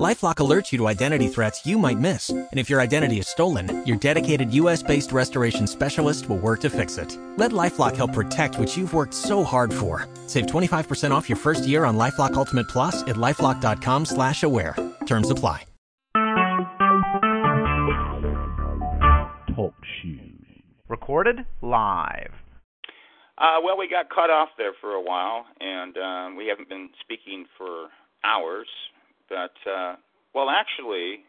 [0.00, 3.84] LifeLock alerts you to identity threats you might miss, and if your identity is stolen,
[3.86, 7.18] your dedicated U.S.-based restoration specialist will work to fix it.
[7.36, 10.08] Let LifeLock help protect what you've worked so hard for.
[10.26, 14.76] Save 25% off your first year on LifeLock Ultimate Plus at lifeLock.com/slash-aware.
[15.04, 15.66] Terms apply.
[19.54, 20.40] Talk shoes.
[20.88, 22.32] Recorded live.
[23.36, 26.88] Uh, well, we got cut off there for a while, and um, we haven't been
[27.02, 27.88] speaking for
[28.24, 28.68] hours.
[29.32, 29.96] But uh,
[30.36, 31.24] well, actually,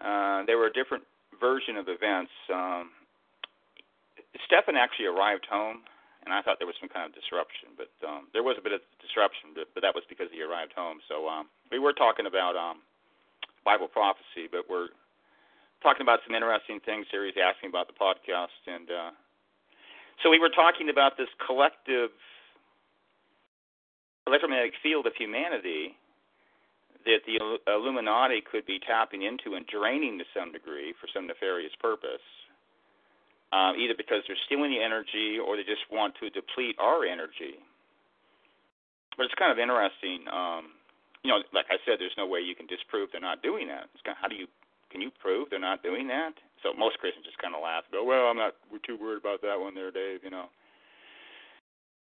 [0.00, 1.04] uh, there were a different
[1.36, 2.32] version of events.
[2.48, 2.96] Um,
[4.48, 5.84] Stefan actually arrived home,
[6.24, 8.72] and I thought there was some kind of disruption, but um, there was a bit
[8.72, 11.04] of disruption, but, but that was because he arrived home.
[11.12, 12.80] So um, we were talking about um,
[13.68, 14.88] Bible prophecy, but we're
[15.84, 17.28] talking about some interesting things here.
[17.28, 19.12] He's asking about the podcast, and uh,
[20.24, 22.16] so we were talking about this collective
[24.24, 25.99] electromagnetic field of humanity
[27.04, 31.72] that the Illuminati could be tapping into and draining to some degree for some nefarious
[31.80, 32.24] purpose,
[33.52, 37.58] uh, either because they're stealing the energy or they just want to deplete our energy.
[39.16, 40.28] But it's kind of interesting.
[40.28, 40.76] Um,
[41.24, 43.92] you know, like I said, there's no way you can disprove they're not doing that.
[43.92, 44.48] It's kind of, how do you
[44.90, 46.34] can you prove they're not doing that?
[46.62, 48.58] So most Christians just kind of laugh, and go, "Well, I'm not.
[48.70, 50.50] We're too worried about that one there, Dave." You know.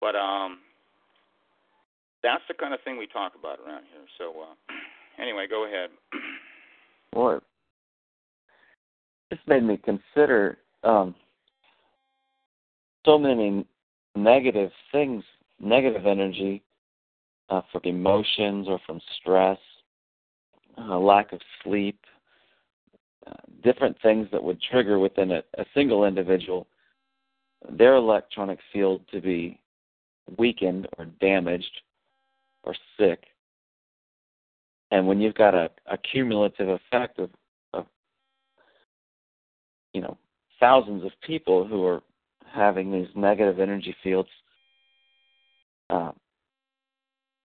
[0.00, 0.64] But um,
[2.22, 4.02] that's the kind of thing we talk about around here.
[4.18, 4.54] So uh,
[5.22, 5.90] anyway, go ahead.
[7.14, 7.40] well,
[9.30, 11.14] this made me consider um,
[13.04, 13.66] so many
[14.16, 15.22] negative things,
[15.60, 16.62] negative energy
[17.48, 19.58] uh, from emotions or from stress,
[20.78, 21.98] uh, lack of sleep,
[23.26, 26.66] uh, different things that would trigger within a, a single individual
[27.68, 29.60] their electronic field to be
[30.38, 31.80] weakened or damaged
[32.64, 33.24] or sick.
[34.90, 37.30] And when you've got a, a cumulative effect of,
[37.72, 37.86] of,
[39.92, 40.16] you know,
[40.58, 42.02] thousands of people who are
[42.52, 44.28] having these negative energy fields,
[45.90, 46.12] uh,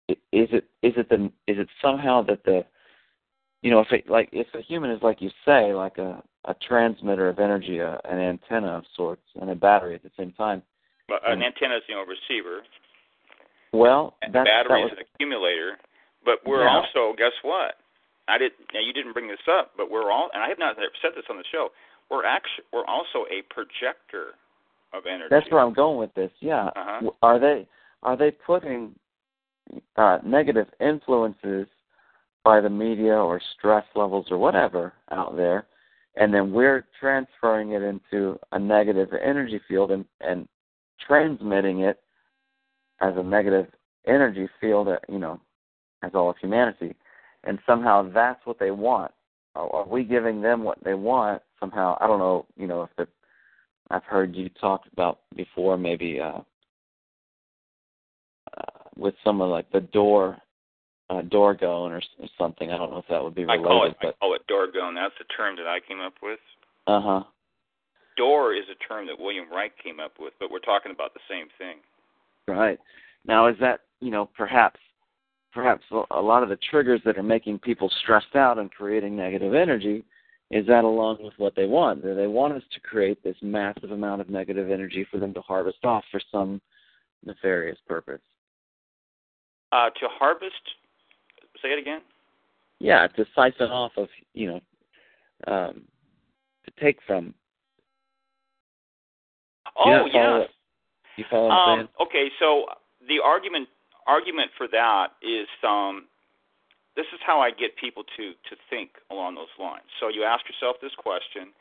[0.09, 0.17] is
[0.51, 2.65] it is it the is it somehow that the
[3.61, 6.55] you know if it like if a human is like you say like a a
[6.65, 10.61] transmitter of energy a, an antenna of sorts and a battery at the same time
[11.09, 12.61] but an antenna is you know a receiver
[13.73, 15.77] well, and the battery is an accumulator.
[16.25, 16.81] But we're yeah.
[16.81, 17.75] also guess what?
[18.27, 18.51] I did.
[18.73, 21.25] Now you didn't bring this up, but we're all, and I have not said this
[21.29, 21.69] on the show.
[22.09, 24.35] We're actually we're also a projector
[24.93, 25.27] of energy.
[25.29, 26.31] That's where I'm going with this.
[26.39, 26.67] Yeah.
[26.67, 27.11] Uh-huh.
[27.21, 27.67] Are they
[28.03, 28.93] are they putting
[29.95, 31.67] uh, negative influences
[32.43, 35.65] by the media or stress levels or whatever out there,
[36.15, 40.47] and then we're transferring it into a negative energy field and, and
[41.05, 41.99] transmitting it
[43.01, 43.67] as a negative
[44.05, 45.39] energy field, you know,
[46.03, 46.95] as all of humanity,
[47.43, 49.11] and somehow that's what they want.
[49.55, 51.97] Are, are we giving them what they want somehow?
[51.99, 53.07] I don't know, you know, if the
[53.89, 56.39] I've heard you talk about before, maybe uh,
[58.57, 60.37] uh, with someone like the door
[61.09, 62.71] uh, Dorgone or, or something.
[62.71, 63.63] I don't know if that would be related.
[63.63, 64.07] I call it, but...
[64.09, 64.95] I call it Dorgone.
[64.95, 66.39] That's the term that I came up with.
[66.85, 67.23] Uh huh.
[68.17, 71.21] DOR is a term that Wilhelm Reich came up with, but we're talking about the
[71.29, 71.77] same thing.
[72.47, 72.79] Right.
[73.25, 74.79] Now, is that you know perhaps
[75.53, 79.53] perhaps a lot of the triggers that are making people stressed out and creating negative
[79.53, 80.03] energy
[80.49, 82.03] is that along with what they want?
[82.03, 85.41] Do they want us to create this massive amount of negative energy for them to
[85.41, 86.61] harvest off for some
[87.25, 88.21] nefarious purpose?
[89.73, 90.53] Uh, to harvest,
[91.61, 91.99] say it again.
[92.79, 95.81] Yeah, to siphon off of you know, um,
[96.65, 97.33] to take from.
[99.77, 100.49] Oh you know, yes.
[101.17, 102.07] You follow what um, I'm saying?
[102.07, 102.65] Okay, so
[103.09, 103.67] the argument
[104.05, 106.05] argument for that is um,
[106.95, 109.89] this is how I get people to to think along those lines.
[109.99, 111.51] So you ask yourself this question: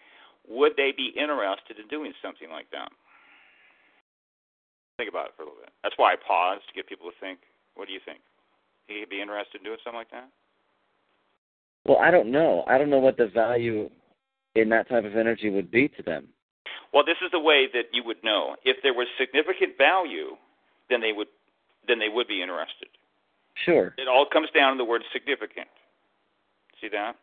[0.49, 2.93] Would they be interested in doing something like that?
[4.97, 5.73] Think about it for a little bit.
[5.83, 7.41] That's why I paused to get people to think.
[7.75, 8.21] What do you think?
[8.89, 10.31] He'd be interested in doing something like that?
[11.85, 12.65] Well, I don't know.
[12.67, 13.91] I don't know what the value
[14.55, 16.29] in that type of energy would be to them.
[16.97, 18.57] Well, this is the way that you would know.
[18.65, 20.41] If there was significant value,
[20.89, 21.29] then they would
[21.87, 22.89] then they would be interested.
[23.53, 23.93] Sure.
[23.99, 25.69] It all comes down to the word significant.
[26.81, 27.17] See that?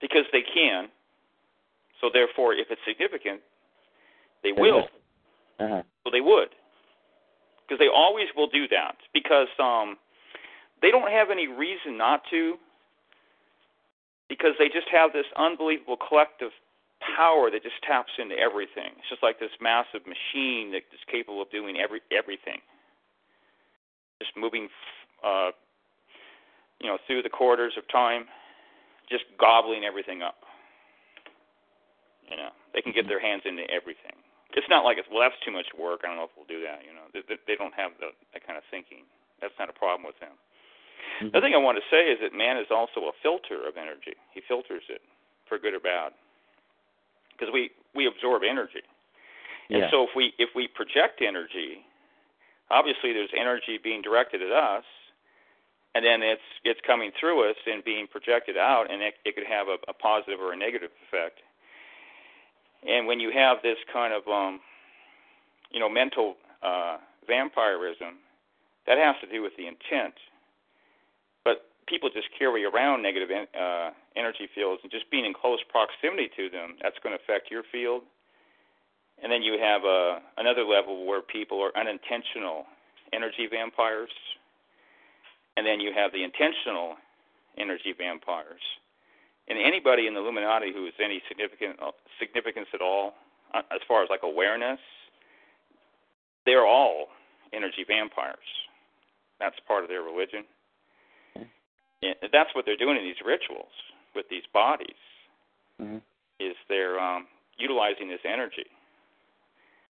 [0.00, 0.86] Because they can.
[2.00, 3.40] So therefore, if it's significant,
[4.44, 4.86] they, will.
[5.58, 5.82] Uh-huh.
[6.04, 6.50] So they would.
[7.66, 8.94] Because they always will do that.
[9.12, 9.96] Because um,
[10.80, 12.54] they don't have any reason not to.
[14.28, 16.52] because they just have this unbelievable collective
[17.16, 18.94] power that just taps into everything.
[18.98, 22.62] It's just like this massive machine that is capable of doing every everything,
[24.22, 24.68] just moving,
[25.22, 25.50] uh,
[26.80, 28.30] you know, through the quarters of time,
[29.10, 30.42] just gobbling everything up.
[32.30, 34.16] You know, they can get their hands into everything.
[34.54, 36.04] It's not like it's well, that's too much work.
[36.04, 36.84] I don't know if we'll do that.
[36.86, 39.04] You know, they, they don't have the, that kind of thinking.
[39.40, 40.38] That's not a problem with them.
[41.18, 41.34] Mm-hmm.
[41.34, 44.14] The thing I want to say is that man is also a filter of energy.
[44.30, 45.02] He filters it
[45.50, 46.14] for good or bad
[47.42, 48.86] because we we absorb energy.
[49.68, 49.90] And yeah.
[49.90, 51.82] so if we if we project energy,
[52.70, 54.84] obviously there's energy being directed at us,
[55.94, 59.46] and then it's it's coming through us and being projected out, and it, it could
[59.48, 61.40] have a, a positive or a negative effect.
[62.88, 64.60] And when you have this kind of um,
[65.72, 68.22] you know mental uh, vampirism,
[68.86, 70.14] that has to do with the intent.
[71.88, 76.48] People just carry around negative uh, energy fields, and just being in close proximity to
[76.48, 78.02] them, that's going to affect your field.
[79.22, 82.64] And then you have uh, another level where people are unintentional
[83.12, 84.10] energy vampires,
[85.56, 86.96] and then you have the intentional
[87.58, 88.62] energy vampires.
[89.48, 93.14] And anybody in the Illuminati who is any significant uh, significance at all,
[93.52, 94.78] uh, as far as like awareness,
[96.46, 97.08] they're all
[97.52, 98.38] energy vampires.
[99.40, 100.44] That's part of their religion.
[102.02, 103.72] And that's what they're doing in these rituals
[104.14, 105.00] with these bodies.
[105.80, 105.98] Mm-hmm.
[106.40, 107.26] Is they're um,
[107.58, 108.66] utilizing this energy.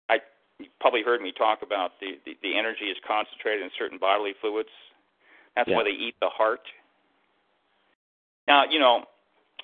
[0.09, 0.19] I
[0.59, 4.33] you probably heard me talk about the, the the energy is concentrated in certain bodily
[4.39, 4.69] fluids.
[5.55, 5.75] That's yeah.
[5.75, 6.61] why they eat the heart.
[8.47, 9.05] Now, you know,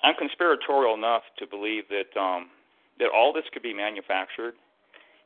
[0.02, 2.50] I'm conspiratorial enough to believe that um,
[2.98, 4.54] that all this could be manufactured.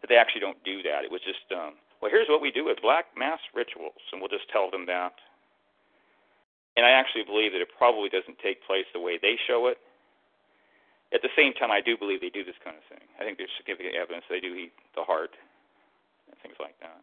[0.02, 1.04] That they actually don't do that.
[1.04, 1.72] It was just, um,
[2.02, 5.14] well, here's what we do with black mass rituals, and we'll just tell them that.
[6.76, 9.80] And I actually believe that it probably doesn't take place the way they show it.
[11.14, 13.00] At the same time, I do believe they do this kind of thing.
[13.16, 15.32] I think there's significant evidence they do eat the heart
[16.28, 17.00] and things like that.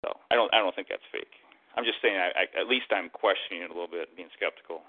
[0.00, 1.36] So I don't, I don't think that's fake.
[1.76, 4.86] I'm just saying, I, I, at least I'm questioning it a little bit, being skeptical.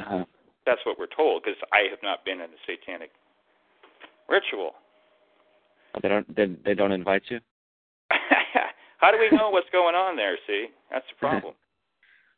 [0.00, 0.24] Uh-huh.
[0.64, 3.12] That's what we're told because I have not been in a satanic
[4.28, 4.74] ritual.
[6.02, 6.26] They don't.
[6.34, 7.40] They, they don't invite you.
[8.98, 10.36] How do we know what's going on there?
[10.46, 11.54] See, that's the problem.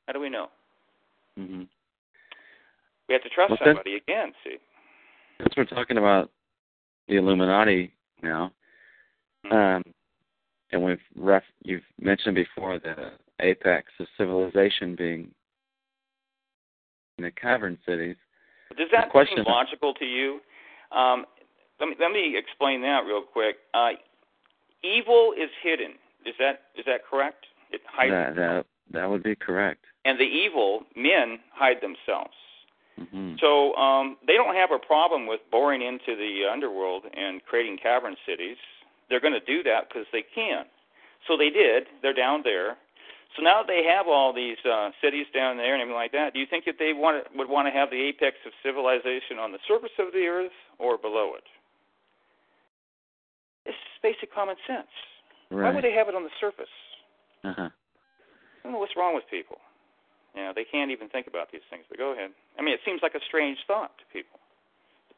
[0.09, 0.47] How do we know?
[1.39, 1.65] Mm-hmm.
[3.09, 4.33] We have to trust well, somebody again.
[4.43, 4.57] See,
[5.37, 6.31] since we're talking about
[7.09, 8.51] the Illuminati now,
[9.45, 9.55] mm-hmm.
[9.55, 9.83] um,
[10.73, 13.11] and we've ref, you've mentioned before the
[13.41, 15.31] apex of civilization being
[17.19, 18.17] in the cavern cities.
[18.79, 20.41] Does that question seem logical to you?
[20.91, 21.27] Um,
[21.81, 23.57] let me let me explain that real quick.
[23.75, 23.91] Uh,
[24.83, 25.93] evil is hidden.
[26.25, 27.45] Is that is that correct?
[27.71, 28.11] It hides.
[28.11, 29.85] That that that would be correct.
[30.05, 32.35] And the evil men hide themselves.
[32.99, 33.35] Mm-hmm.
[33.41, 38.17] So um, they don't have a problem with boring into the underworld and creating cavern
[38.27, 38.57] cities.
[39.09, 40.65] They're going to do that because they can.
[41.27, 41.85] So they did.
[42.03, 42.77] They're down there.
[43.37, 46.33] So now that they have all these uh, cities down there and everything like that.
[46.33, 49.39] Do you think that they want to, would want to have the apex of civilization
[49.39, 51.45] on the surface of the earth or below it?
[53.67, 54.89] It's basic common sense.
[55.51, 55.69] Right.
[55.69, 56.73] Why would they have it on the surface?
[57.45, 57.69] Uh-huh.
[58.69, 59.57] Know what's wrong with people.
[60.35, 61.85] You know, they can't even think about these things.
[61.89, 62.31] But go ahead.
[62.59, 64.39] I mean, it seems like a strange thought to people.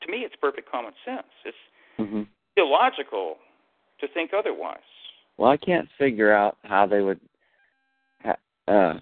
[0.02, 1.26] To me, it's perfect common sense.
[1.45, 1.57] It's
[1.99, 2.23] mm-hmm.
[2.57, 3.37] illogical
[4.00, 4.78] to think otherwise.
[5.37, 7.21] Well, I can't figure out how they would.
[8.69, 8.95] Uh,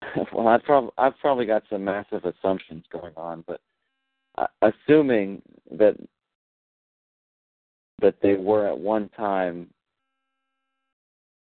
[0.32, 3.60] well, I've probably I've probably got some massive assumptions going on, but
[4.36, 5.42] uh, assuming
[5.72, 5.96] that
[8.00, 9.68] that they were at one time,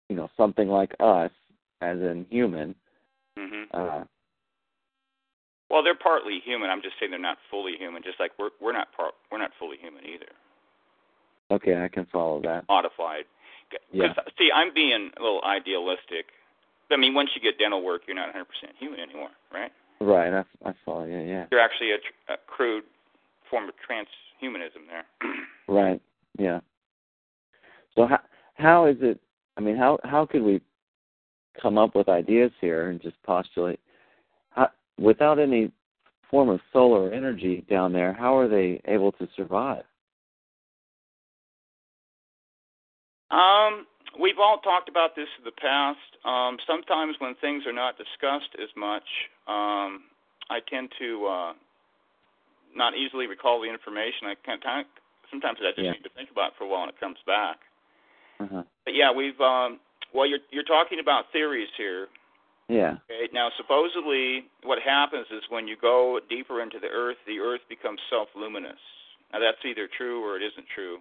[0.09, 1.31] you know, something like us,
[1.81, 2.75] as in human.
[3.37, 3.63] Mm-hmm.
[3.73, 4.03] Uh,
[5.69, 6.69] well, they're partly human.
[6.69, 8.01] I'm just saying they're not fully human.
[8.03, 10.33] Just like we're we're not part we're not fully human either.
[11.51, 12.65] Okay, I can follow that.
[12.67, 13.25] Modified.
[13.91, 14.13] Yeah.
[14.37, 16.25] See, I'm being a little idealistic.
[16.91, 18.41] I mean, once you get dental work, you're not 100%
[18.79, 19.71] human anymore, right?
[20.01, 20.33] Right.
[20.33, 21.05] I I follow.
[21.05, 21.45] Yeah, yeah.
[21.51, 22.83] You're actually a, a crude
[23.49, 25.05] form of transhumanism there.
[25.67, 26.01] right.
[26.37, 26.61] Yeah.
[27.95, 28.19] So how
[28.55, 29.19] how is it?
[29.59, 30.61] I mean, how how could we
[31.61, 33.81] come up with ideas here and just postulate
[34.51, 35.69] how, without any
[36.31, 38.13] form of solar energy down there?
[38.13, 39.83] How are they able to survive?
[43.31, 43.85] Um,
[44.17, 45.99] we've all talked about this in the past.
[46.23, 49.03] Um, sometimes when things are not discussed as much,
[49.45, 50.07] um,
[50.49, 51.53] I tend to uh,
[52.73, 54.23] not easily recall the information.
[54.23, 54.63] I can't.
[55.29, 55.91] Sometimes I just yeah.
[55.91, 57.57] need to think about it for a while, and it comes back.
[58.39, 58.63] Uh-huh.
[58.89, 59.39] But yeah, we've.
[59.39, 59.79] Um,
[60.15, 62.07] well, you're you're talking about theories here,
[62.69, 62.97] Yeah.
[63.09, 63.29] Okay.
[63.33, 67.99] Now, supposedly, what happens is when you go deeper into the Earth, the Earth becomes
[68.09, 68.79] self-luminous.
[69.33, 70.97] Now, that's either true or it isn't true.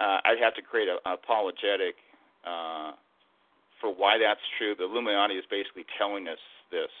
[0.00, 1.96] Uh, I'd have to create an apologetic
[2.44, 2.92] uh,
[3.80, 4.74] for why that's true.
[4.76, 6.40] The Illuminati is basically telling us
[6.70, 6.92] this,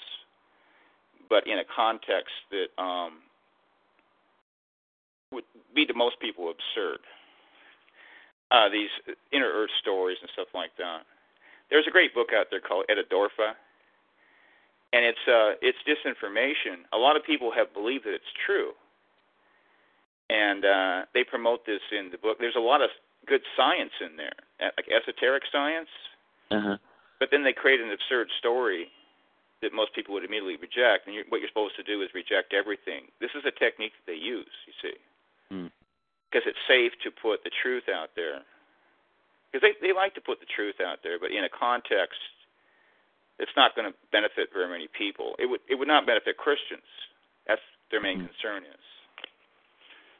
[1.28, 3.20] but in a context that um,
[5.32, 5.44] would
[5.74, 7.00] be to most people absurd.
[8.54, 8.92] Uh, these
[9.34, 11.02] inner Earth stories and stuff like that.
[11.70, 13.48] There's a great book out there called Etidorhpa,
[14.94, 16.76] and it's uh, it's disinformation.
[16.92, 18.70] A lot of people have believed that it's true,
[20.30, 22.36] and uh, they promote this in the book.
[22.38, 22.90] There's a lot of
[23.26, 24.36] good science in there,
[24.78, 25.88] like esoteric science,
[26.52, 26.76] Uh-huh.
[27.18, 28.92] but then they create an absurd story
[29.62, 31.06] that most people would immediately reject.
[31.06, 33.08] And you're, what you're supposed to do is reject everything.
[33.24, 34.96] This is a technique that they use, you see,
[35.56, 35.70] Mm.
[36.34, 38.42] Because it's safe to put the truth out there.
[39.52, 42.18] Because they they like to put the truth out there, but in a context
[43.38, 45.34] it's not going to benefit very many people.
[45.38, 46.86] It would it would not benefit Christians.
[47.46, 48.26] That's their main Mhm.
[48.26, 48.84] concern is.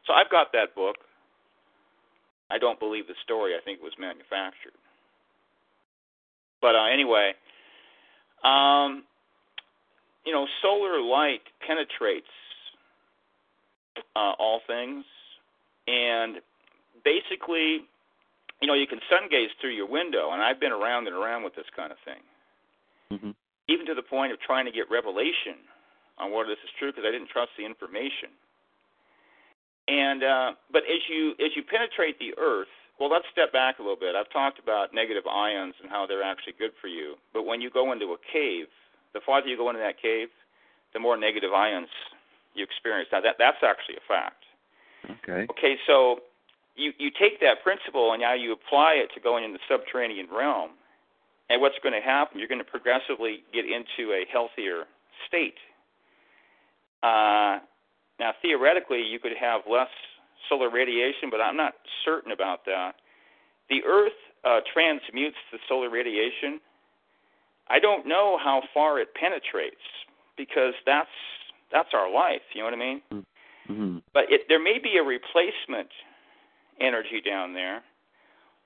[0.06, 1.02] So I've got that book.
[2.50, 3.56] I don't believe the story.
[3.56, 4.74] I think it was manufactured.
[6.60, 7.34] But uh, anyway,
[8.44, 9.04] um,
[10.24, 12.30] you know, solar light penetrates
[14.14, 15.04] uh, all things,
[15.86, 16.40] and
[17.04, 17.84] basically,
[18.60, 21.44] you know, you can sun gaze through your window, and I've been around and around
[21.44, 22.22] with this kind of thing,
[23.10, 23.30] hmm
[23.66, 25.56] even to the point of trying to get revelation
[26.18, 28.28] on whether this is true because I didn't trust the information.
[29.88, 33.82] And uh, but as you as you penetrate the earth, well, let's step back a
[33.82, 34.14] little bit.
[34.14, 37.16] I've talked about negative ions and how they're actually good for you.
[37.32, 38.66] But when you go into a cave,
[39.12, 40.28] the farther you go into that cave,
[40.94, 41.88] the more negative ions
[42.54, 43.08] you experience.
[43.12, 44.44] Now that that's actually a fact.
[45.22, 45.46] Okay.
[45.50, 46.20] Okay, so
[46.76, 50.28] you you take that principle and now you apply it to going in the subterranean
[50.32, 50.70] realm,
[51.50, 52.38] and what's going to happen?
[52.38, 54.84] You're going to progressively get into a healthier
[55.28, 55.58] state.
[57.02, 57.60] Uh,
[58.18, 59.88] now, theoretically, you could have less
[60.48, 62.92] solar radiation, but I'm not certain about that.
[63.68, 64.12] The Earth
[64.44, 66.60] uh, transmutes the solar radiation.
[67.68, 69.76] I don't know how far it penetrates
[70.36, 71.08] because that's
[71.72, 72.42] that's our life.
[72.54, 73.02] You know what I mean?
[73.66, 75.90] Hmm but it, there may be a replacement
[76.80, 77.82] energy down there,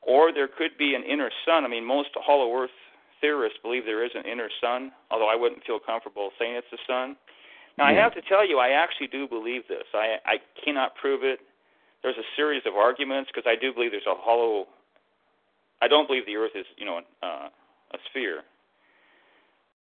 [0.03, 1.65] or there could be an inner sun.
[1.65, 2.71] I mean, most Hollow Earth
[3.21, 6.79] theorists believe there is an inner sun, although I wouldn't feel comfortable saying it's the
[6.87, 7.17] sun.
[7.77, 9.85] Now, I have to tell you, I actually do believe this.
[9.95, 11.39] I, I cannot prove it.
[12.03, 14.67] There's a series of arguments because I do believe there's a hollow.
[15.81, 17.49] I don't believe the Earth is, you know, uh,
[17.95, 18.43] a sphere.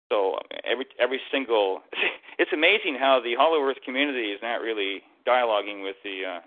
[0.08, 1.82] So every every single,
[2.38, 6.40] it's amazing how the Hollow Earth community is not really dialoguing with the, uh,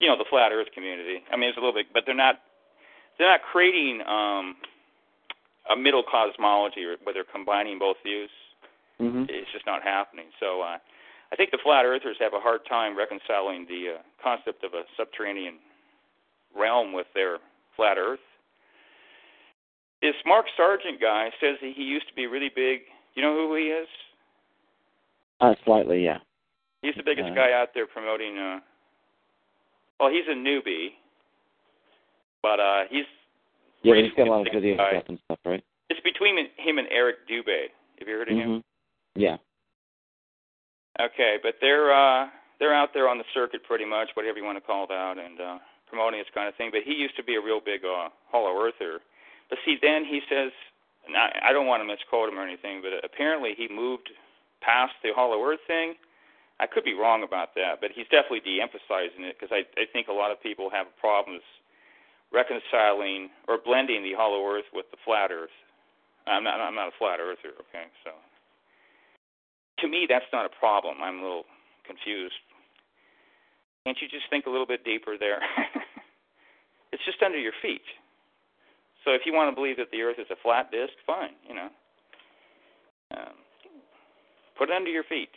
[0.00, 1.24] you know, the flat Earth community.
[1.32, 2.36] I mean, it's a little bit, but they're not
[3.18, 4.56] they're not creating um,
[5.70, 8.30] a middle cosmology where they're combining both views.
[8.98, 10.26] hmm It's just not happening.
[10.40, 10.78] So uh,
[11.32, 14.82] I think the flat earthers have a hard time reconciling the uh, concept of a
[14.96, 15.58] subterranean
[16.56, 17.38] realm with their
[17.76, 18.20] flat Earth.
[20.04, 22.80] This Mark Sargent guy says that he used to be really big.
[23.16, 23.88] You know who he is?
[25.40, 26.18] Uh, slightly, yeah.
[26.82, 28.36] He's the biggest Uh, guy out there promoting.
[28.36, 28.60] Uh,
[29.98, 30.92] well, he's a newbie,
[32.42, 33.06] but uh, he's
[33.80, 34.90] Yeah, he's got a lot of big video guy.
[34.90, 35.64] stuff and stuff, right?
[35.88, 37.72] It's between him and Eric Dubay.
[37.98, 38.60] Have you heard of him?
[38.60, 38.60] hmm
[39.18, 39.38] Yeah.
[41.00, 42.28] Okay, but they're uh
[42.60, 45.40] they're out there on the circuit pretty much, whatever you want to call that, and
[45.40, 45.58] uh
[45.88, 46.68] promoting this kind of thing.
[46.70, 49.00] But he used to be a real big uh hollow earther.
[49.54, 50.50] But see then he says
[51.06, 54.10] and I, I don't want to misquote him or anything, but apparently he moved
[54.58, 55.94] past the hollow earth thing.
[56.58, 60.10] I could be wrong about that, but he's definitely de-emphasizing it because I, I think
[60.10, 61.46] a lot of people have problems
[62.32, 65.54] reconciling or blending the hollow earth with the flat earth.
[66.26, 67.86] I'm not I'm not a flat earther, okay?
[68.02, 70.98] So to me, that's not a problem.
[70.98, 71.46] I'm a little
[71.86, 72.42] confused.
[73.86, 75.38] Can't you just think a little bit deeper there?
[76.92, 77.84] it's just under your feet.
[79.04, 81.36] So if you want to believe that the Earth is a flat disk, fine.
[81.46, 81.68] You know,
[83.16, 83.36] um,
[84.56, 85.30] put it under your feet,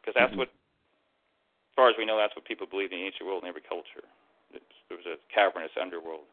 [0.00, 0.38] because that's Mhm.
[0.38, 3.48] what, as far as we know, that's what people believe in the ancient world in
[3.48, 4.04] every culture.
[4.52, 6.26] It's, there was a cavernous underworld,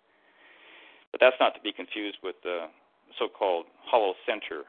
[1.12, 2.70] but that's not to be confused with the
[3.17, 4.65] so-called hollow center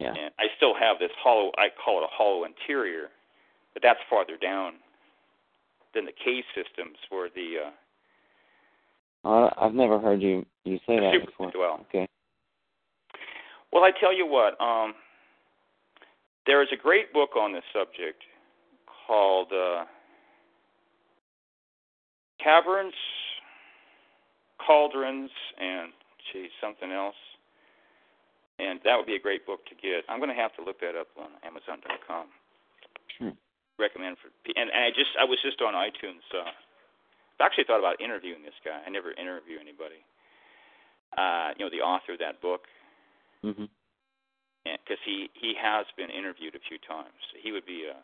[0.00, 0.14] Yeah.
[0.16, 1.52] and I still have this hollow.
[1.58, 3.10] I call it a hollow interior,
[3.74, 4.80] but that's farther down
[5.94, 7.70] than the cave systems where the uh,
[9.24, 11.50] Uh, I've never heard you you say that super before.
[11.50, 11.86] dwell.
[11.88, 12.06] Okay.
[13.72, 14.60] Well, I tell you what.
[14.60, 14.94] Um,
[16.46, 18.22] there is a great book on this subject
[19.06, 19.84] called uh,
[22.42, 22.94] Caverns,
[24.64, 25.92] Cauldrons, and
[26.32, 27.14] gee, something else.
[28.58, 30.04] and that would be a great book to get.
[30.08, 32.26] I'm going to have to look that up on Amazon.com.
[33.18, 33.36] Hmm.
[33.78, 36.24] Recommend for and, and I just I was just on iTunes.
[36.32, 36.50] Uh,
[37.40, 38.78] I actually thought about interviewing this guy.
[38.84, 40.04] I never interview anybody.
[41.16, 42.68] Uh, you know, the author of that book,
[43.42, 43.68] Mhm.
[44.64, 47.18] because he he has been interviewed a few times.
[47.34, 47.96] He would be a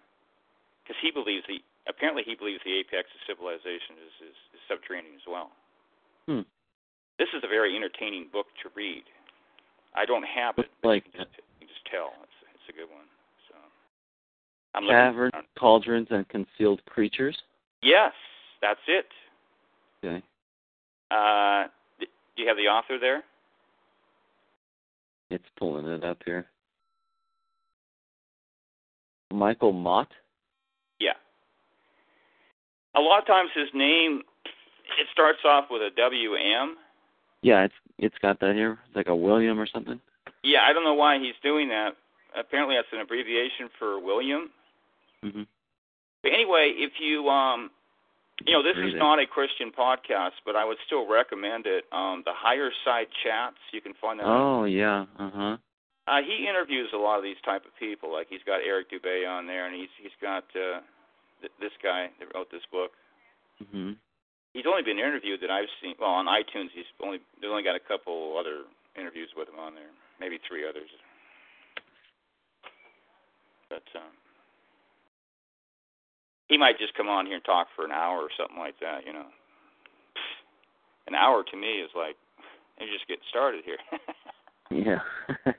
[0.82, 5.14] because he believes the apparently he believes the apex of civilization is is, is subterranean
[5.14, 5.52] as well.
[6.26, 6.42] Hmm.
[7.18, 9.04] This is a very entertaining book to read.
[9.94, 12.68] I don't have it, but like you, can just, you can just tell it's it's
[12.68, 13.06] a good one.
[13.48, 13.54] So
[14.74, 17.36] I'm Caverns, cauldrons, and concealed creatures.
[17.82, 18.12] Yes,
[18.60, 19.06] that's it.
[20.04, 20.22] Okay.
[21.10, 21.64] Uh,
[22.00, 23.22] do you have the author there?
[25.30, 26.46] It's pulling it up here.
[29.32, 30.08] Michael Mott.
[31.00, 31.14] Yeah.
[32.94, 34.22] A lot of times his name
[34.98, 36.76] it starts off with a W M.
[37.42, 38.78] Yeah, it's it's got that here.
[38.86, 40.00] It's like a William or something.
[40.42, 41.96] Yeah, I don't know why he's doing that.
[42.38, 44.50] Apparently that's an abbreviation for William.
[45.24, 45.46] Mhm.
[46.22, 47.70] But anyway, if you um
[48.44, 51.84] you know, this is not a Christian podcast, but I would still recommend it.
[51.92, 55.06] Um the higher side chats, you can find that on Oh yeah.
[55.18, 55.56] Uh huh.
[56.06, 58.12] Uh, he interviews a lot of these type of people.
[58.12, 60.78] Like he's got Eric Dubay on there, and he's he's got uh,
[61.42, 62.92] th- this guy that wrote this book.
[63.58, 63.98] Mm-hmm.
[64.54, 65.98] He's only been interviewed that I've seen.
[65.98, 69.74] Well, on iTunes, he's only they've only got a couple other interviews with him on
[69.74, 69.90] there,
[70.20, 70.88] maybe three others.
[73.68, 74.14] But um,
[76.48, 79.06] he might just come on here and talk for an hour or something like that.
[79.06, 79.26] You know,
[81.06, 82.16] an hour to me is like
[82.80, 83.78] you're just getting started here.
[84.68, 84.98] Yeah.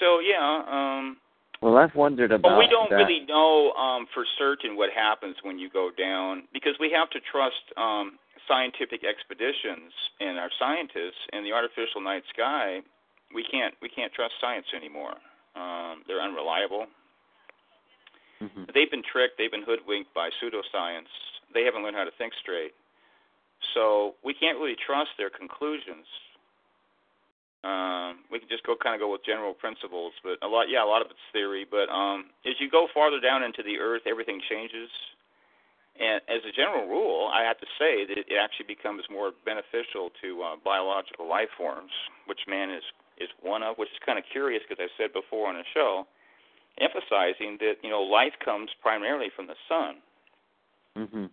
[0.00, 0.64] so yeah.
[0.66, 1.16] um
[1.62, 2.96] well, I've wondered about But we don't that.
[2.96, 7.20] really know um, for certain what happens when you go down because we have to
[7.30, 12.80] trust um, scientific expeditions and our scientists and the artificial night sky.
[13.32, 15.14] We can't we can't trust science anymore.
[15.54, 16.86] Um, they're unreliable.
[18.40, 18.72] Mhm.
[18.72, 19.38] They've been tricked.
[19.38, 21.08] They've been hoodwinked by pseudoscience.
[21.52, 22.74] They haven't learned how to think straight.
[23.74, 26.06] So we can't really trust their conclusions.
[27.62, 30.82] Um, we can just go kind of go with general principles, but a lot, yeah,
[30.82, 31.64] a lot of it's theory.
[31.64, 34.90] But um, as you go farther down into the earth, everything changes.
[36.00, 40.10] And as a general rule, I have to say that it actually becomes more beneficial
[40.22, 41.92] to uh, biological life forms,
[42.26, 42.82] which man is
[43.18, 43.76] is one of.
[43.78, 46.06] Which is kind of curious because I've said before on the show,
[46.80, 50.02] emphasizing that you know life comes primarily from the sun,
[50.96, 51.30] Mhm.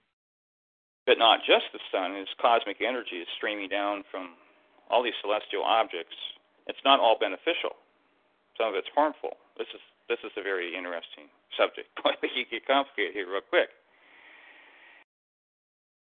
[1.06, 2.16] but not just the sun.
[2.16, 4.36] As cosmic energy is streaming down from
[4.90, 6.16] all these celestial objects.
[6.68, 7.76] It's not all beneficial.
[8.58, 9.38] Some of it's harmful.
[9.58, 11.90] This is this is a very interesting subject.
[12.36, 13.70] you get complicated here real quick.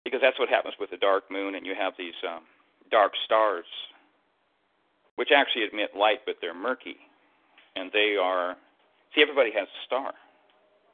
[0.05, 2.45] Because that's what happens with the dark moon, and you have these um,
[2.91, 3.67] dark stars,
[5.19, 6.95] which actually emit light, but they're murky,
[7.75, 8.55] and they are.
[9.15, 10.15] See, everybody has a star.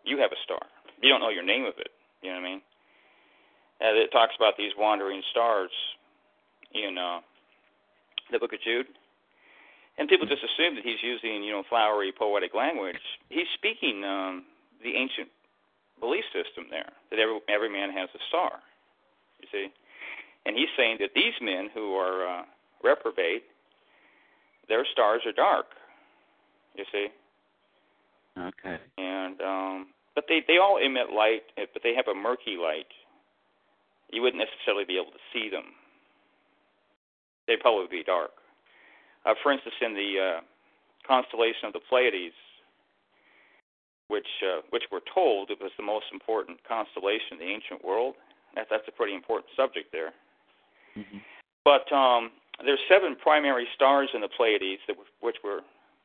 [0.02, 0.64] You have a star.
[1.02, 1.92] You don't know your name of it.
[2.22, 2.62] You know what I mean?
[3.80, 5.70] And it talks about these wandering stars
[6.72, 7.20] in uh,
[8.32, 8.86] the Book of Jude,
[9.98, 13.04] and people just assume that he's using you know flowery poetic language.
[13.28, 14.44] He's speaking um,
[14.82, 15.28] the ancient
[16.00, 18.52] belief system there that every every man has a star.
[19.44, 19.66] You see,
[20.46, 22.42] and he's saying that these men who are uh,
[22.82, 23.44] reprobate,
[24.68, 25.66] their stars are dark.
[26.74, 27.06] You see,
[28.36, 28.78] Okay.
[28.98, 32.90] and um, but they they all emit light, eh, but they have a murky light.
[34.10, 35.74] You wouldn't necessarily be able to see them.
[37.46, 38.30] They'd probably be dark.
[39.24, 40.40] Uh, for instance, in the uh,
[41.06, 42.34] constellation of the Pleiades,
[44.08, 48.14] which uh, which we're told it was the most important constellation in the ancient world.
[48.54, 50.12] That, that's a pretty important subject there.
[50.96, 51.22] Mhm.
[51.64, 52.30] But um,
[52.62, 55.60] there's seven primary stars in the Pleiades that which were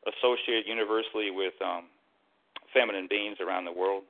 [0.07, 1.85] associated universally with um,
[2.73, 4.03] feminine beings around the world.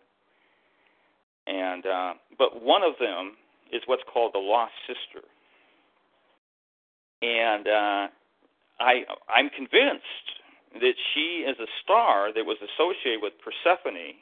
[1.47, 3.34] And uh, but one of them
[3.73, 5.25] is what's called the lost sister.
[7.21, 8.08] And uh,
[8.80, 10.39] I I'm convinced
[10.80, 14.13] that she is a star that was associated with Persephone.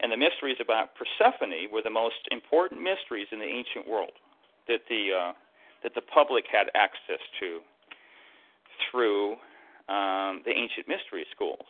[0.00, 4.12] And the mysteries about Persephone were the most important mysteries in the ancient world
[4.68, 5.32] that the uh,
[5.82, 7.60] that the public had access to
[8.90, 9.32] through
[9.88, 11.66] um, the ancient mystery schools.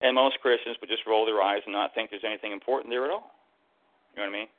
[0.00, 3.04] And most Christians would just roll their eyes and not think there's anything important there
[3.04, 3.32] at all.
[4.14, 4.50] You know what I mean?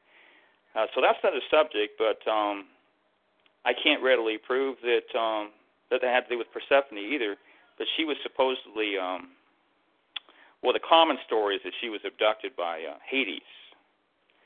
[0.76, 2.66] Uh, so that's another subject, but um,
[3.64, 5.52] I can't readily prove that um,
[5.92, 7.38] that that had to do with Persephone either.
[7.78, 9.36] But she was supposedly, um,
[10.64, 13.42] well, the common story is that she was abducted by uh, Hades,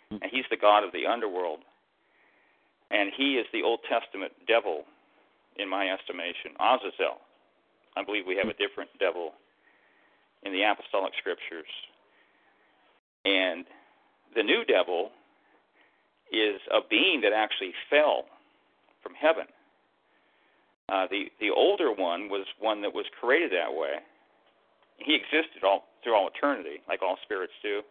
[0.10, 1.60] and he's the god of the underworld.
[2.92, 4.84] And he is the Old Testament devil,
[5.58, 7.20] in my estimation, Azazel.
[7.98, 9.34] I believe we have a different devil
[10.44, 11.68] in the apostolic scriptures.
[13.26, 13.66] And
[14.36, 15.12] the new devil
[16.32, 18.26] is a being that actually fell
[19.04, 19.46] from heaven.
[20.88, 24.02] Uh, the the older one was one that was created that way.
[24.98, 27.82] He existed all through all eternity, like all spirits do.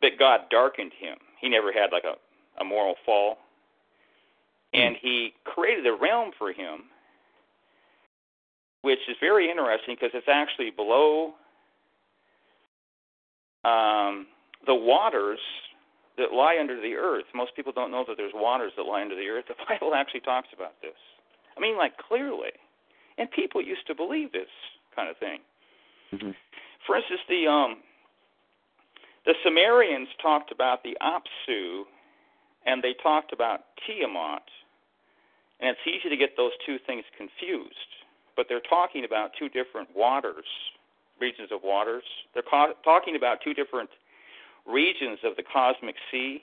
[0.00, 1.16] But God darkened him.
[1.40, 2.16] He never had like a,
[2.60, 3.38] a moral fall.
[4.76, 6.84] And he created a realm for him,
[8.82, 11.34] which is very interesting because it's actually below
[13.64, 14.26] um,
[14.66, 15.40] the waters
[16.18, 17.24] that lie under the earth.
[17.34, 19.44] Most people don't know that there's waters that lie under the earth.
[19.48, 20.96] The Bible actually talks about this.
[21.56, 22.52] I mean, like clearly.
[23.18, 24.48] And people used to believe this
[24.94, 25.38] kind of thing.
[26.12, 26.30] Mm-hmm.
[26.86, 27.76] For instance, the um,
[29.24, 31.82] the Sumerians talked about the Apsu,
[32.64, 34.42] and they talked about Tiamat,
[35.60, 37.90] and it's easy to get those two things confused.
[38.36, 40.44] But they're talking about two different waters,
[41.20, 42.04] regions of waters.
[42.34, 43.88] They're co- talking about two different
[44.66, 46.42] regions of the cosmic sea.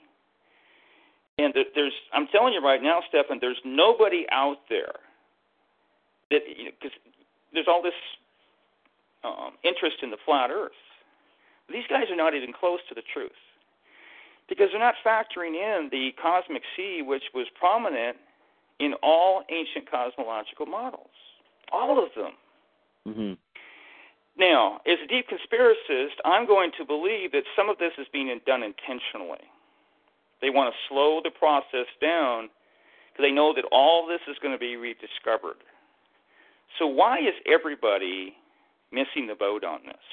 [1.38, 4.94] And there's, I'm telling you right now, Stephan, there's nobody out there
[6.30, 6.92] that, because you know,
[7.52, 7.94] there's all this
[9.24, 10.72] um, interest in the flat Earth.
[11.72, 13.32] These guys are not even close to the truth
[14.48, 18.16] because they're not factoring in the cosmic sea, which was prominent
[18.80, 21.14] in all ancient cosmological models,
[21.72, 22.32] all of them.
[23.06, 23.32] Mm-hmm.
[24.36, 28.28] Now, as a deep conspiracist, I'm going to believe that some of this is being
[28.46, 29.46] done intentionally.
[30.42, 32.50] They want to slow the process down
[33.12, 35.62] because they know that all this is going to be rediscovered.
[36.78, 38.34] So, why is everybody
[38.90, 40.06] missing the boat on this?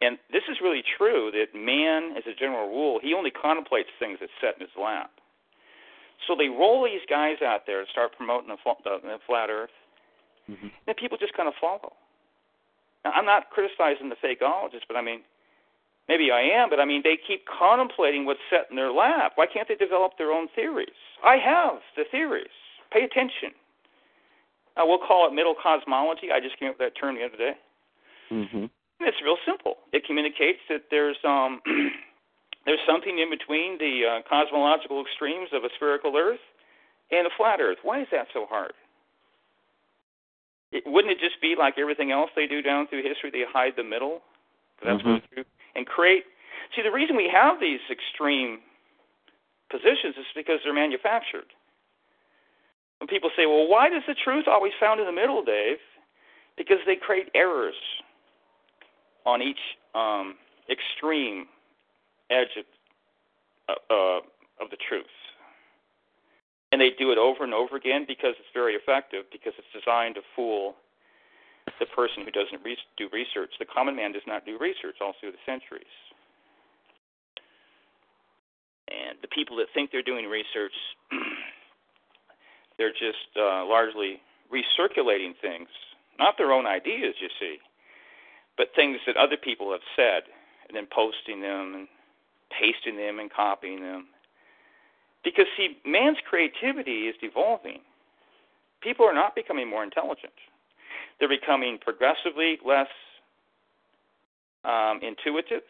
[0.00, 4.18] And this is really true that man, as a general rule, he only contemplates things
[4.20, 5.10] that set in his lap.
[6.26, 9.74] So they roll these guys out there and start promoting the, the, the flat Earth,
[10.48, 10.68] mm-hmm.
[10.86, 11.92] and people just kind of follow.
[13.04, 15.20] Now, I'm not criticizing the fakeologists, but I mean,
[16.08, 19.32] maybe I am, but I mean, they keep contemplating what's set in their lap.
[19.34, 20.96] Why can't they develop their own theories?
[21.22, 22.54] I have the theories.
[22.92, 23.52] Pay attention.
[24.76, 26.32] Uh, we'll call it middle cosmology.
[26.32, 27.54] I just came up with that term the other day.
[28.32, 28.64] Mm-hmm.
[29.00, 29.76] It's real simple.
[29.92, 31.60] It communicates that there's um,
[32.66, 36.40] there's something in between the uh, cosmological extremes of a spherical Earth
[37.10, 37.78] and a flat Earth.
[37.82, 38.72] Why is that so hard?
[40.72, 43.30] It, wouldn't it just be like everything else they do down through history?
[43.30, 44.22] They hide the middle.
[44.82, 45.24] That's mm-hmm.
[45.32, 45.44] true.
[45.76, 46.24] And create.
[46.74, 48.58] See, the reason we have these extreme
[49.70, 51.52] positions is because they're manufactured.
[52.98, 55.78] When people say, "Well, why does the truth always found in the middle, Dave?"
[56.56, 57.74] Because they create errors
[59.26, 59.60] on each
[59.94, 60.36] um,
[60.70, 61.46] extreme
[62.34, 62.66] edge of,
[63.68, 64.20] uh, uh,
[64.62, 65.06] of the truth.
[66.72, 70.16] And they do it over and over again because it's very effective, because it's designed
[70.16, 70.74] to fool
[71.78, 73.50] the person who doesn't re- do research.
[73.58, 75.94] The common man does not do research all through the centuries.
[78.90, 80.74] And the people that think they're doing research,
[82.78, 84.20] they're just uh, largely
[84.52, 85.68] recirculating things,
[86.18, 87.58] not their own ideas, you see
[88.56, 90.22] but things that other people have said
[90.68, 91.88] and then posting them and
[92.58, 94.06] pasting them and copying them.
[95.22, 97.80] Because, see, man's creativity is evolving.
[98.82, 100.32] People are not becoming more intelligent,
[101.18, 102.88] they're becoming progressively less
[104.64, 105.62] um, intuitive.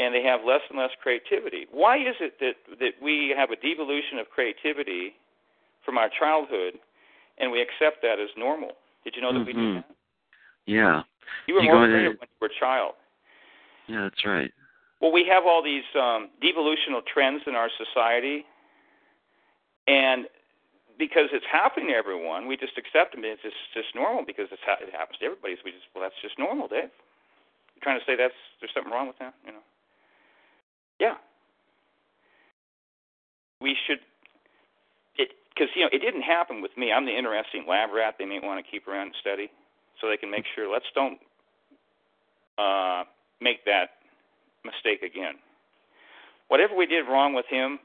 [0.00, 1.66] And they have less and less creativity.
[1.72, 5.14] Why is it that, that we have a devolution of creativity
[5.84, 6.74] from our childhood
[7.38, 8.70] and we accept that as normal?
[9.02, 9.58] Did you know that mm-hmm.
[9.58, 9.84] we do that?
[10.66, 11.02] Yeah.
[11.48, 12.92] You were you more creative when you were a child.
[13.88, 14.52] Yeah, that's right.
[15.00, 18.44] Well, we have all these um, devolutional trends in our society,
[19.86, 20.26] and
[20.98, 23.22] because it's happening to everyone, we just accept them.
[23.24, 25.54] It's just, just normal because it's ha- it happens to everybody.
[25.54, 26.90] So we just well, that's just normal, Dave.
[26.90, 29.62] You're trying to say that's there's something wrong with that, you know?
[30.98, 31.14] Yeah.
[33.60, 34.00] We should
[35.58, 36.92] because you know it didn't happen with me.
[36.92, 39.50] I'm the interesting lab rat they may want to keep around and study,
[40.00, 40.70] so they can make sure.
[40.70, 41.18] Let's don't
[42.58, 43.04] uh,
[43.40, 43.97] make that
[44.68, 45.40] mistake again.
[46.48, 47.80] Whatever we did wrong with him,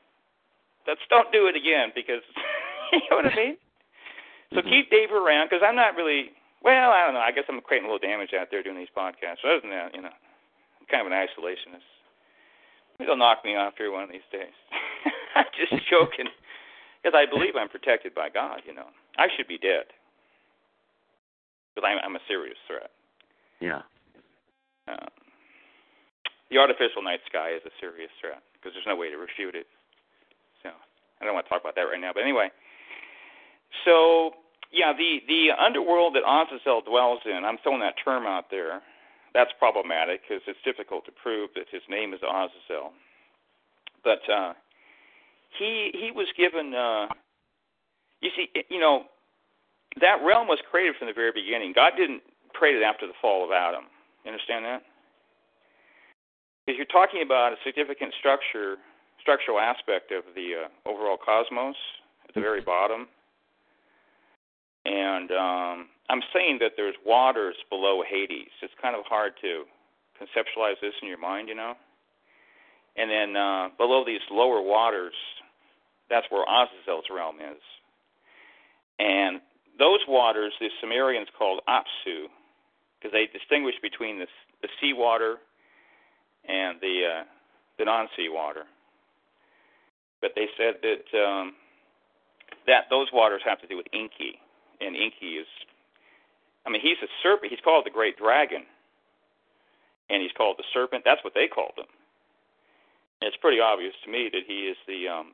[0.87, 2.23] let's don't do it again because
[2.91, 3.55] you know what I mean.
[4.51, 4.69] So mm-hmm.
[4.69, 6.35] keep Dave around because I'm not really.
[6.63, 7.23] Well, I don't know.
[7.23, 9.43] I guess I'm creating a little damage out there doing these podcasts.
[9.43, 10.15] Other than that, you know,
[10.79, 11.83] I'm kind of an isolationist.
[12.95, 14.55] Maybe they'll knock me off here one of these days.
[15.35, 16.31] I'm just joking
[17.01, 18.61] because I believe I'm protected by God.
[18.65, 19.91] You know, I should be dead
[21.73, 22.91] because I'm, I'm a serious threat.
[23.59, 23.81] Yeah.
[24.87, 25.22] Um,
[26.53, 29.65] the artificial night sky is a serious threat because there's no way to refute it.
[30.61, 32.13] So I don't want to talk about that right now.
[32.13, 32.53] But anyway,
[33.83, 34.37] so
[34.69, 38.85] yeah, the the underworld that Azazel dwells in, I'm throwing that term out there.
[39.33, 42.93] That's problematic because it's difficult to prove that his name is Azazel.
[44.05, 44.53] But uh,
[45.57, 46.77] he he was given.
[46.77, 47.09] Uh,
[48.21, 49.09] you see, you know,
[49.99, 51.73] that realm was created from the very beginning.
[51.75, 52.21] God didn't
[52.53, 53.89] create it after the fall of Adam.
[54.23, 54.83] You understand that?
[56.65, 58.77] Because you're talking about a significant structure,
[59.21, 61.75] structural aspect of the uh, overall cosmos
[62.27, 63.07] at the very bottom.
[64.85, 68.51] And um, I'm saying that there's waters below Hades.
[68.61, 69.63] It's kind of hard to
[70.19, 71.73] conceptualize this in your mind, you know.
[72.95, 75.13] And then uh, below these lower waters,
[76.09, 77.61] that's where Azazel's realm is.
[78.99, 79.41] And
[79.79, 82.27] those waters, the Sumerians called Apsu,
[82.99, 84.27] because they distinguish between the,
[84.61, 85.37] the sea water
[86.47, 87.23] and the uh,
[87.77, 88.63] the non-sea water.
[90.21, 91.53] But they said that um,
[92.67, 94.39] that those waters have to do with Enki,
[94.79, 95.47] and Enki is,
[96.65, 97.51] I mean, he's a serpent.
[97.51, 98.63] He's called the great dragon,
[100.09, 101.03] and he's called the serpent.
[101.05, 101.91] That's what they called him.
[103.21, 105.33] And it's pretty obvious to me that he is the um,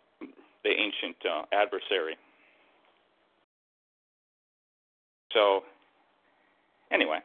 [0.64, 2.18] the ancient uh, adversary.
[5.34, 5.62] So,
[6.92, 7.20] anyway,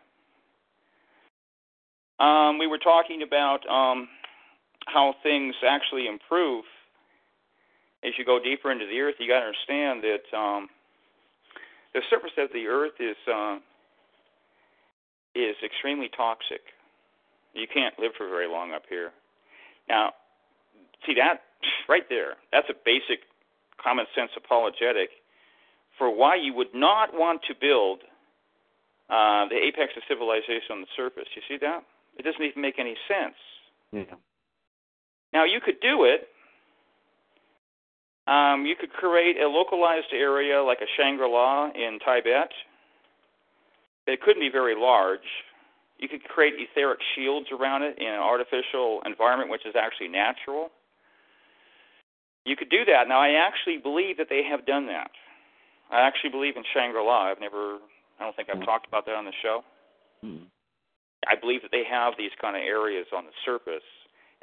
[2.20, 4.08] um, we were talking about um,
[4.86, 6.64] how things actually improve
[8.04, 9.14] as you go deeper into the earth.
[9.18, 10.68] You got to understand that um,
[11.94, 13.56] the surface of the earth is uh,
[15.34, 16.60] is extremely toxic.
[17.54, 19.10] You can't live for very long up here.
[19.88, 20.12] Now,
[21.06, 21.42] see that
[21.88, 22.34] right there.
[22.52, 23.20] That's a basic
[23.82, 25.10] common sense apologetic
[25.98, 28.00] for why you would not want to build
[29.10, 31.28] uh, the apex of civilization on the surface.
[31.34, 31.84] You see that?
[32.18, 33.36] It doesn't even make any sense.
[33.92, 34.16] Yeah.
[35.32, 36.28] Now you could do it.
[38.26, 42.50] Um, you could create a localized area like a Shangri-La in Tibet.
[44.06, 45.28] It couldn't be very large.
[45.98, 50.70] You could create etheric shields around it in an artificial environment, which is actually natural.
[52.44, 53.08] You could do that.
[53.08, 55.10] Now, I actually believe that they have done that.
[55.90, 57.30] I actually believe in Shangri-La.
[57.30, 57.78] I've never,
[58.20, 59.62] I don't think I've mm talked about that on the show.
[60.24, 60.46] mm
[61.26, 63.86] I believe that they have these kind of areas on the surface,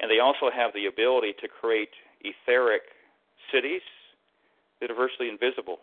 [0.00, 1.90] and they also have the ability to create
[2.22, 2.82] etheric
[3.52, 3.82] cities
[4.80, 5.78] that are virtually invisible.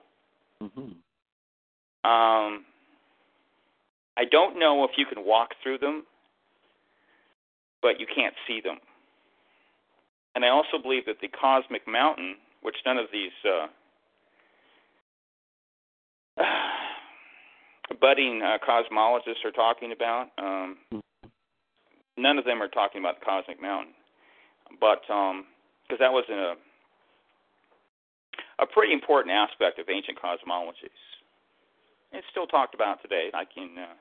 [0.61, 0.91] Mm-hmm.
[2.09, 2.65] Um,
[4.17, 6.03] I don't know if you can walk through them,
[7.81, 8.77] but you can't see them.
[10.35, 13.67] And I also believe that the cosmic mountain, which none of these uh,
[18.01, 20.27] budding uh, cosmologists are talking about.
[20.37, 20.77] Um,
[22.17, 23.93] none of them are talking about the cosmic mountain,
[24.79, 25.45] but because um,
[25.99, 26.53] that was a
[28.61, 30.99] a pretty important aspect of ancient cosmologies.
[32.11, 33.29] It's still talked about today.
[33.33, 33.95] Like in uh,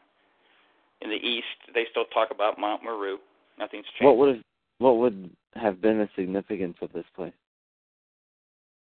[1.01, 3.19] in the East, they still talk about Mount Meru.
[3.59, 4.05] Nothing's changed.
[4.05, 4.43] What would
[4.79, 7.33] what would have been the significance of this place?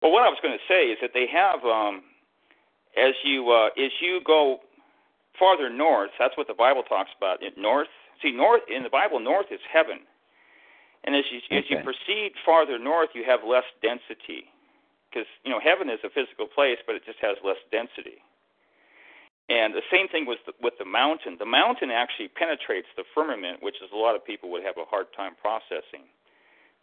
[0.02, 2.02] Well, what I was going to say is that they have, um,
[2.98, 4.60] as you uh, as you go
[5.38, 7.42] farther north, that's what the Bible talks about.
[7.44, 7.88] In north,
[8.22, 10.04] see, north in the Bible, north is heaven,
[11.04, 11.60] and as you okay.
[11.60, 14.50] as you proceed farther north, you have less density,
[15.10, 18.22] because you know heaven is a physical place, but it just has less density.
[19.50, 21.36] And the same thing with the, with the mountain.
[21.36, 24.88] The mountain actually penetrates the firmament, which is a lot of people would have a
[24.88, 26.08] hard time processing.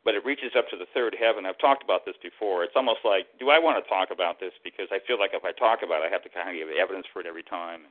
[0.04, 1.48] But it reaches up to the third heaven.
[1.48, 2.68] I've talked about this before.
[2.68, 4.52] It's almost like, do I want to talk about this?
[4.60, 6.68] Because I feel like if I talk about it, I have to kind of give
[6.68, 7.88] evidence for it every time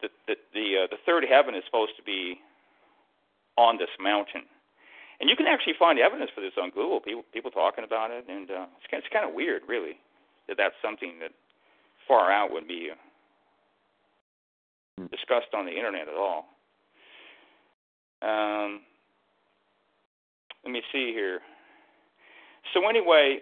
[0.00, 2.40] the the the, uh, the third heaven is supposed to be
[3.56, 4.42] on this mountain,
[5.20, 7.00] and you can actually find evidence for this on Google.
[7.00, 9.98] People people talking about it, and uh, it's it's kind of weird, really,
[10.48, 11.32] that that's something that
[12.06, 12.96] far out would be uh,
[15.10, 16.46] discussed on the internet at all.
[18.22, 18.80] Um,
[20.64, 21.40] let me see here.
[22.74, 23.38] So anyway,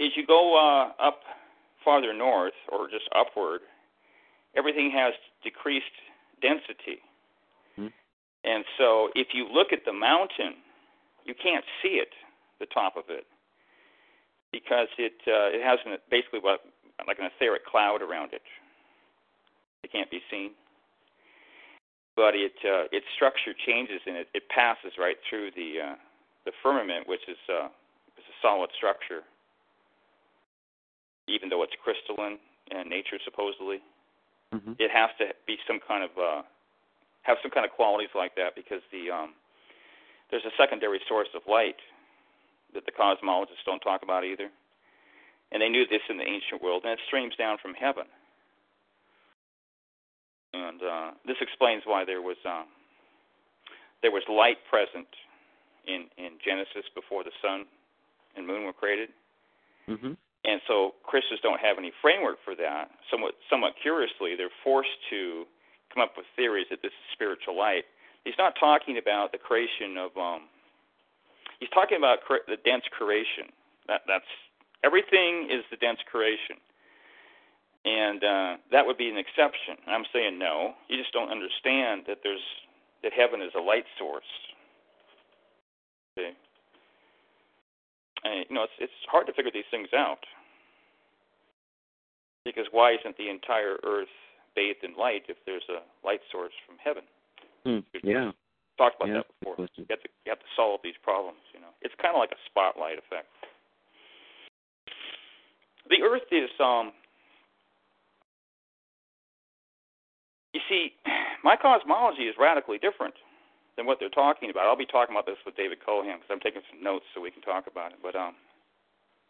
[0.00, 1.20] as you go uh, up
[1.84, 3.60] farther north or just upward,
[4.56, 5.96] everything has decreased
[6.42, 7.02] density.
[7.78, 7.88] Mm-hmm.
[8.44, 10.54] And so if you look at the mountain,
[11.24, 12.12] you can't see it,
[12.60, 13.26] the top of it,
[14.52, 16.60] because it uh, it has an, basically what
[17.06, 18.42] like an etheric cloud around it.
[19.84, 20.50] It can't be seen,
[22.16, 25.94] but it uh, its structure changes and it, it passes right through the uh,
[26.44, 27.66] the firmament, which is uh,
[28.16, 29.22] is a solid structure,
[31.28, 32.38] even though it's crystalline
[32.70, 33.78] in nature supposedly.
[34.54, 34.72] Mm-hmm.
[34.78, 36.42] It has to be some kind of uh,
[37.22, 39.34] have some kind of qualities like that because the um,
[40.30, 41.76] there's a secondary source of light
[42.74, 44.48] that the cosmologists don't talk about either.
[45.50, 48.04] And they knew this in the ancient world, and it streams down from heaven.
[50.52, 52.66] And uh, this explains why there was um,
[54.02, 55.08] there was light present
[55.86, 57.64] in in Genesis before the sun
[58.36, 59.10] and moon were created.
[59.88, 60.12] Mm-hmm.
[60.48, 62.88] And so Christians don't have any framework for that.
[63.12, 65.44] Somewhat somewhat curiously, they're forced to
[65.92, 67.84] come up with theories that this is spiritual light.
[68.24, 70.48] He's not talking about the creation of um
[71.60, 73.52] he's talking about cre- the dense creation.
[73.88, 74.32] That that's
[74.82, 76.56] everything is the dense creation.
[77.84, 79.76] And uh that would be an exception.
[79.86, 80.72] I'm saying no.
[80.88, 82.46] You just don't understand that there's
[83.04, 84.32] that heaven is a light source.
[86.16, 86.32] See?
[88.24, 90.24] And, you know, it's it's hard to figure these things out.
[92.44, 94.12] Because why isn't the entire earth
[94.54, 97.04] bathed in light if there's a light source from heaven?
[97.64, 97.84] Hmm.
[98.02, 98.32] Yeah.
[98.78, 99.68] Talked about Yeah, that before.
[99.76, 101.42] You have to you have to solve these problems.
[101.52, 103.26] You know, it's kind of like a spotlight effect.
[105.90, 106.92] The Earth is um.
[110.54, 110.94] You see,
[111.44, 113.14] my cosmology is radically different
[113.76, 114.66] than what they're talking about.
[114.66, 117.30] I'll be talking about this with David Cohen because I'm taking some notes so we
[117.30, 117.98] can talk about it.
[118.02, 118.34] But um,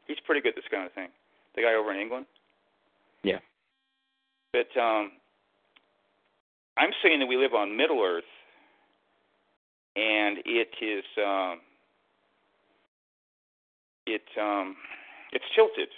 [0.07, 1.09] he's pretty good at this kind of thing.
[1.57, 2.27] The guy over in England.
[3.29, 3.39] Yeah.
[4.53, 5.13] But um,
[6.77, 8.25] I'm saying that we live on Middle Earth,
[9.97, 11.61] and it is um,
[14.07, 14.77] it um,
[15.33, 15.89] it's tilted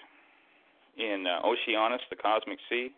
[0.97, 2.90] in uh, Oceanus, the cosmic sea.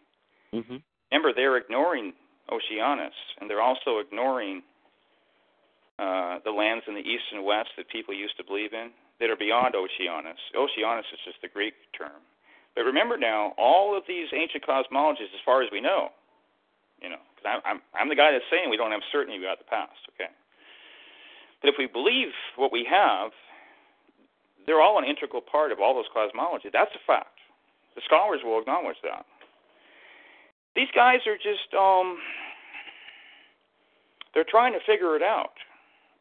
[0.54, 0.76] Mm-hmm.
[1.10, 2.14] Remember, they're ignoring
[2.50, 4.62] Oceanus, and they're also ignoring
[5.98, 8.90] uh, the lands in the east and west that people used to believe in
[9.20, 10.40] that are beyond Oceanus.
[10.56, 12.18] Oceanus is just the Greek term.
[12.74, 16.08] But remember now, all of these ancient cosmologies, as far as we know,
[17.02, 19.58] you know, because I'm, I'm I'm the guy that's saying we don't have certainty about
[19.58, 19.98] the past.
[20.14, 20.30] Okay,
[21.60, 23.32] but if we believe what we have,
[24.66, 26.72] they're all an integral part of all those cosmologies.
[26.72, 27.38] That's a fact.
[27.94, 29.26] The scholars will acknowledge that.
[30.74, 32.18] These guys are just um
[34.34, 35.52] they're trying to figure it out.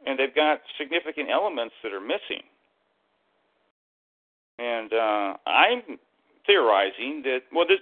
[0.06, 2.44] And they've got significant elements that are missing.
[4.60, 6.00] And uh I'm
[6.52, 7.80] theorizing that well this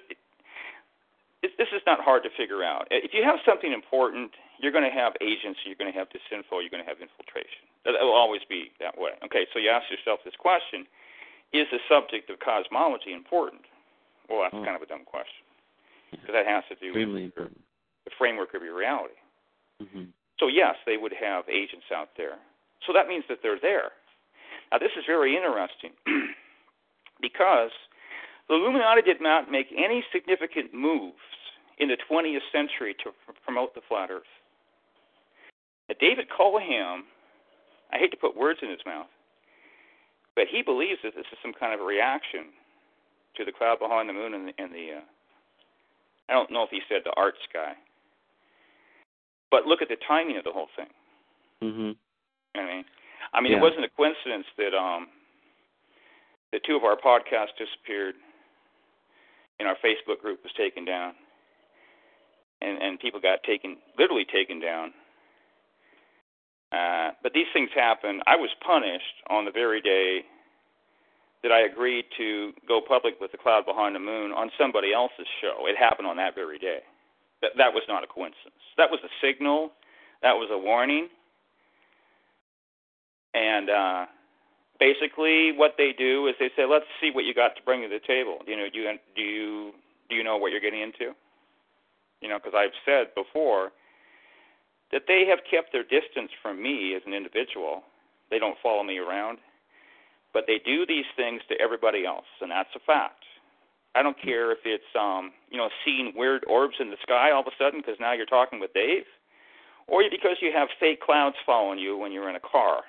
[1.41, 2.83] this this is not hard to figure out.
[2.91, 6.07] Uh, if you have something important, you're going to have agents, you're going to have
[6.11, 7.63] disinfo, you're going to have infiltration.
[7.85, 9.15] That will always be that way.
[9.25, 10.85] Okay, so you ask yourself this question
[11.55, 13.63] Is the subject of cosmology important?
[14.29, 14.63] Well, that's Oh.
[14.67, 15.41] kind of a dumb question.
[16.11, 16.19] Hmm.
[16.21, 17.61] Because that has to do with Extremely important.
[18.05, 19.17] the framework of your reality.
[19.81, 20.11] Mm-hmm.
[20.39, 22.37] So, yes, they would have agents out there.
[22.85, 23.91] So that means that they're there.
[24.71, 25.91] Now, this is very interesting
[27.21, 27.71] because
[28.49, 31.21] the Illuminati did not make any significant moves
[31.77, 34.23] in the 20th century to pr- promote the flat Earth.
[35.87, 37.03] Now, David Cohen,
[37.93, 39.07] I hate to put words in his mouth,
[40.35, 42.51] but he believes that this is some kind of a reaction
[43.37, 45.05] to the cloud behind the moon and the, and the uh,
[46.29, 47.73] I don't know if he said the art sky,
[49.49, 50.89] but look at the timing of the whole thing.
[51.63, 51.79] Mm-hmm.
[51.79, 52.85] You know what I mean,
[53.33, 53.57] I mean, Yeah.
[53.57, 55.07] it wasn't a coincidence that um
[56.51, 58.15] that two of our podcasts disappeared,
[59.59, 61.13] and our Facebook group was taken down,
[62.61, 64.93] and and people got taken literally taken down.
[66.71, 68.21] Uh, but these things happen.
[68.27, 70.21] I was punished on the very day
[71.41, 75.27] that I agreed to go public with the cloud behind the moon on somebody else's
[75.41, 75.65] show.
[75.65, 76.79] It happened on that very day.
[77.41, 78.61] That that was not a coincidence.
[78.77, 79.71] That was a signal.
[80.21, 81.07] That was a warning.
[83.33, 84.05] And uh,
[84.79, 87.87] basically, what they do is they say, "Let's see what you got to bring to
[87.87, 88.39] the table.
[88.47, 89.73] You know, do you do you
[90.09, 91.13] do you know what you're getting into?
[92.21, 93.71] You know, because I've said before
[94.91, 97.83] that they have kept their distance from me as an individual.
[98.29, 99.39] They don't follow me around,
[100.33, 103.23] but they do these things to everybody else, and that's a fact.
[103.95, 107.41] I don't care if it's um, you know seeing weird orbs in the sky all
[107.41, 109.05] of a sudden because now you're talking with Dave,
[109.87, 112.81] or because you have fake clouds following you when you're in a car,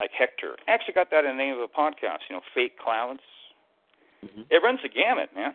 [0.00, 0.56] like Hector.
[0.66, 2.26] I actually got that in the name of a podcast.
[2.28, 3.20] You know, fake clouds.
[4.24, 4.42] Mm-hmm.
[4.50, 5.54] It runs the gamut, man.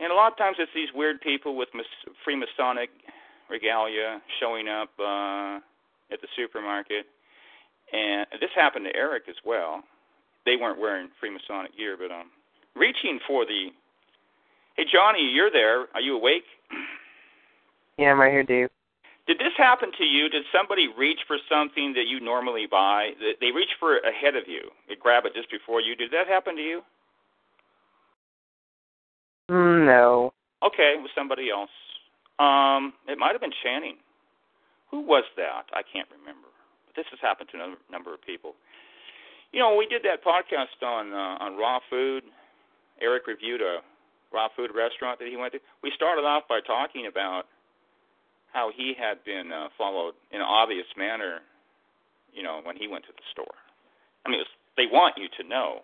[0.00, 2.88] And a lot of times it's these weird people with mas- Freemasonic
[3.48, 5.56] regalia showing up uh,
[6.12, 7.06] at the supermarket.
[7.92, 9.82] And this happened to Eric as well.
[10.44, 12.30] They weren't wearing Freemasonic gear, but um,
[12.74, 13.68] reaching for the.
[14.76, 15.86] Hey Johnny, you're there.
[15.94, 16.44] Are you awake?
[17.96, 18.70] Yeah, I'm right here, Dave.
[19.26, 20.28] Did this happen to you?
[20.28, 23.12] Did somebody reach for something that you normally buy?
[23.40, 24.68] They reach for it ahead of you.
[24.88, 25.96] They grab it just before you.
[25.96, 26.82] Did that happen to you?
[29.50, 30.32] Mm, no.
[30.62, 31.72] Okay, it was somebody else.
[32.38, 33.96] Um, it might have been Channing.
[34.90, 35.64] Who was that?
[35.72, 36.48] I can't remember.
[36.86, 38.54] But this has happened to a number of people.
[39.52, 42.24] You know, we did that podcast on uh, on raw food.
[43.00, 43.78] Eric reviewed a
[44.32, 45.60] raw food restaurant that he went to.
[45.82, 47.46] We started off by talking about
[48.54, 51.42] how he had been uh, followed in an obvious manner,
[52.32, 53.58] you know, when he went to the store.
[54.24, 55.82] I mean, it was, they want you to know.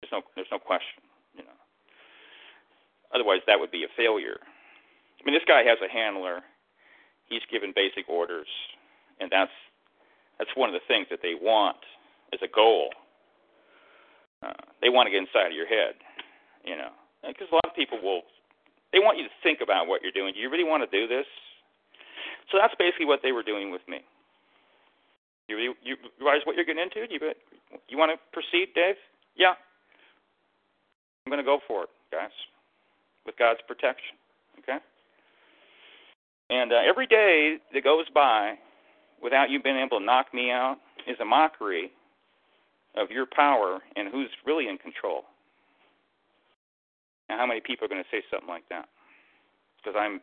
[0.00, 1.04] There's no, there's no question,
[1.36, 1.58] you know.
[3.14, 4.40] Otherwise, that would be a failure.
[4.40, 6.40] I mean, this guy has a handler.
[7.28, 8.48] He's given basic orders,
[9.20, 9.52] and that's
[10.40, 11.76] that's one of the things that they want
[12.32, 12.90] as a goal.
[14.42, 15.94] Uh, they want to get inside of your head,
[16.64, 16.90] you know,
[17.22, 18.22] because a lot of people will
[18.92, 20.34] they want you to think about what you're doing.
[20.34, 21.26] Do you really want to do this?
[22.50, 24.00] So that's basically what they were doing with me.
[25.48, 27.10] You you, realize what you're getting into?
[27.10, 27.18] You
[27.88, 28.96] you want to proceed, Dave?
[29.36, 29.54] Yeah.
[31.24, 32.34] I'm going to go for it, guys,
[33.24, 34.16] with God's protection.
[34.58, 34.78] Okay.
[36.50, 38.54] And uh, every day that goes by
[39.22, 40.76] without you being able to knock me out
[41.06, 41.90] is a mockery
[42.96, 45.22] of your power and who's really in control.
[47.32, 48.92] Now, how many people are going to say something like that?
[49.80, 50.20] Because I'm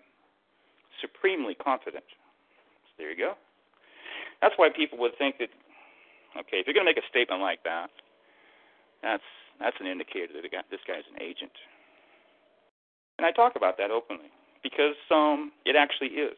[1.01, 2.05] supremely confident.
[2.05, 3.33] So there you go.
[4.45, 5.49] That's why people would think that,
[6.37, 7.89] okay, if you're going to make a statement like that,
[9.01, 9.25] that's
[9.57, 11.51] that's an indicator that this guy's an agent.
[13.17, 14.29] And I talk about that openly
[14.61, 16.37] because um, it actually is,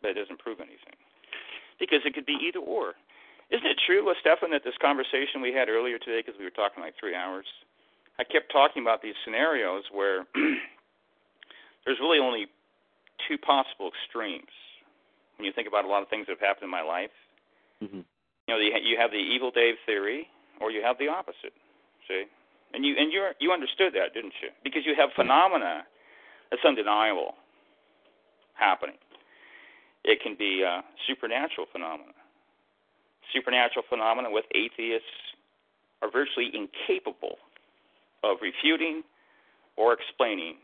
[0.00, 0.96] but it doesn't prove anything.
[1.78, 2.96] Because it could be either or.
[3.52, 6.56] Isn't it true, uh, Stefan, that this conversation we had earlier today, because we were
[6.56, 7.46] talking like three hours,
[8.18, 10.26] I kept talking about these scenarios where
[11.84, 12.46] there's really only
[13.26, 14.52] two possible extremes
[15.36, 17.14] when you think about a lot of things that have happened in my life.
[17.82, 18.06] Mm-hmm.
[18.46, 20.28] You know, you have the evil Dave theory,
[20.60, 21.56] or you have the opposite.
[22.06, 22.24] See,
[22.74, 24.50] and you and you you understood that, didn't you?
[24.62, 25.84] Because you have phenomena
[26.50, 27.34] that's undeniable
[28.54, 28.96] happening.
[30.04, 32.12] It can be uh, supernatural phenomena.
[33.32, 35.08] Supernatural phenomena with atheists
[36.02, 37.40] are virtually incapable
[38.24, 39.02] of refuting
[39.76, 40.56] or explaining,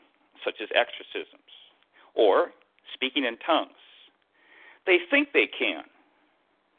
[0.45, 1.51] such as exorcisms
[2.15, 2.51] or
[2.95, 3.79] speaking in tongues.
[4.87, 5.85] They think they can,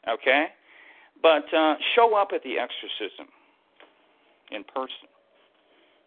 [0.08, 0.46] okay?
[1.22, 3.30] But uh, show up at the exorcism
[4.50, 5.08] in person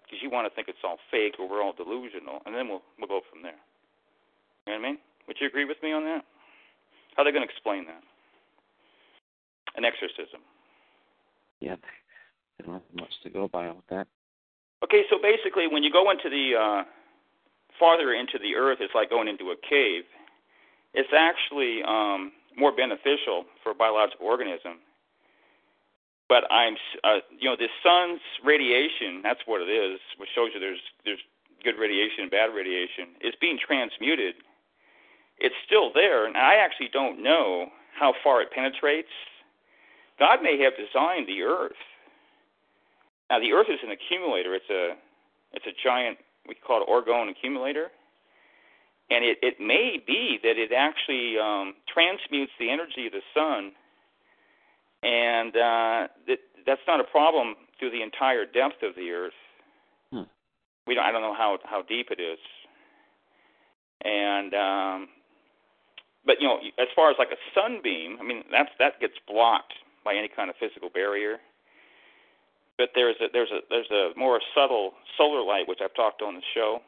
[0.03, 2.83] because you want to think it's all fake or we're all delusional, and then we'll
[2.99, 3.57] we'll go from there.
[4.67, 4.99] You know what I mean?
[5.27, 6.25] Would you agree with me on that?
[7.15, 8.03] How are they going to explain that?
[9.75, 10.41] An exorcism.
[11.59, 11.75] Yeah,
[12.57, 14.07] they don't have much to go by with that.
[14.85, 16.83] Okay, so basically, when you go into the uh,
[17.79, 20.03] farther into the earth, it's like going into a cave.
[20.93, 24.77] It's actually um, more beneficial for a biological organism.
[26.29, 29.25] But I'm, uh, you know, the sun's radiation.
[29.25, 31.21] That's what it is, which shows you there's there's
[31.63, 33.17] good radiation and bad radiation.
[33.25, 34.35] Is being transmuted.
[35.39, 39.09] It's still there, and I actually don't know how far it penetrates.
[40.19, 41.81] God may have designed the earth
[43.29, 44.53] now, the Earth is an accumulator.
[44.53, 44.93] It's a
[45.53, 46.17] it's a giant
[46.47, 47.89] we call it orgone accumulator,
[49.09, 53.71] and it it may be that it actually um, transmutes the energy of the sun,
[55.01, 59.39] and uh, that that's not a problem through the entire depth of the Earth.
[60.11, 60.29] Hmm.
[60.85, 62.37] We don't, I don't know how how deep it is,
[64.03, 65.09] and um,
[66.27, 69.73] but you know, as far as like a sunbeam, I mean that's that gets blocked
[70.03, 71.39] by any kind of physical barrier
[72.77, 76.35] but there's a there's a there's a more subtle solar light which I've talked on
[76.35, 76.79] the show.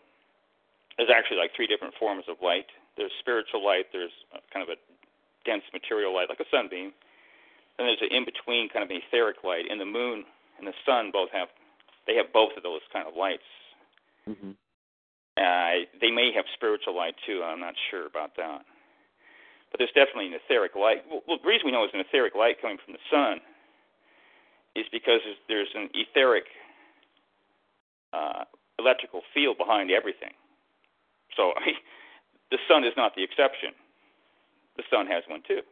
[0.97, 2.67] There's actually like three different forms of light.
[2.97, 3.85] There's spiritual light.
[3.93, 4.11] There's
[4.51, 4.79] kind of a
[5.45, 6.91] dense material light like a sunbeam.
[7.77, 9.69] And there's an in between kind of etheric light.
[9.69, 10.25] And the moon
[10.57, 11.47] and the sun both have
[12.05, 13.47] they have both of those kind of lights.
[14.27, 14.57] Mm-hmm.
[15.37, 17.43] Uh, they may have spiritual light too.
[17.45, 18.65] I'm not sure about that.
[19.71, 21.03] But there's definitely an etheric light.
[21.07, 23.39] Well, the reason we know it's an etheric light coming from the sun
[24.77, 26.45] is because there's an etheric
[28.13, 28.45] uh,
[28.77, 30.37] electrical field behind everything.
[31.35, 31.73] So I
[32.53, 33.75] the sun is not the exception.
[34.77, 35.65] The sun has one too,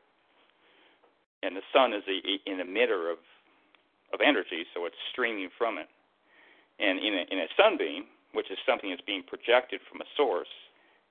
[1.45, 2.17] and the sun is a,
[2.49, 3.21] an emitter of
[4.13, 5.87] of energy, so it's streaming from it.
[6.79, 10.51] And in a, in a sunbeam, which is something that's being projected from a source,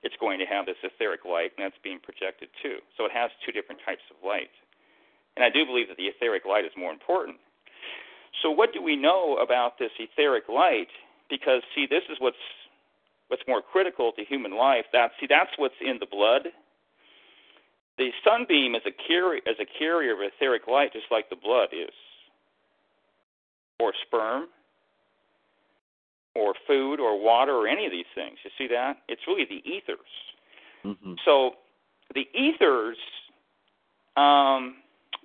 [0.03, 2.79] it's going to have this etheric light, and that's being projected too.
[2.95, 4.53] So it has two different types of light.
[5.35, 7.41] And I do believe that the etheric light is more important
[8.41, 10.87] so what do we know about this etheric light?
[11.29, 12.37] Because see, this is what's
[13.27, 14.85] what's more critical to human life.
[14.93, 16.47] That see, that's what's in the blood.
[17.97, 21.69] The sunbeam is a carrier as a carrier of etheric light, just like the blood
[21.71, 21.93] is,
[23.79, 24.47] or sperm,
[26.35, 28.37] or food, or water, or any of these things.
[28.43, 28.97] You see that?
[29.07, 29.99] It's really the ethers.
[30.83, 31.13] Mm-hmm.
[31.23, 31.51] So
[32.13, 32.97] the ethers
[34.17, 34.75] um,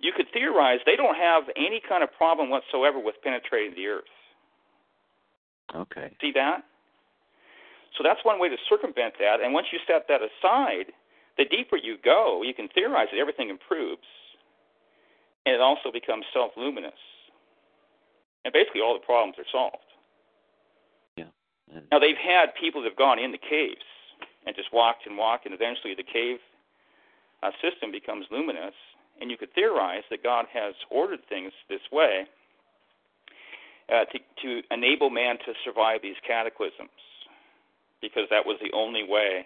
[0.01, 4.15] you could theorize they don't have any kind of problem whatsoever with penetrating the earth.
[5.75, 6.17] Okay.
[6.21, 6.65] See that?
[7.97, 9.41] So that's one way to circumvent that.
[9.41, 10.93] And once you set that aside,
[11.37, 14.07] the deeper you go, you can theorize that everything improves.
[15.47, 16.99] And it also becomes self luminous.
[18.45, 19.85] And basically, all the problems are solved.
[21.17, 21.33] Yeah.
[21.73, 23.85] And, Now, they've had people that have gone in the caves
[24.47, 26.39] and just walked and walked, and eventually the cave
[27.43, 28.75] uh, system becomes luminous.
[29.21, 32.25] And you could theorize that God has ordered things this way
[33.93, 36.89] uh, to, to enable man to survive these cataclysms,
[38.01, 39.45] because that was the only way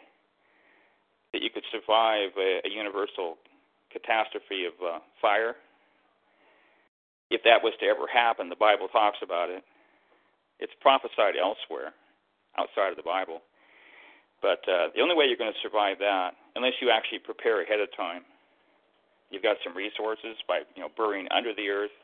[1.33, 3.37] that you could survive a, a universal
[3.91, 5.57] catastrophe of uh, fire.
[7.31, 9.65] If that was to ever happen, the Bible talks about it.
[10.61, 11.91] It's prophesied elsewhere,
[12.55, 13.43] outside of the Bible.
[14.41, 17.81] But uh, the only way you're going to survive that, unless you actually prepare ahead
[17.81, 18.23] of time,
[19.35, 21.95] you've got some resources by you know burying under the earth,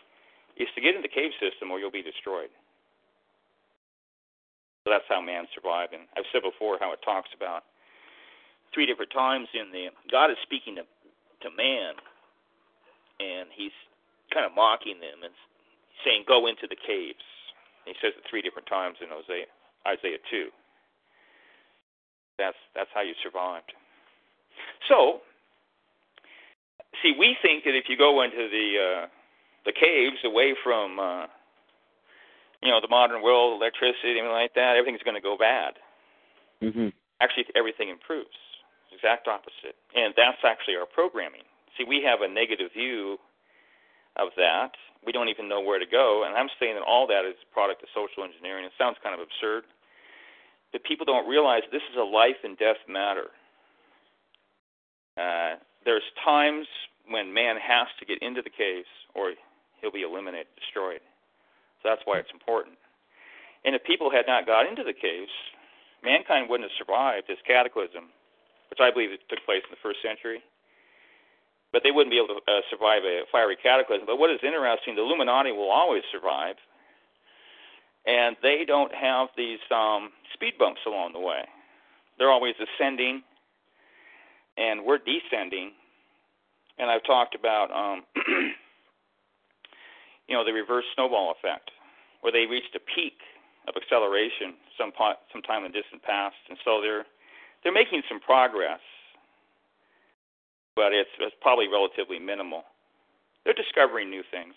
[0.58, 2.50] is to get in the cave system or you'll be destroyed.
[4.84, 5.94] So that's how man survived.
[5.94, 7.62] And I've said before how it talks about
[8.74, 11.94] three different times in the God is speaking to to man,
[13.22, 13.74] and he's
[14.34, 15.32] kind of mocking them and
[16.04, 17.22] saying, "Go into the caves."
[17.86, 19.48] He says it three different times in Isaiah
[19.86, 20.50] Isaiah two.
[22.38, 23.72] That's that's how you survived.
[24.88, 25.20] So,
[27.02, 29.06] see, we think that if you go into the uh,
[29.64, 31.26] the caves away from uh,
[32.62, 35.74] you know the modern world, electricity, anything like that, everything's going to go bad.
[36.62, 36.92] mhm.
[37.20, 38.36] Actually, everything improves.
[38.92, 41.46] Exact opposite, and that's actually our programming.
[41.78, 43.16] See, we have a negative view
[44.16, 44.72] of that.
[45.06, 47.54] We don't even know where to go, and I'm saying that all that is a
[47.54, 48.64] product of social engineering.
[48.66, 49.64] It sounds kind of absurd,
[50.72, 53.30] but people don't realize this is a life and death matter.
[55.16, 56.66] Uh, there's times
[57.10, 59.34] when man has to get into the caves, or
[59.80, 61.02] he'll be eliminated, destroyed.
[61.82, 62.78] So that's why it's important.
[63.64, 65.34] And if people had not got into the caves,
[66.02, 68.08] mankind wouldn't have survived this cataclysm,
[68.70, 70.40] which I believe took place in the first century.
[71.72, 74.06] But they wouldn't be able to uh, survive a fiery cataclysm.
[74.06, 76.56] But what is interesting, the Illuminati will always survive,
[78.06, 81.42] and they don't have these um, speed bumps along the way.
[82.18, 83.22] They're always ascending,
[84.56, 85.72] and we're descending.
[86.80, 88.02] And I've talked about, um,
[90.26, 91.70] you know, the reverse snowball effect,
[92.22, 93.20] where they reached a peak
[93.68, 97.04] of acceleration some po- sometime in the distant past, and so they're
[97.62, 98.80] they're making some progress,
[100.74, 102.64] but it's, it's probably relatively minimal.
[103.44, 104.54] They're discovering new things,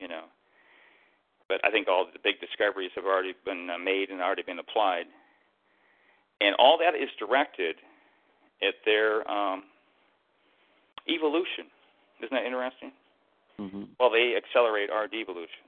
[0.00, 0.24] you know.
[1.48, 4.58] But I think all the big discoveries have already been uh, made and already been
[4.58, 5.06] applied,
[6.40, 7.76] and all that is directed
[8.66, 9.62] at their um,
[11.08, 11.66] evolution.
[12.20, 12.92] Isn't that interesting?
[13.58, 13.88] Mhm.
[13.98, 15.64] Well, they accelerate our devolution.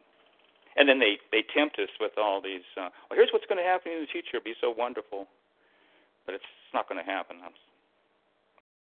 [0.76, 3.66] And then they, they tempt us with all these, uh, well, here's what's going to
[3.66, 4.36] happen in the future.
[4.36, 5.26] It'll be so wonderful.
[6.26, 7.38] But it's not going to happen.
[7.40, 7.56] I don't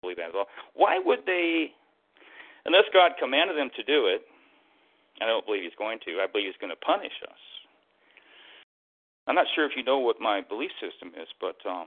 [0.02, 0.48] believe that at all.
[0.74, 1.72] Why would they,
[2.66, 4.26] unless God commanded them to do it,
[5.22, 6.20] I don't believe He's going to.
[6.20, 7.38] I believe He's going to punish us.
[9.26, 11.86] I'm not sure if you know what my belief system is, but um,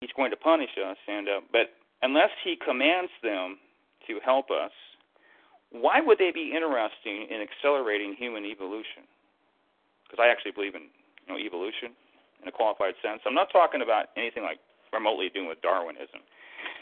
[0.00, 0.96] He's going to punish us.
[1.06, 3.58] And uh, but unless He commands them
[4.06, 4.72] to help us,
[5.70, 9.08] why would they be interested in accelerating human evolution?
[10.04, 10.90] Because I actually believe in
[11.26, 11.96] you know evolution
[12.42, 13.22] in a qualified sense.
[13.24, 14.58] I'm not talking about anything like
[14.92, 16.20] remotely doing with Darwinism.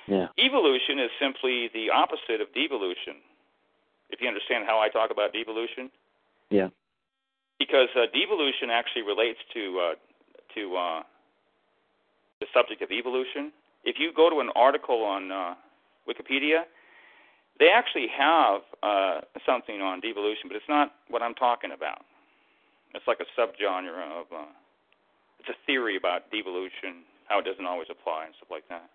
[0.09, 0.27] Yeah.
[0.39, 3.23] Evolution is simply the opposite of devolution.
[4.11, 5.91] If you understand how I talk about devolution,
[6.51, 6.69] Yeah.
[7.61, 9.95] because uh, devolution actually relates to uh,
[10.57, 11.03] to uh,
[12.41, 13.53] the subject of evolution.
[13.85, 15.55] If you go to an article on uh,
[16.09, 16.65] Wikipedia,
[17.59, 22.05] they actually have uh, something on devolution, but it's not what I'm talking about.
[22.95, 24.51] It's like a subgenre of uh,
[25.39, 28.89] it's a theory about devolution, how it doesn't always apply and stuff like that.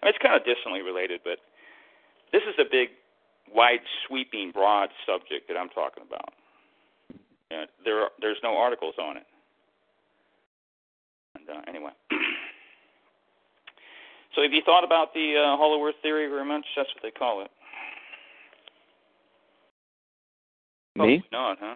[0.00, 1.38] I mean, it's kind of distantly related, but
[2.32, 2.88] this is a big,
[3.52, 6.32] wide, sweeping, broad subject that I'm talking about.
[7.50, 9.26] And there, are, there's no articles on it.
[11.34, 11.90] And uh, anyway,
[14.40, 16.64] so have you thought about the uh, Hollow Earth theory very much?
[16.74, 17.50] That's what they call it.
[20.96, 20.96] Me?
[20.96, 21.74] Probably not, huh?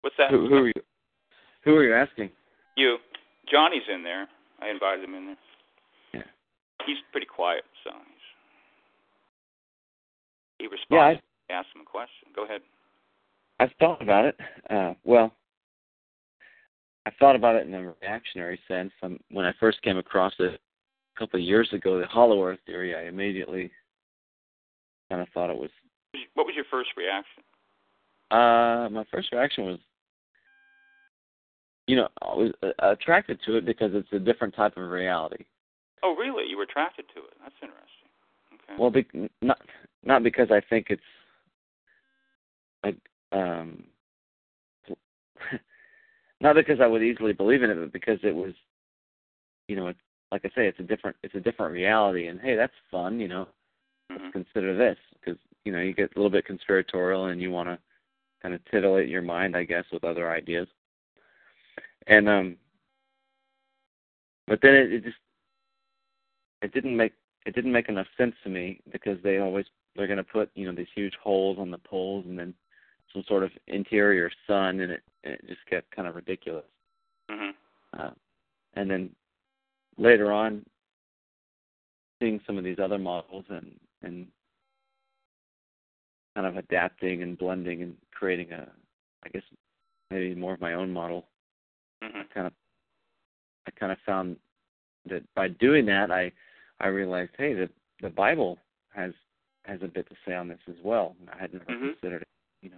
[0.00, 0.30] What's that?
[0.30, 0.72] Who, who are you?
[1.64, 2.30] Who are you asking?
[2.76, 2.96] You.
[3.50, 4.26] Johnny's in there.
[4.62, 5.36] I invited him in there.
[6.14, 6.86] Yeah.
[6.86, 7.90] He's pretty quiet, so
[10.58, 11.22] he's, he Yeah, responds.
[11.50, 12.28] Ask him a question.
[12.34, 12.62] Go ahead.
[13.60, 14.36] I, I've thought about it.
[14.70, 15.30] Uh, well,
[17.06, 18.92] I thought about it in a reactionary sense.
[19.02, 22.58] Um, when I first came across it, a couple of years ago, the Hollow Earth
[22.66, 23.70] theory, I immediately
[25.10, 25.70] kind of thought it was.
[26.34, 27.42] What was your first reaction?
[28.30, 29.78] Uh, my first reaction was,
[31.86, 35.44] you know, I was uh, attracted to it because it's a different type of reality.
[36.02, 36.48] Oh, really?
[36.48, 37.34] You were attracted to it?
[37.42, 38.08] That's interesting.
[38.54, 38.74] Okay.
[38.78, 39.60] Well, be, not
[40.04, 41.02] not because I think it's
[42.82, 42.96] like
[43.32, 43.84] um
[46.44, 48.52] not because I would easily believe in it, but because it was,
[49.66, 49.98] you know, it's
[50.30, 53.28] like I say, it's a different it's a different reality, and hey, that's fun, you
[53.28, 53.48] know.
[54.12, 54.30] mm-hmm.
[54.30, 57.78] Consider this because you know you get a little bit conspiratorial and you want to
[58.42, 60.68] kind of titillate your mind, I guess, with other ideas.
[62.06, 62.56] And um,
[64.46, 65.16] but then it, it just
[66.60, 67.14] it didn't make
[67.46, 69.64] it didn't make enough sense to me because they always
[69.96, 72.52] they're going to put you know these huge holes on the poles and then
[73.14, 76.64] some sort of interior sun, and it, and it just got kind of ridiculous.
[77.30, 78.00] Mm-hmm.
[78.00, 78.10] Uh,
[78.74, 79.10] and then
[79.96, 80.64] later on,
[82.20, 84.26] seeing some of these other models and and
[86.34, 88.66] kind of adapting and blending and creating a,
[89.24, 89.42] I guess
[90.10, 91.26] maybe more of my own model.
[92.02, 92.18] Mm-hmm.
[92.18, 92.52] I kind of
[93.66, 94.36] I kind of found
[95.08, 96.32] that by doing that, I
[96.80, 97.70] I realized, hey, the
[98.02, 98.58] the Bible
[98.94, 99.12] has
[99.64, 101.16] has a bit to say on this as well.
[101.32, 101.90] I had never mm-hmm.
[101.90, 102.28] considered it,
[102.62, 102.76] you know.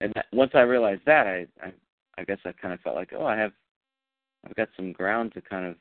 [0.00, 1.72] And that, once I realized that, I, I
[2.18, 3.52] I guess I kind of felt like, oh, I have
[4.44, 5.76] I've got some ground to kind of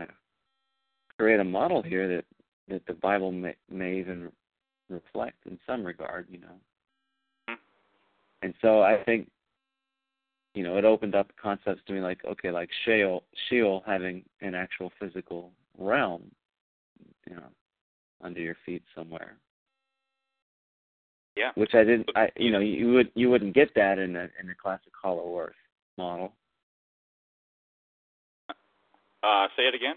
[0.00, 0.12] uh,
[1.18, 2.24] create a model here that
[2.68, 4.30] that the Bible may, may even
[4.88, 7.56] reflect in some regard, you know.
[8.42, 9.28] And so I think
[10.54, 14.54] you know, it opened up concepts to me like, okay, like Sheol, Sheol having an
[14.54, 16.30] actual physical realm,
[17.28, 17.48] you know,
[18.22, 19.36] under your feet somewhere.
[21.36, 21.50] Yeah.
[21.56, 24.48] Which I didn't, I, you know, you would you wouldn't get that in a in
[24.50, 25.54] a classic Hollow Earth
[25.98, 26.32] model.
[29.22, 29.96] Uh, say it again.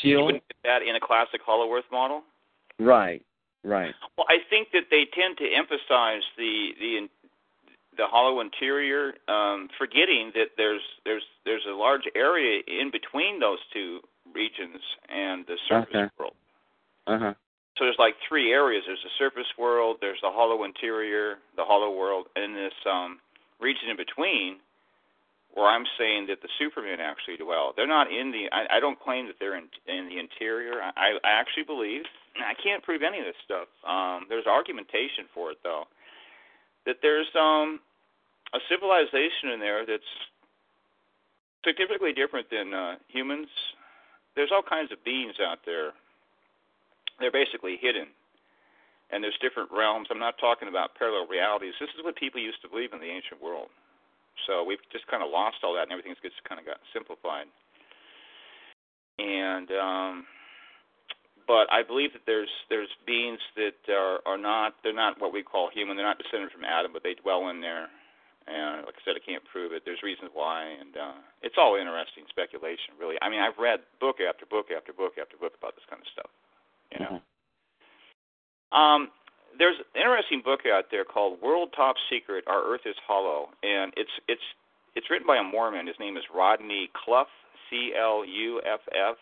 [0.00, 0.10] Sheol.
[0.10, 2.22] You wouldn't get that in a classic Hollow Earth model.
[2.78, 3.22] Right.
[3.62, 3.94] Right.
[4.16, 7.08] Well, I think that they tend to emphasize the the
[7.98, 13.58] the hollow interior, um, forgetting that there's there's there's a large area in between those
[13.72, 14.00] two
[14.34, 14.80] regions
[15.10, 16.08] and the surface Okay.
[16.18, 16.34] world.
[17.06, 17.34] Uh huh.
[17.80, 18.84] So there's like three areas.
[18.86, 23.20] There's the surface world, there's the hollow interior, the hollow world, and this um,
[23.58, 24.60] region in between,
[25.54, 27.72] where I'm saying that the Supermen actually dwell.
[27.74, 28.52] They're not in the.
[28.52, 30.76] I, I don't claim that they're in in the interior.
[30.76, 32.04] I, I actually believe.
[32.36, 33.72] and I can't prove any of this stuff.
[33.88, 35.84] Um, there's argumentation for it though.
[36.84, 37.80] That there's um,
[38.52, 40.12] a civilization in there that's
[41.64, 43.48] significantly different than uh, humans.
[44.36, 45.96] There's all kinds of beings out there.
[47.20, 48.08] They're basically hidden,
[49.12, 50.08] and there's different realms.
[50.10, 51.76] I'm not talking about parallel realities.
[51.78, 53.68] This is what people used to believe in the ancient world.
[54.48, 57.44] So we've just kind of lost all that, and everything's just kind of got simplified.
[59.20, 60.24] And um,
[61.50, 65.42] but I believe that there's there's beings that are are not they're not what we
[65.42, 65.98] call human.
[65.98, 67.90] They're not descended from Adam, but they dwell in there.
[68.48, 69.82] And like I said, I can't prove it.
[69.84, 73.20] There's reasons why, and uh, it's all interesting speculation, really.
[73.20, 76.08] I mean, I've read book after book after book after book about this kind of
[76.08, 76.30] stuff.
[76.92, 77.22] You know.
[78.72, 78.76] Mhm.
[78.76, 79.10] Um,
[79.58, 83.92] there's an interesting book out there called World Top Secret: Our Earth is Hollow, and
[83.96, 84.42] it's it's
[84.94, 85.86] it's written by a Mormon.
[85.86, 87.28] His name is Rodney Cluff,
[87.68, 89.16] C L U F F.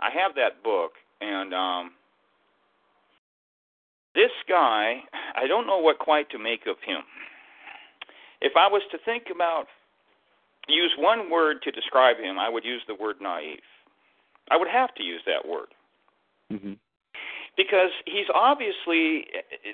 [0.00, 1.94] I have that book, and um,
[4.14, 5.02] this guy,
[5.34, 7.02] I don't know what quite to make of him.
[8.40, 9.66] If I was to think about
[10.68, 13.62] use one word to describe him, I would use the word naive.
[14.50, 15.68] I would have to use that word
[16.52, 16.78] Mhm.
[17.56, 19.26] Because he's obviously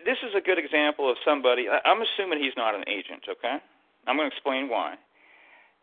[0.05, 3.59] this is a good example of somebody i'm assuming he's not an agent okay?
[4.07, 4.95] I'm going to explain why.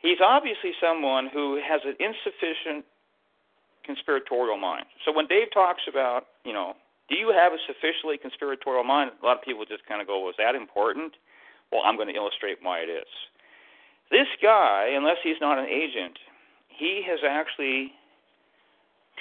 [0.02, 2.86] He's obviously someone who has an insufficient
[3.86, 4.86] conspiratorial mind.
[5.06, 6.74] So when dave talks about you know
[7.10, 9.12] do you have a sufficiently conspiratorial mind?
[9.22, 11.14] A lot of people just kind of go well, is that important?
[11.72, 13.10] Well i'm going to illustrate why it is.
[14.12, 16.20] This guy unless he's not an agent
[16.68, 17.94] he has actually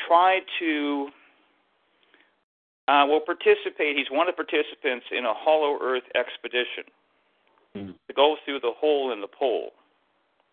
[0.06, 1.08] tried to
[2.88, 3.96] uh, will participate.
[3.96, 6.84] He's one of the participants in a Hollow Earth expedition
[7.74, 7.94] Mhm.
[8.08, 9.74] to go through the hole in the pole.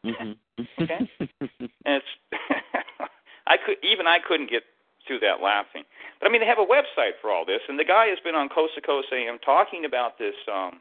[0.04, 0.38] Mhm.
[0.80, 1.10] Okay.
[1.86, 2.14] And it's
[3.48, 4.64] I could even I couldn't get
[5.06, 5.84] through that laughing.
[6.20, 8.36] But I mean, they have a website for all this, and the guy has been
[8.36, 10.80] on Coast to Coast AM talking about this um,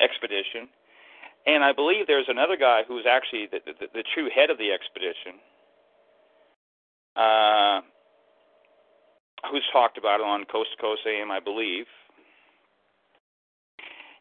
[0.00, 0.68] expedition.
[1.46, 4.72] And I believe there's another guy who's actually the, the, the true head of the
[4.72, 5.40] expedition.
[7.16, 7.80] Uh,
[9.50, 11.86] who's talked about it on Coast to Coast AM, I believe.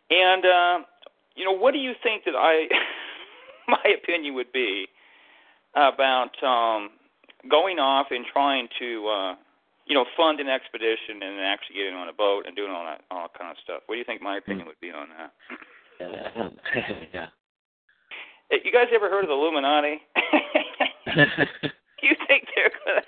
[0.10, 0.86] And uh,
[1.36, 2.68] you know, what do you think that I?
[3.68, 4.88] my opinion would be
[5.76, 6.90] about um,
[7.50, 9.36] going off and trying to, uh,
[9.86, 13.02] you know, fund an expedition and actually getting on a boat and doing all that
[13.12, 13.82] all kind of stuff.
[13.86, 15.32] What do you think my opinion would be on that?
[17.14, 17.28] yeah.
[18.52, 20.02] You guys ever heard of the Illuminati?
[22.04, 23.02] you think they're gonna?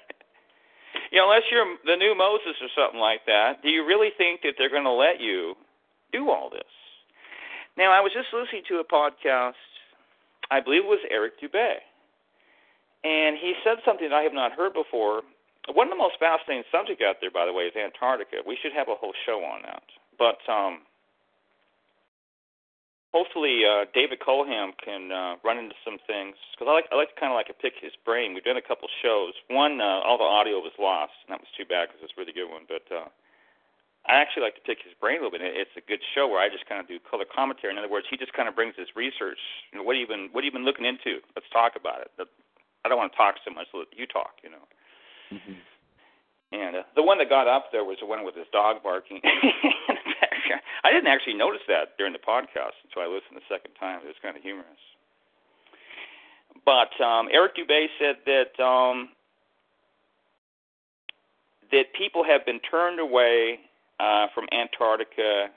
[1.16, 4.44] You know, unless you're the new Moses or something like that, do you really think
[4.44, 5.56] that they're going to let you
[6.12, 6.68] do all this?
[7.80, 9.56] Now, I was just listening to a podcast.
[10.52, 11.80] I believe it was Eric Dubay,
[13.08, 15.24] and he said something that I have not heard before.
[15.72, 18.44] One of the most fascinating subjects out there, by the way, is Antarctica.
[18.44, 19.88] We should have a whole show on that.
[20.20, 20.84] But um,
[23.16, 27.16] hopefully uh, David Colham can uh, run into some things because I like I like
[27.16, 28.36] to kind of like to pick his brain.
[28.36, 29.32] We've done a couple shows.
[29.48, 32.20] One, uh, all the audio was lost, and that was too bad because it's a
[32.20, 32.68] really good one.
[32.68, 33.08] But uh,
[34.04, 35.48] I actually like to pick his brain a little bit.
[35.48, 37.72] It's a good show where I just kind of do color commentary.
[37.72, 39.40] In other words, he just kind of brings his research.
[39.72, 41.24] You know, what have you been What have you been looking into?
[41.40, 42.12] Let's talk about it.
[42.20, 43.72] I don't want to talk so much.
[43.72, 44.44] Let you talk.
[44.44, 44.66] You know.
[45.32, 45.58] Mm-hmm.
[46.52, 49.24] And uh, the one that got up there was the one with his dog barking.
[50.84, 54.02] I didn't actually notice that during the podcast until I listened the second time.
[54.04, 54.84] It was kind of humorous.
[56.64, 59.10] But um, Eric Dubay said that um,
[61.72, 63.60] that people have been turned away
[64.00, 65.48] uh, from Antarctica.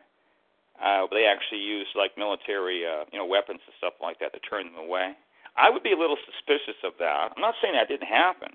[0.82, 4.40] Uh, they actually use like military, uh, you know, weapons and stuff like that to
[4.40, 5.12] turn them away.
[5.56, 7.32] I would be a little suspicious of that.
[7.34, 8.54] I'm not saying that didn't happen.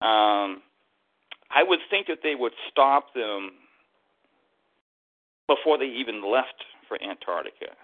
[0.00, 0.62] Um,
[1.54, 3.52] I would think that they would stop them
[5.52, 7.76] before they even left for Antarctica.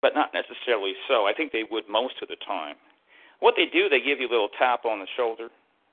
[0.00, 1.26] But not necessarily so.
[1.26, 2.76] I think they would most of the time.
[3.40, 5.48] What they do, they give you a little tap on the shoulder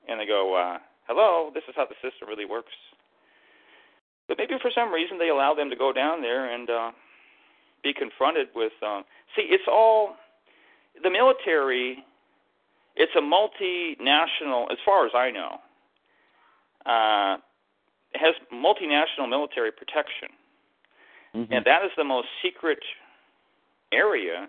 [0.08, 2.72] and they go, uh, hello, this is how the system really works.
[4.26, 6.90] But maybe for some reason they allow them to go down there and uh,
[7.82, 8.72] be confronted with.
[8.84, 9.04] Um,
[9.36, 10.16] see, it's all
[11.02, 12.04] the military.
[12.96, 15.58] It's a multinational, as far as I know.
[16.84, 17.36] Uh,
[18.14, 20.28] has multinational military protection,
[21.34, 21.52] mm-hmm.
[21.52, 22.78] and that is the most secret
[23.92, 24.48] area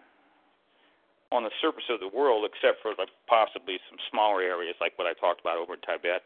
[1.32, 5.08] on the surface of the world, except for like possibly some smaller areas like what
[5.08, 6.24] I talked about over in Tibet,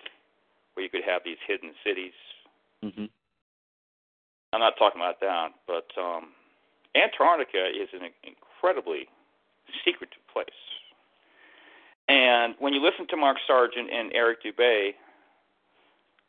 [0.74, 2.16] where you could have these hidden cities.
[2.84, 3.06] Mm-hmm.
[4.54, 6.32] I'm not talking about that, but um,
[6.95, 9.10] Antarctica is an incredibly
[9.84, 10.47] secretive place.
[12.08, 14.91] And when you listen to Mark Sargent and Eric Dubay,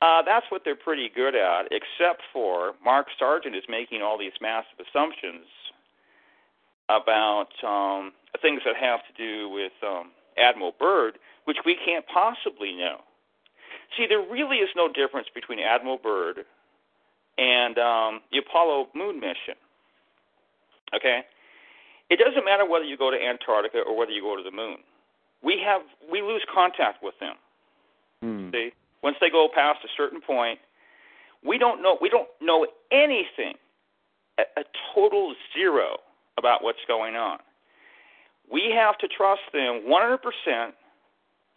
[0.05, 4.37] uh, that's what they're pretty good at, except for Mark Sargent is making all these
[4.41, 5.47] massive assumptions
[6.91, 12.77] about um, things that have to do with um, Admiral Byrd, which we can't possibly
[12.77, 12.99] know.
[13.97, 16.45] See, there really is no difference between Admiral Byrd
[17.39, 19.57] and um, the Apollo moon mission.
[20.95, 21.21] Okay?
[22.11, 24.77] It doesn't matter whether you go to Antarctica or whether you go to the moon.
[25.43, 25.81] We have
[26.13, 27.37] we lose contact with them.
[28.23, 28.53] Mm.
[28.53, 28.73] See?
[29.05, 30.59] Once they go past a certain point,
[31.47, 33.55] we don't know we don't know anything,
[34.39, 35.99] a, a total zero
[36.39, 37.39] about what's going on.
[38.51, 40.71] We have to trust them 100%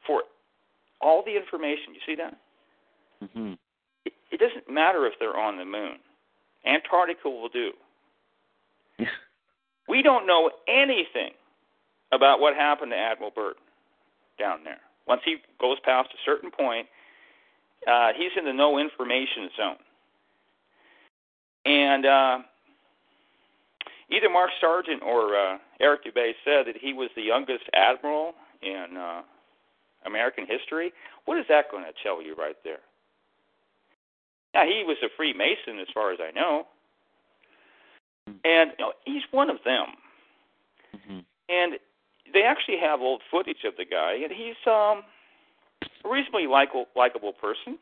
[0.05, 0.23] for
[1.01, 1.93] all the information.
[1.93, 2.37] You see that?
[3.23, 3.53] Mm-hmm.
[4.05, 5.97] It, it doesn't matter if they're on the moon.
[6.65, 7.71] Antarctica will do.
[9.87, 11.31] we don't know anything
[12.11, 13.55] about what happened to Admiral Byrd
[14.37, 14.79] down there.
[15.07, 16.87] Once he goes past a certain point,
[17.85, 19.75] uh, he's in the no information zone.
[21.65, 22.37] And uh,
[24.09, 28.97] either Mark Sargent or uh, Eric Dubay said that he was the youngest admiral in
[28.97, 29.21] uh,
[30.05, 30.93] American history.
[31.25, 32.79] What is that going to tell you right there?
[34.53, 36.65] Now, he was a Freemason as far as I know.
[38.43, 39.87] And you know, he's one of them.
[40.95, 41.19] Mm-hmm.
[41.49, 41.73] And
[42.33, 45.03] they actually have old footage of the guy, and he's um
[46.03, 47.77] reasonably likable, likable person.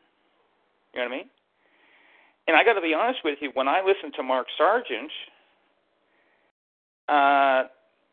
[0.94, 1.30] You know what I mean?
[2.48, 5.10] And I got to be honest with you, when I listen to Mark Sargent,
[7.08, 7.64] uh,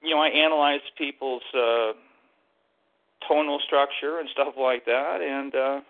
[0.01, 1.93] you know, I analyze people's uh,
[3.27, 5.81] tonal structure and stuff like that, and uh,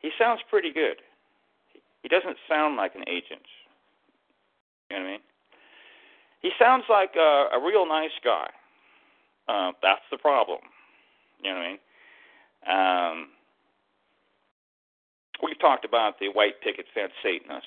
[0.00, 0.96] he sounds pretty good.
[2.02, 3.46] He doesn't sound like an agent.
[4.90, 5.20] You know what I mean?
[6.42, 8.50] He sounds like a, a real nice guy.
[9.48, 10.58] Uh, that's the problem.
[11.42, 11.78] You know what I mean?
[12.68, 13.28] Um,
[15.42, 17.66] we've talked about the white picket fence Satanists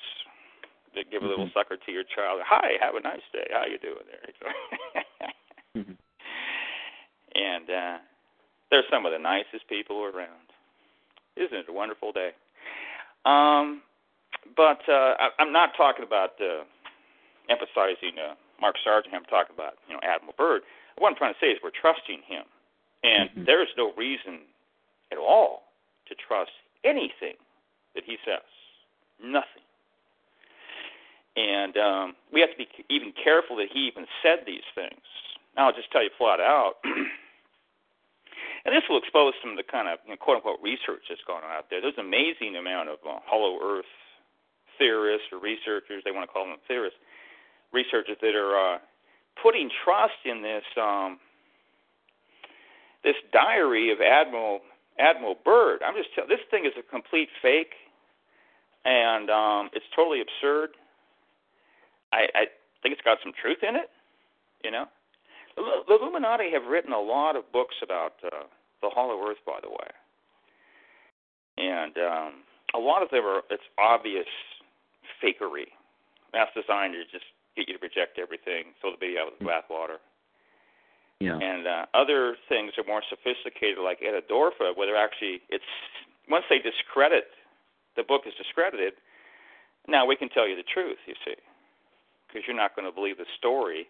[0.94, 1.58] that give a little mm-hmm.
[1.58, 2.40] sucker to your child.
[2.44, 3.46] Hi, have a nice day.
[3.52, 5.82] How you doing there?
[5.82, 5.92] mm-hmm.
[7.36, 7.98] And uh,
[8.70, 10.48] they're some of the nicest people around.
[11.36, 12.30] Isn't it a wonderful day?
[13.26, 13.82] Um,
[14.56, 16.64] but uh, I, I'm not talking about uh,
[17.50, 20.62] emphasizing uh, Mark Sargent have talk about you know Admiral Byrd.
[20.96, 22.44] What I'm trying to say is we're trusting him,
[23.04, 23.44] and Mhm.
[23.46, 24.48] there is no reason
[25.12, 25.62] at all
[26.08, 26.50] to trust
[26.84, 27.36] anything
[27.94, 28.46] that he says.
[29.22, 29.64] Nothing.
[31.36, 35.04] And um, we have to be even careful that he even said these things.
[35.56, 39.88] Now, I'll just tell you flat out, and this will expose some of the kind
[39.88, 41.80] of you know, quote unquote research that's going on out there.
[41.80, 43.88] There's an amazing amount of uh, hollow earth
[44.78, 46.98] theorists or researchers, they want to call them theorists,
[47.72, 48.78] researchers that are uh,
[49.42, 51.18] putting trust in this um,
[53.04, 54.60] this diary of Admiral
[54.98, 55.82] Admiral Byrd.
[55.84, 57.74] I'm just telling this thing is a complete fake,
[58.84, 60.70] and um, it's totally absurd.
[62.12, 62.42] I, I
[62.82, 63.90] think it's got some truth in it.
[64.64, 64.86] You know,
[65.56, 68.48] the, the Illuminati have written a lot of books about uh,
[68.82, 69.90] the Hollow Earth, by the way,
[71.58, 72.32] and um,
[72.74, 74.26] a lot of them are it's obvious
[75.22, 75.68] fakery.
[76.32, 77.24] That's designed to just
[77.56, 79.98] get you to reject everything, throw the baby out with the bathwater.
[81.20, 81.38] Yeah.
[81.38, 85.64] And uh, other things are more sophisticated, like Etidorhpa, where they're actually it's
[86.28, 87.24] once they discredit
[87.96, 88.92] the book is discredited.
[89.88, 91.34] Now we can tell you the truth, you see,
[92.26, 93.88] because you're not going to believe the story.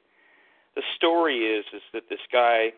[0.76, 2.72] The story is is that this guy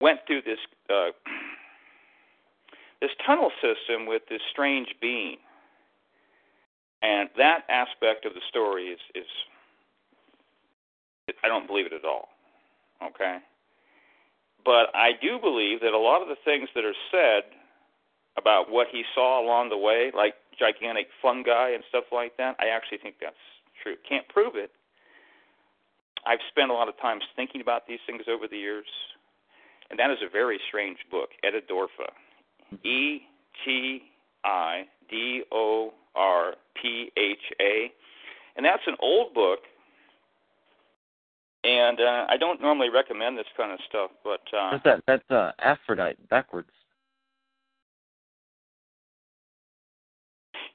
[0.00, 1.10] went through this uh,
[3.00, 5.36] this tunnel system with this strange being,
[7.02, 9.26] and that aspect of the story is is
[11.44, 12.28] I don't believe it at all.
[13.02, 13.38] Okay?
[14.64, 17.44] But I do believe that a lot of the things that are said
[18.36, 22.68] about what he saw along the way, like gigantic fungi and stuff like that, I
[22.68, 23.36] actually think that's
[23.82, 23.94] true.
[24.08, 24.70] Can't prove it.
[26.26, 28.86] I've spent a lot of time thinking about these things over the years,
[29.88, 32.10] and that is a very strange book, Etidorhpa.
[32.84, 33.20] E
[33.64, 34.02] T
[34.44, 37.90] I D O R P H A.
[38.56, 39.60] And that's an old book
[41.68, 45.02] and uh, I don't normally recommend this kind of stuff, but uh, What's that?
[45.06, 46.70] That's uh, Aphrodite backwards.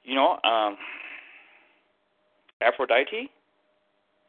[0.04, 0.76] you know, um,
[2.60, 3.30] Aphrodite.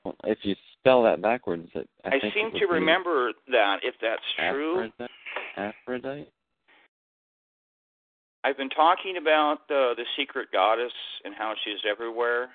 [0.04, 3.78] Well, if you spell that backwards, it, I, I, seem it to remember that.
[3.84, 5.14] If that's true, Aphrodite.
[5.58, 6.28] Aphrodite.
[8.44, 10.94] I've been talking about uh, the secret goddess
[11.24, 12.50] and how she's everywhere,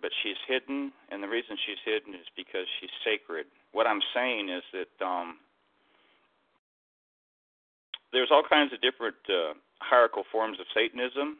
[0.00, 3.46] but she's hidden, and the reason she's hidden is because she's sacred.
[3.72, 5.36] What I'm saying is that um,
[8.12, 11.38] there's all kinds of different uh, hierarchical forms of Satanism,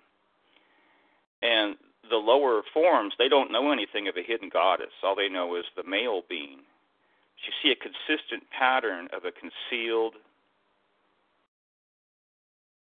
[1.43, 1.77] and
[2.09, 4.93] the lower forms they don't know anything of a hidden goddess.
[5.03, 6.61] All they know is the male being.
[7.41, 10.15] You see a consistent pattern of a concealed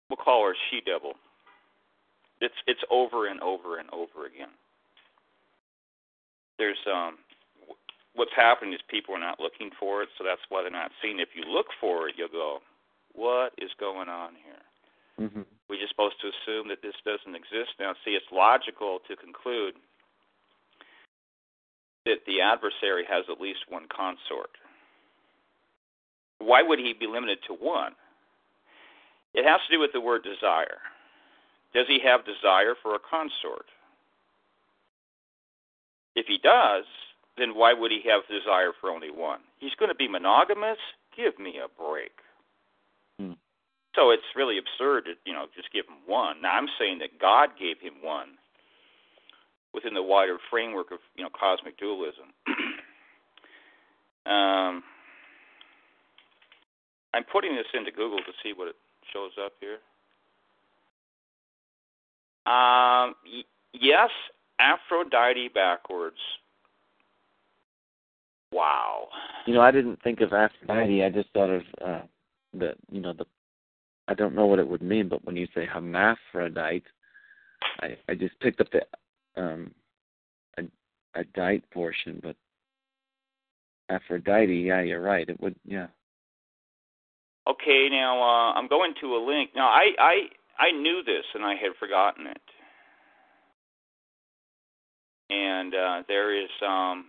[0.08, 1.14] we'll call her she devil.
[2.40, 4.52] It's it's over and over and over again.
[6.58, 7.18] There's um
[8.14, 11.20] what's happening is people are not looking for it, so that's why they're not seeing.
[11.20, 12.60] If you look for it, you'll go,
[13.12, 15.42] "What is going on here?" Mm-hmm.
[15.68, 17.94] We're just supposed to assume that this doesn't exist now.
[18.04, 19.74] See, it's logical to conclude
[22.04, 24.50] that the adversary has at least one consort.
[26.38, 27.92] Why would he be limited to one?
[29.34, 30.78] It has to do with the word desire.
[31.74, 33.66] Does he have desire for a consort?
[36.16, 36.84] If he does,
[37.36, 39.40] then why would he have desire for only one?
[39.58, 40.78] He's going to be monogamous?
[41.14, 42.12] Give me a break.
[43.20, 43.36] Hmm.
[43.94, 46.40] So it's really absurd to, you know, just give him one.
[46.42, 48.38] Now I'm saying that God gave him one
[49.72, 52.32] within the wider framework of, you know, cosmic dualism.
[54.26, 54.82] um,
[57.12, 58.76] I'm putting this into Google to see what it
[59.12, 59.78] shows up here.
[62.46, 64.10] Um, y- yes,
[64.58, 66.16] Aphrodite backwards.
[68.52, 69.08] Wow.
[69.46, 71.04] You know, I didn't think of Aphrodite.
[71.04, 72.02] I just thought of uh,
[72.54, 73.26] the, you know, the.
[74.08, 76.84] I don't know what it would mean, but when you say hermaphrodite,
[77.80, 78.82] I I just picked up the
[79.40, 79.72] um
[80.58, 80.62] a
[81.18, 82.36] a dite portion, but
[83.88, 85.28] Aphrodite, yeah, you're right.
[85.28, 85.86] It would, yeah.
[87.48, 89.50] Okay, now uh, I'm going to a link.
[89.54, 90.14] Now I I
[90.58, 92.40] I knew this and I had forgotten it.
[95.30, 97.06] And uh, there is um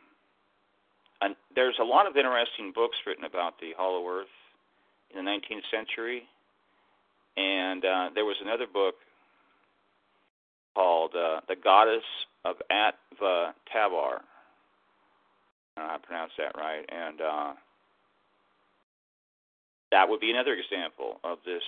[1.21, 4.27] an, there's a lot of interesting books written about the Hollow Earth
[5.15, 6.23] in the 19th century,
[7.37, 8.95] and uh, there was another book
[10.75, 12.03] called uh, "The Goddess
[12.45, 14.21] of Atva Tabar."
[15.75, 17.53] I don't know how to pronounce that right, and uh,
[19.91, 21.63] that would be another example of this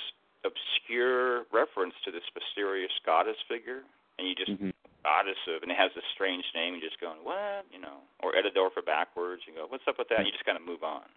[0.46, 3.82] obscure reference to this mysterious goddess figure,
[4.18, 4.70] and you just hmm
[5.06, 6.74] Adhesive, and it has this strange name.
[6.76, 7.66] You're just going, what?
[7.72, 9.44] You know, or Etidorhpa backwards.
[9.48, 10.20] You go, what's up with that?
[10.20, 11.08] And you just kind of move on.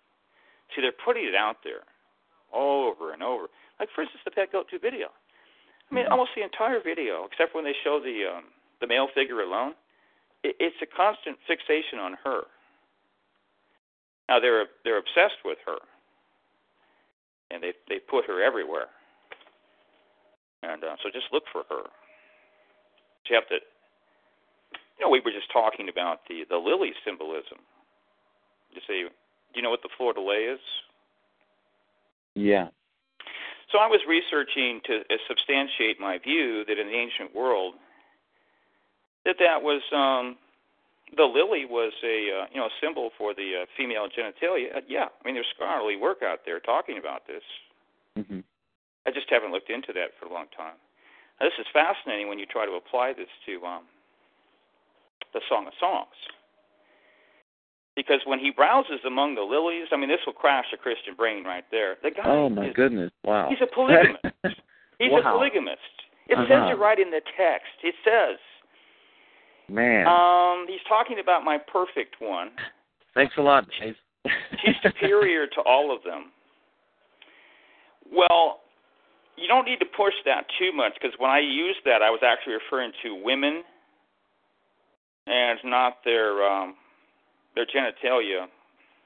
[0.75, 1.83] See, they're putting it out there
[2.55, 3.47] over and over.
[3.81, 5.09] Like, for instance, the Pet Goat 2 video.
[5.91, 6.13] I mean, Mhm.
[6.13, 8.45] almost the entire video, except when they show the um,
[8.81, 9.75] the male figure alone,
[10.43, 12.47] it, it's a constant fixation on her.
[14.29, 15.79] Now they're they're obsessed with her,
[17.51, 18.89] and they they put her everywhere.
[20.63, 21.83] And uh, so just look for her.
[23.29, 23.61] You have to.
[25.03, 27.59] You know, we were just talking about the the lily symbolism.
[28.71, 30.61] You see, do you know what the fleur de lis is?
[32.37, 32.69] Yeah.
[33.73, 37.75] So I was researching to uh, substantiate my view that in the ancient world,
[39.25, 40.39] that that was um,
[41.17, 44.77] the lily was a uh, you know a symbol for the uh, female genitalia.
[44.77, 47.43] Uh, yeah, I mean there's scholarly work out there talking about this.
[48.17, 48.45] Mhm.
[49.05, 50.79] I just haven't looked into that for a long time.
[51.41, 53.83] Now, this is fascinating when you try to apply this to um,
[55.33, 56.15] the Song of Songs.
[57.95, 61.45] Because when he browses among the lilies, I mean, this will crash a Christian brain
[61.45, 61.97] right there.
[62.03, 63.11] The guy Oh my is, goodness!
[63.25, 63.49] Wow.
[63.51, 64.25] he's a polygamist.
[64.99, 65.81] He's a polygamist.
[66.29, 66.47] It Uh-huh.
[66.49, 67.75] says it right in the text.
[67.83, 68.39] It says,
[69.69, 70.07] Man.
[70.07, 72.51] um, he's talking about my perfect one.
[73.15, 73.97] Thanks a lot, Dave.
[74.65, 76.31] She's superior to all of them.
[78.15, 78.61] Well,
[79.37, 82.21] you don't need to push that too much because when I used that, I was
[82.23, 83.65] actually referring to women
[85.27, 86.75] and not their um,
[87.55, 88.47] their genitalia.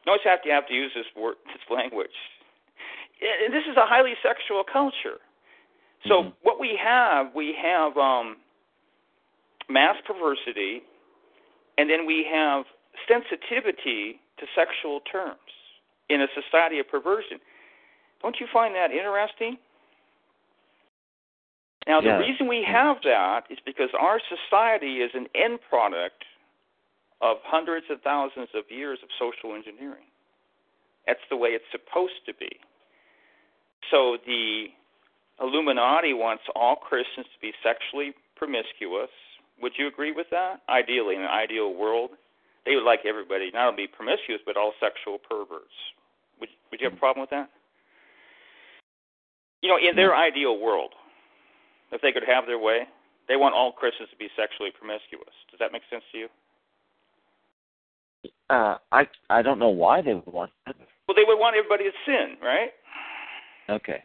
[0.04, 2.14] You always have to have to use this word, this language.
[3.44, 5.18] And this is a highly sexual culture.
[6.06, 6.32] So Mhm.
[6.42, 8.36] what we have, we have um,
[9.68, 10.82] mass perversity,
[11.78, 12.66] and then we have
[13.08, 15.40] sensitivity to sexual terms
[16.08, 17.40] in a society of perversion.
[18.22, 19.58] Don't you find that interesting?
[21.86, 22.18] Now, the Yeah.
[22.18, 26.24] reason we have that is because our society is an end product
[27.20, 30.10] of hundreds of thousands of years of social engineering.
[31.06, 32.60] That's the way it's supposed to be.
[33.90, 34.72] So the
[35.40, 39.10] Illuminati wants all Christians to be sexually promiscuous.
[39.60, 40.62] Would you agree with that?
[40.68, 42.10] Ideally, in an ideal world,
[42.64, 45.72] they would like everybody not only be promiscuous but all sexual perverts.
[46.40, 47.48] Would Would you have a problem with that?
[49.62, 50.20] You know, in their mm-hmm.
[50.20, 50.94] ideal world,
[51.92, 52.86] if they could have their way,
[53.28, 55.34] they want all Christians to be sexually promiscuous.
[55.50, 56.28] Does that make sense to you?
[58.50, 60.76] Uh, I I don't know why they would want that.
[61.06, 62.70] Well, they would want everybody to sin, right?
[63.68, 64.02] Okay.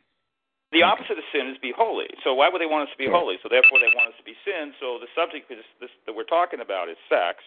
[0.72, 2.08] The opposite of sin is be holy.
[2.24, 3.36] So why would they want us to be holy?
[3.44, 4.74] So therefore they want us to be sin.
[4.80, 7.44] So the subject is this, that we're talking about is sex.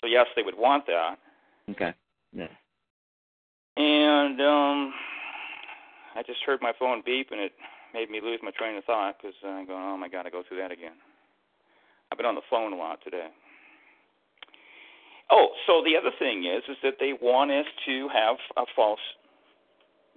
[0.00, 1.18] So yes, they would want that.
[1.70, 1.92] Okay.
[2.32, 2.46] Yeah.
[3.76, 4.94] And um
[6.14, 7.52] I just heard my phone beep and it
[7.94, 10.42] made me lose my train of thought because I'm going, oh my god, I go
[10.46, 10.96] through that again.
[12.10, 13.28] I've been on the phone a lot today.
[15.30, 19.00] Oh, so the other thing is, is that they want us to have a false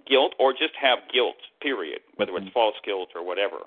[0.08, 2.52] guilt or just have guilt, period, whether it's Mhm.
[2.52, 3.60] false guilt or whatever.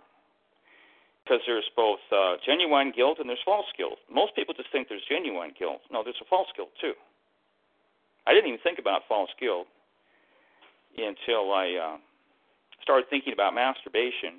[1.24, 4.00] Because there's both uh, genuine guilt and there's false guilt.
[4.10, 5.82] Most people just think there's genuine guilt.
[5.90, 6.96] No, there's a false guilt too.
[8.28, 9.68] I didn't even think about false guilt
[10.98, 11.98] until I uh,
[12.86, 14.38] started thinking about masturbation.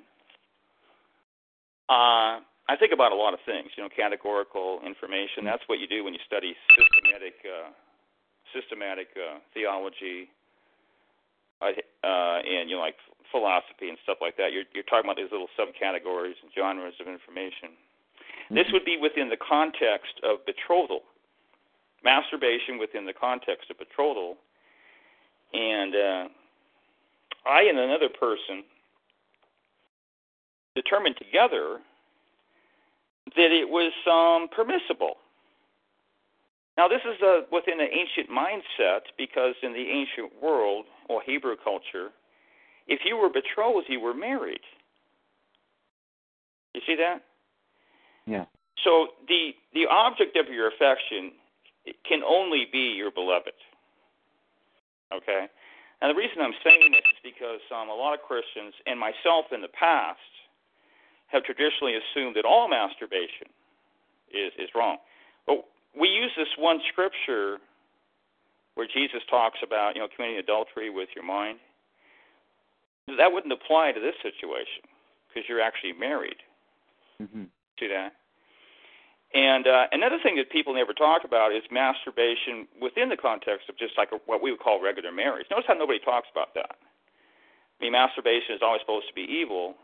[1.91, 2.39] Uh,
[2.71, 5.43] I think about a lot of things, you know, categorical information.
[5.43, 7.71] That's what you do when you study systematic, uh,
[8.55, 10.31] systematic uh, theology,
[11.61, 12.95] uh, uh, and you know, like
[13.31, 14.51] philosophy and stuff like that.
[14.51, 17.75] You're you're talking about these little subcategories and genres of information.
[18.51, 18.73] This Mhm.
[18.73, 21.03] would be within the context of betrothal,
[22.03, 24.37] masturbation within the context of betrothal,
[25.53, 26.27] and uh,
[27.47, 28.63] I and another person
[30.75, 31.79] determined together
[33.35, 35.15] that it was um, permissible.
[36.77, 41.55] Now, this is uh, within the ancient mindset because in the ancient world or Hebrew
[41.61, 42.09] culture,
[42.87, 44.61] if you were betrothed, you were married.
[46.75, 47.23] You see that?
[48.27, 48.45] Yeah.
[48.83, 51.31] So the the object of your affection
[52.07, 53.53] can only be your beloved.
[55.11, 55.47] Okay.
[56.01, 59.49] And the reason I'm saying this is because um, a lot of Christians and myself
[59.51, 60.21] in the past
[61.27, 63.49] have traditionally assumed that all masturbation
[64.31, 64.97] is is wrong.
[65.45, 65.65] But
[65.97, 67.57] we use this one scripture
[68.75, 71.57] where Jesus talks about you know committing adultery with your mind.
[73.07, 74.85] That wouldn't apply to this situation
[75.27, 76.37] because you're actually married.
[77.21, 77.47] Mhm.
[77.79, 78.13] See that?
[79.33, 83.77] And uh, another thing that people never talk about is masturbation within the context of
[83.77, 85.47] just like a, what we would call regular marriage.
[85.51, 86.79] Notice how nobody talks about that.
[87.79, 89.75] I mean, masturbation is always supposed to be evil,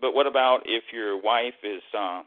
[0.00, 2.22] but what about if your wife is uh,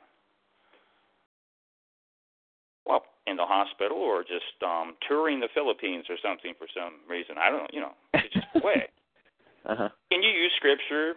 [2.87, 7.35] well, in the hospital or just um touring the Philippines or something for some reason.
[7.37, 8.87] I don't know, you know, it's just away.
[9.65, 9.89] uh-huh.
[10.11, 11.13] Can you use scripture?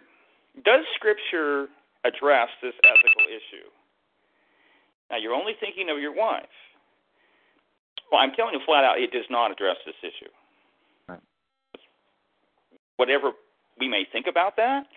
[0.63, 1.71] Does scripture
[2.03, 3.71] address this ethical issue?
[5.11, 6.55] Now you're only thinking of your wife.
[8.11, 10.31] Well, I'm telling you flat out, it does not address this issue.
[11.07, 11.19] Right.
[12.95, 13.31] Whatever
[13.79, 14.87] we may think about that,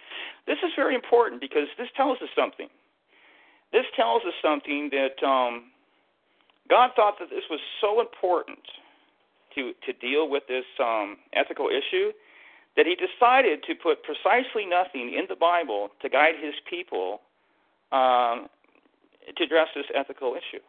[0.46, 2.68] this is very important because this tells us something.
[3.72, 5.70] This tells us something that um,
[6.70, 8.62] God thought that this was so important
[9.54, 12.12] to to deal with this um, ethical issue
[12.76, 17.20] that He decided to put precisely nothing in the Bible to guide His people
[17.90, 18.46] um,
[19.36, 20.62] to address this ethical issue.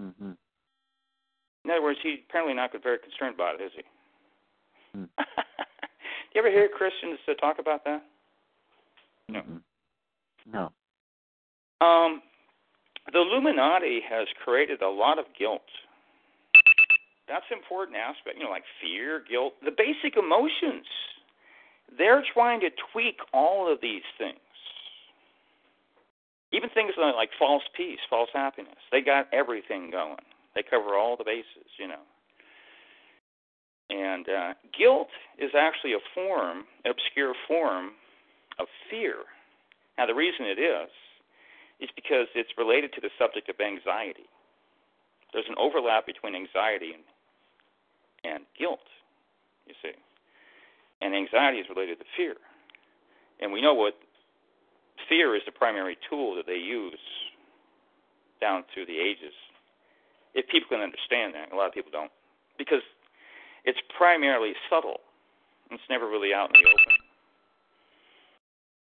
[0.00, 0.32] Mm-hmm.
[1.64, 3.82] In other words, he's apparently not very concerned about it, is he?
[4.94, 5.04] Hmm.
[5.16, 8.02] Do you ever hear Christians uh, talk about that?
[9.28, 9.40] No.
[9.40, 10.52] Mm-hmm.
[10.52, 10.72] No.
[11.80, 12.22] Um,
[13.12, 15.62] the Illuminati has created a lot of guilt.
[17.28, 20.86] That's an important aspect, you know, like fear, guilt, the basic emotions.
[21.96, 24.38] They're trying to tweak all of these things.
[26.52, 28.76] Even things like false peace, false happiness.
[28.90, 30.20] They got everything going.
[30.54, 32.04] They cover all the bases, you know.
[33.88, 37.92] And uh, guilt is actually a form, an obscure form
[38.58, 39.24] of fear.
[39.96, 40.88] Now, the reason it is,
[41.80, 44.28] is because it's related to the subject of anxiety.
[45.32, 47.04] There's an overlap between anxiety and,
[48.24, 48.84] and guilt,
[49.66, 49.96] you see.
[51.00, 52.36] And anxiety is related to fear.
[53.40, 53.94] And we know what
[55.08, 57.00] fear is the primary tool that they use
[58.40, 59.34] down through the ages.
[60.34, 62.10] If people can understand that, a lot of people don't.
[62.58, 62.82] Because
[63.64, 65.00] it's primarily subtle.
[65.70, 66.96] It's never really out in the open.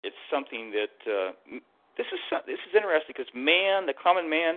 [0.03, 1.33] It's something that uh,
[1.97, 4.57] this is this is interesting because man, the common man,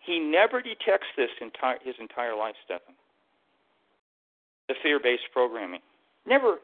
[0.00, 2.94] he never detects this entire his entire life, Stephan.
[4.68, 5.80] The fear-based programming,
[6.26, 6.58] never,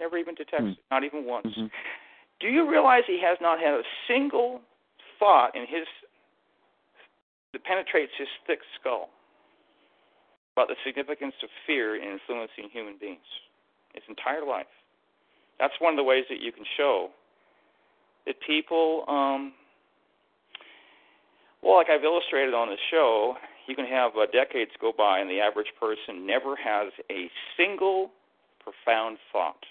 [0.00, 0.72] never even detects mm.
[0.72, 1.46] it, not even once.
[1.46, 1.66] Mm-hmm.
[2.40, 4.60] Do you realize he has not had a single
[5.18, 5.86] thought in his
[7.52, 9.08] that penetrates his thick skull
[10.54, 13.26] about the significance of fear in influencing human beings
[13.94, 14.70] his entire life.
[15.58, 17.10] That's one of the ways that you can show
[18.26, 19.52] that people, um,
[21.62, 23.34] well, like I've illustrated on the show,
[23.68, 28.10] you can have uh, decades go by and the average person never has a single
[28.60, 29.62] profound thought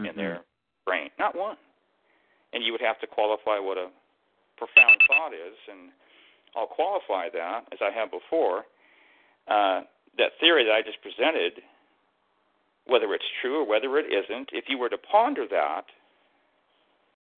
[0.00, 0.10] mm-hmm.
[0.10, 0.40] in their
[0.84, 1.56] brain, not one.
[2.54, 3.90] And you would have to qualify what a
[4.56, 5.90] profound thought is, and
[6.54, 8.64] I'll qualify that as I have before.
[9.48, 9.82] Uh,
[10.16, 11.60] that theory that I just presented,
[12.86, 15.84] whether it's true or whether it isn't, if you were to ponder that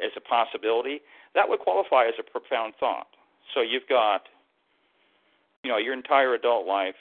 [0.05, 1.01] as a possibility,
[1.35, 3.09] that would qualify as a profound thought.
[3.55, 4.29] So you've got,
[5.65, 7.01] you know, your entire adult life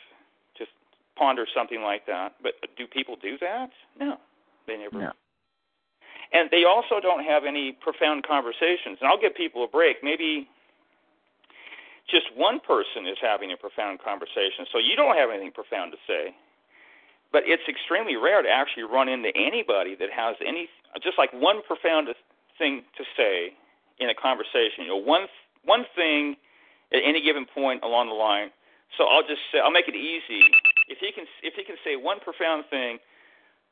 [0.58, 0.72] just
[1.18, 2.36] ponder something like that.
[2.42, 3.70] But do people do that?
[4.00, 4.16] No,
[4.68, 4.98] they never.
[4.98, 5.12] No.
[6.36, 9.00] And they also don't have any profound conversations.
[9.00, 10.04] And I'll give people a break.
[10.04, 10.52] Maybe
[12.12, 16.00] just one person is having a profound conversation, so you don't have anything profound to
[16.04, 16.36] say.
[17.32, 20.68] But it's extremely rare to actually run into anybody that has any,
[21.02, 22.12] just like one profound
[22.60, 23.56] thing to say
[24.04, 24.84] in a conversation.
[24.86, 25.32] You know, one
[25.64, 26.36] one thing
[26.94, 28.52] at any given point along the line.
[29.00, 30.44] So I'll just say, I'll make it easy.
[30.88, 33.00] If he can, if he can say one profound thing,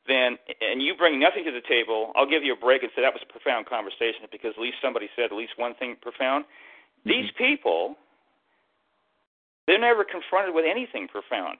[0.06, 3.02] then and you bring nothing to the table, I'll give you a break and say
[3.02, 6.44] that was a profound conversation because at least somebody said at least one thing profound.
[6.44, 7.10] Mm-hmm.
[7.10, 7.96] These people
[9.66, 11.58] they're never confronted with anything profound.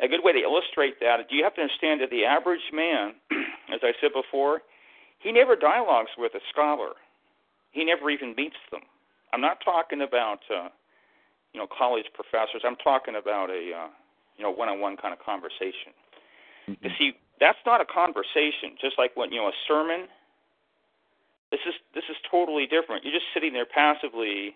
[0.00, 3.14] A good way to illustrate that, do you have to understand that the average man,
[3.72, 4.62] as I said before,
[5.18, 6.96] he never dialogues with a scholar.
[7.72, 8.80] He never even meets them.
[9.32, 10.68] I'm not talking about, uh,
[11.52, 12.62] you know, college professors.
[12.64, 13.88] I'm talking about a, uh,
[14.36, 15.92] you know, one-on-one kind of conversation.
[16.70, 16.86] Mm-hmm.
[16.86, 17.10] You see,
[17.40, 18.78] that's not a conversation.
[18.80, 20.06] Just like when you know a sermon.
[21.50, 23.02] This is this is totally different.
[23.02, 24.54] You're just sitting there passively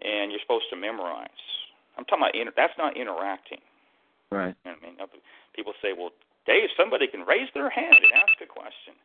[0.00, 1.28] and you're supposed to memorize.
[1.96, 3.60] I'm talking about inter- that's not interacting.
[4.30, 4.56] Right.
[4.64, 4.96] You know I mean,
[5.54, 6.16] people say, "Well,
[6.46, 8.96] Dave, somebody can raise their hand and ask a question."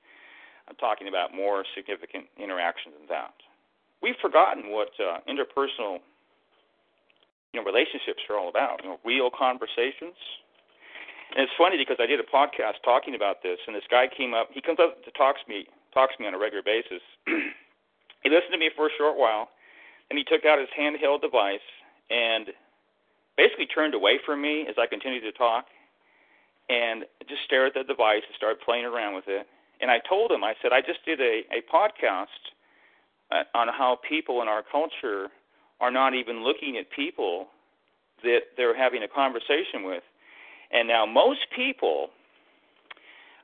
[0.67, 3.35] I'm talking about more significant interaction than that.
[4.01, 5.99] We've forgotten what uh, interpersonal,
[7.51, 8.79] you know, relationships are all about.
[8.83, 10.15] You know, real conversations.
[11.35, 14.33] And it's funny because I did a podcast talking about this, and this guy came
[14.33, 14.49] up.
[14.51, 17.01] He comes up to talk to me, talks me on a regular basis.
[18.23, 19.49] he listened to me for a short while
[20.11, 21.63] and he took out his handheld device
[22.09, 22.47] and
[23.37, 25.67] basically turned away from me as I continued to talk
[26.67, 29.47] and just stared at the device and started playing around with it.
[29.79, 32.27] And I told him, I said, I just did a, a podcast
[33.31, 35.29] uh, on how people in our culture
[35.79, 37.47] are not even looking at people
[38.21, 40.03] that they're having a conversation with.
[40.73, 42.09] And now most people,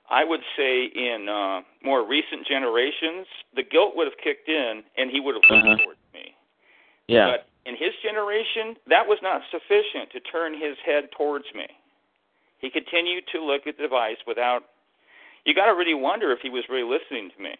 [0.09, 5.11] I would say in uh, more recent generations, the guilt would have kicked in and
[5.11, 5.83] he would have looked Uh-huh.
[5.83, 6.35] towards me.
[7.07, 7.31] Yeah.
[7.31, 11.67] But in his generation, that was not sufficient to turn his head towards me.
[12.59, 14.63] He continued to look at the device without.
[15.45, 17.55] You got to really wonder if he was really listening to me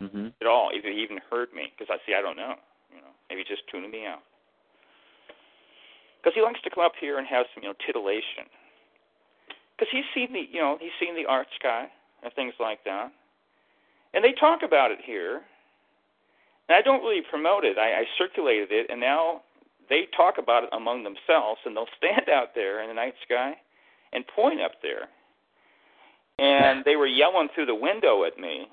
[0.00, 0.32] mhm.
[0.40, 1.72] at all, if he even heard me.
[1.76, 2.54] Because I see, I don't know.
[2.94, 4.22] You know, maybe just tuning me out.
[6.20, 8.44] Because he likes to come up here and have some, you know, titillation.
[9.80, 11.88] Because he's seen the, you know, he's seen the art sky
[12.22, 13.10] and things like that,
[14.12, 15.40] and they talk about it here.
[16.68, 17.78] And I don't really promote it.
[17.78, 19.40] I, I circulated it, and now
[19.88, 23.54] they talk about it among themselves, and they'll stand out there in the night sky
[24.12, 25.08] and point up there.
[26.38, 28.68] And they were yelling through the window at me.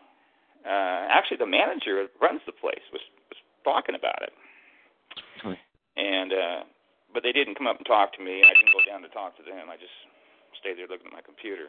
[0.68, 3.02] Uh, actually, the manager that runs the place was,
[3.32, 4.34] was talking about it.
[5.96, 6.60] And uh,
[7.14, 8.44] but they didn't come up and talk to me.
[8.44, 9.72] I didn't go down to talk to them.
[9.72, 9.96] I just
[10.60, 11.68] stayed there looking at my computer.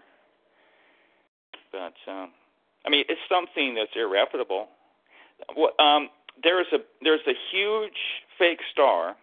[1.72, 2.32] But um,
[2.86, 4.68] I mean, it's something that's irrefutable.
[5.78, 6.08] Um,
[6.42, 7.98] there's a there's a huge
[8.38, 9.16] fake star.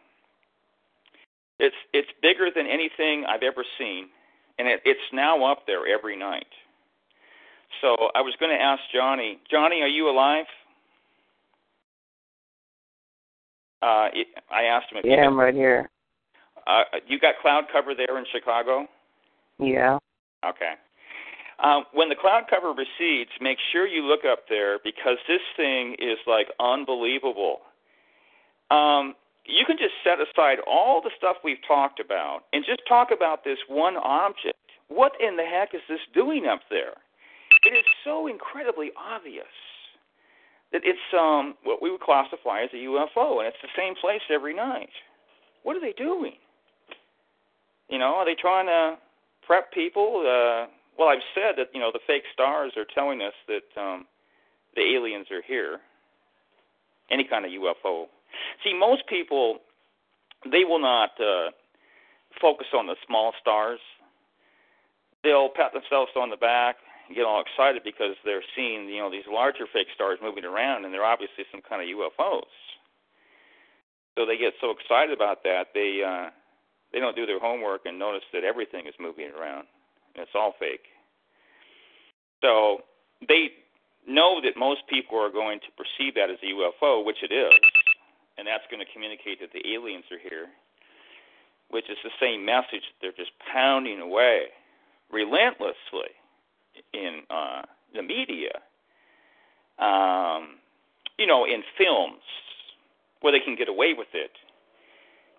[1.60, 4.10] It's it's bigger than anything I've ever seen,
[4.60, 6.48] and it, it's now up there every night.
[7.82, 9.40] So I was going to ask Johnny.
[9.50, 10.46] Johnny, are you alive?
[13.82, 14.10] Uh,
[14.50, 15.90] I asked him if Yeah, you, I'm right here.
[16.68, 18.88] uh, you got cloud cover there in Chicago.
[19.60, 19.99] Yeah.
[20.44, 20.73] Okay.
[21.64, 25.95] Um, when the cloud cover recedes, make sure you look up there because this thing
[25.99, 27.60] is like unbelievable.
[28.72, 29.15] Um,
[29.45, 33.44] you can just set aside all the stuff we've talked about and just talk about
[33.44, 34.57] this one object.
[34.90, 36.94] What in the heck is this doing up there?
[37.64, 39.45] It is so incredibly obvious
[40.72, 44.22] that it's um, what we would classify as a UFO, and it's the same place
[44.34, 44.90] every night.
[45.64, 46.34] What are they doing?
[47.90, 48.98] You know, are they trying to
[49.46, 50.22] prep people?
[50.22, 50.68] Uh,
[50.98, 54.06] well, I've said that you know the fake stars are telling us that um,
[54.76, 55.80] the aliens are here.
[57.12, 58.06] Any kind of UFO.
[58.64, 59.60] See, most people
[60.52, 61.52] they will not uh,
[62.40, 63.80] focus on the small stars.
[65.24, 66.78] They'll pat themselves on the back
[67.08, 70.86] and get all excited because they're seeing you know these larger fake stars moving around,
[70.86, 72.54] and they're obviously some kind of UFOs.
[74.18, 76.30] So they get so excited about that they uh,
[76.96, 79.68] they don't do their homework and notice that everything is moving around.
[80.16, 80.88] And it's all fake.
[82.42, 82.88] So
[83.28, 83.50] they
[84.08, 87.52] know that most people are going to perceive that as a UFO, which it is,
[88.38, 90.48] and that's going to communicate that the aliens are here,
[91.70, 94.56] which is the same message that they're just pounding away
[95.12, 96.16] relentlessly
[96.94, 97.64] in uh,
[97.94, 98.56] the media,
[99.80, 100.64] um,
[101.20, 102.24] you know, in films
[103.20, 104.32] where they can get away with it.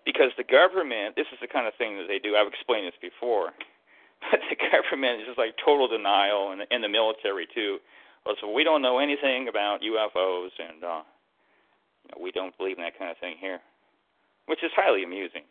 [0.07, 2.39] Because the government, this is the kind of thing that they do.
[2.39, 3.51] I've explained this before,
[4.31, 7.83] but the government is just like total denial, and, and the military too.
[8.23, 12.79] Well, so we don't know anything about UFOs, and uh, you know, we don't believe
[12.79, 13.59] in that kind of thing here,
[14.47, 15.43] which is highly amusing.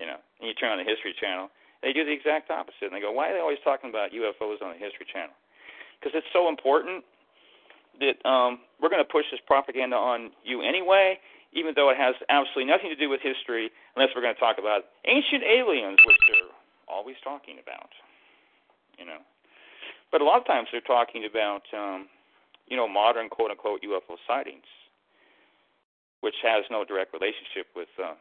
[0.00, 1.52] You know, and you turn on the History Channel,
[1.84, 4.64] they do the exact opposite, and they go, "Why are they always talking about UFOs
[4.64, 5.36] on the History Channel?"
[6.00, 7.04] Because it's so important
[8.00, 11.20] that um, we're going to push this propaganda on you anyway,
[11.52, 14.56] even though it has absolutely nothing to do with history, unless we're going to talk
[14.58, 16.52] about ancient aliens, which they're
[16.88, 17.90] always talking about.
[18.98, 19.20] You know,
[20.10, 22.06] but a lot of times they're talking about, um,
[22.68, 24.68] you know, modern quote unquote UFO sightings,
[26.20, 28.14] which has no direct relationship with uh,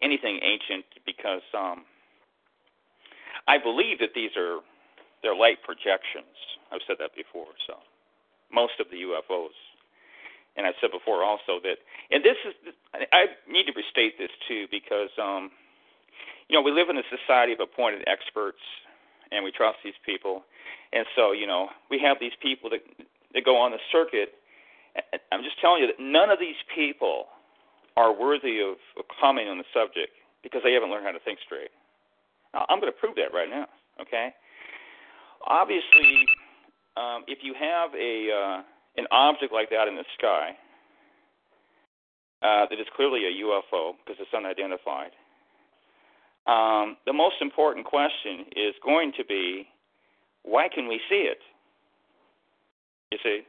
[0.00, 1.84] anything ancient, because um,
[3.48, 4.60] I believe that these are
[5.22, 6.30] they're light projections.
[6.70, 7.50] I've said that before.
[7.66, 7.74] So
[8.52, 9.54] most of the UFOs,
[10.56, 11.78] and I've said before also that,
[12.10, 12.54] and this is
[13.12, 15.50] I need to restate this too because um,
[16.48, 18.60] you know we live in a society of appointed experts,
[19.30, 20.44] and we trust these people,
[20.92, 22.80] and so you know we have these people that
[23.34, 24.34] that go on the circuit.
[25.30, 27.28] I'm just telling you that none of these people
[27.96, 30.12] are worthy of, of commenting on the subject
[30.42, 31.68] because they haven't learned how to think straight.
[32.54, 33.66] Now, I'm going to prove that right now.
[34.00, 34.32] Okay.
[35.46, 36.24] Obviously,
[36.96, 38.62] um, if you have a uh,
[38.96, 40.50] an object like that in the sky
[42.42, 45.12] uh, that is clearly a UFO because it's unidentified,
[46.46, 49.66] um, the most important question is going to be,
[50.42, 51.38] why can we see it?
[53.10, 53.40] You see,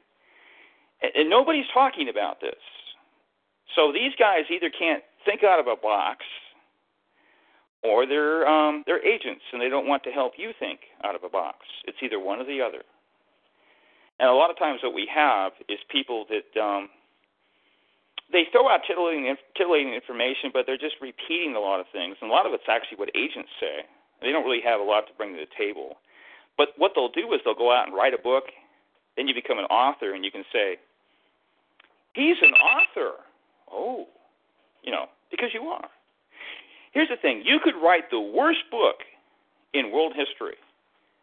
[1.01, 2.61] and, and nobody's talking about this.
[3.75, 6.25] So these guys either can't think out of a box,
[7.83, 11.23] or they're um, they're agents and they don't want to help you think out of
[11.23, 11.59] a box.
[11.85, 12.81] It's either one or the other.
[14.19, 16.89] And a lot of times, what we have is people that um,
[18.31, 22.29] they throw out titillating, titillating information, but they're just repeating a lot of things, and
[22.29, 23.85] a lot of it's actually what agents say.
[24.21, 25.97] They don't really have a lot to bring to the table.
[26.57, 28.45] But what they'll do is they'll go out and write a book,
[29.15, 30.77] then you become an author, and you can say,
[32.13, 33.13] "He's an author."
[33.71, 34.07] Oh,
[34.81, 35.89] you know, because you are.
[36.91, 39.05] Here's the thing: you could write the worst book
[39.73, 40.57] in world history,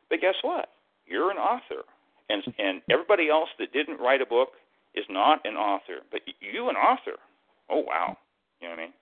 [0.08, 0.70] but guess what?
[1.06, 1.82] You're an author,
[2.28, 4.51] and and everybody else that didn't write a book
[4.94, 7.18] is not an author, but you an author.
[7.70, 8.16] Oh wow,
[8.60, 8.92] you know what I mean?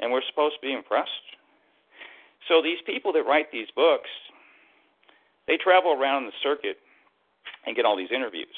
[0.00, 1.10] And we're supposed to be impressed.
[2.48, 4.10] So these people that write these books,
[5.46, 6.78] they travel around the circuit
[7.66, 8.56] and get all these interviews.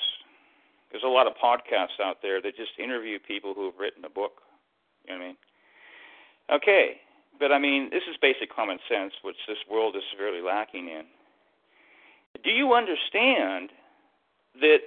[0.91, 4.11] There's a lot of podcasts out there that just interview people who have written a
[4.11, 4.43] book.
[5.07, 5.37] You know what I mean?
[6.51, 7.01] Okay,
[7.39, 11.05] but I mean, this is basic common sense, which this world is severely lacking in.
[12.43, 13.71] Do you understand
[14.61, 14.79] that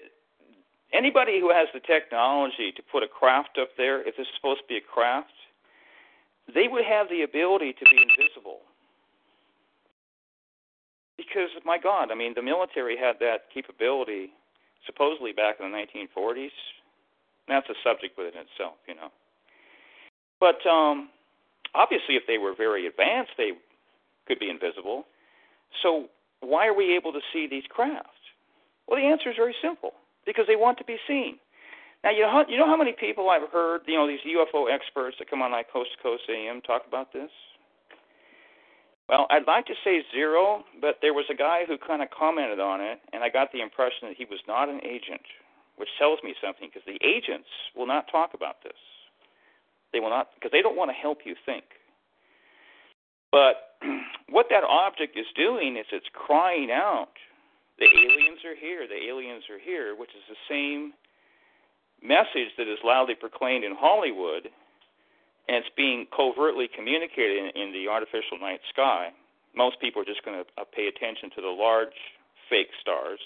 [0.94, 4.68] anybody who has the technology to put a craft up there, if is supposed to
[4.68, 5.34] be a craft,
[6.54, 8.60] they would have the ability to be invisible.
[11.18, 14.32] Because, my God, I mean, the military had that capability
[14.86, 16.56] supposedly back in the 1940s.
[17.48, 19.10] That's a subject within itself, you know.
[20.40, 21.10] But um,
[21.76, 23.52] obviously, if they were very advanced, they
[24.28, 25.06] could be invisible.
[25.84, 26.08] So,
[26.42, 28.10] why are we able to see these crafts?
[28.88, 29.94] Well, the answer is very simple
[30.26, 31.38] because they want to be seen.
[32.04, 34.72] Now, you know, how, you know how many people I've heard, you know, these UFO
[34.72, 37.30] experts that come on like Coast to Coast AM talk about this?
[39.10, 42.60] Well, I'd like to say zero, but there was a guy who kind of commented
[42.60, 45.26] on it, and I got the impression that he was not an agent,
[45.78, 48.78] which tells me something because the agents will not talk about this.
[49.92, 51.66] They will not, because they don't want to help you think.
[53.32, 53.69] But
[54.30, 57.14] what that object is doing is it's crying out
[57.80, 60.92] the aliens are here, the aliens are here, which is the same
[62.04, 64.52] message that is loudly proclaimed in Hollywood,
[65.48, 69.16] and it's being covertly communicated in, in the artificial night sky.
[69.56, 71.96] Most people are just going to uh, pay attention to the large
[72.52, 73.20] fake stars.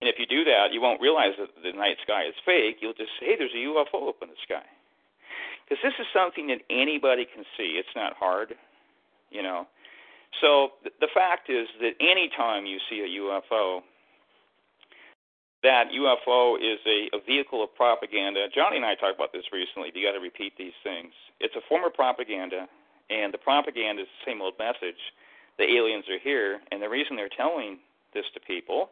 [0.00, 2.78] And if you do that, you won't realize that the night sky is fake.
[2.80, 4.66] You'll just say, hey, there's a UFO up in the sky.
[5.72, 7.80] Because this is something that anybody can see.
[7.80, 8.52] It's not hard,
[9.30, 9.66] you know.
[10.42, 13.80] So the fact is that anytime you see a UFO,
[15.62, 18.48] that UFO is a, a vehicle of propaganda.
[18.54, 19.88] Johnny and I talked about this recently.
[19.94, 21.12] You got to repeat these things.
[21.40, 22.68] It's a form of propaganda,
[23.08, 25.00] and the propaganda is the same old message.
[25.56, 27.78] The aliens are here, and the reason they're telling
[28.12, 28.90] this to people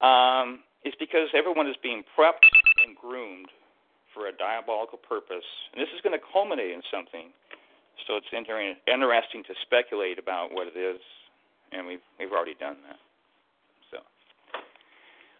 [0.00, 2.50] um, is because everyone is being prepped
[2.84, 3.46] and groomed
[4.16, 7.28] for a diabolical purpose, and this is going to culminate in something
[8.04, 11.00] so it's interesting to speculate about what it is,
[11.72, 13.00] and we've we've already done that.
[13.90, 13.98] So,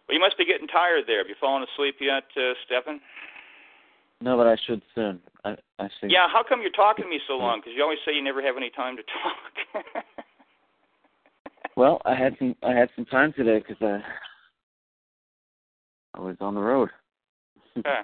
[0.07, 1.19] well, you must be getting tired there.
[1.19, 2.99] Have you fallen asleep yet, uh, Stefan?
[4.19, 5.19] No, but I should soon.
[5.45, 6.11] I I think.
[6.11, 7.59] Yeah, how come you're talking to me so long?
[7.59, 9.85] Because you always say you never have any time to talk.
[11.75, 14.01] well, I had some I had some time today because I
[16.17, 16.89] I was on the road.
[17.77, 18.01] okay.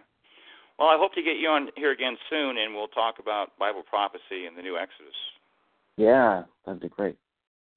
[0.79, 3.83] Well, I hope to get you on here again soon, and we'll talk about Bible
[3.83, 5.13] prophecy and the new Exodus.
[5.97, 7.15] Yeah, that'd be great.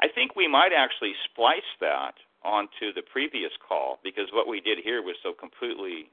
[0.00, 2.14] I think we might actually splice that
[2.44, 6.08] onto the previous call because what we did here was so completely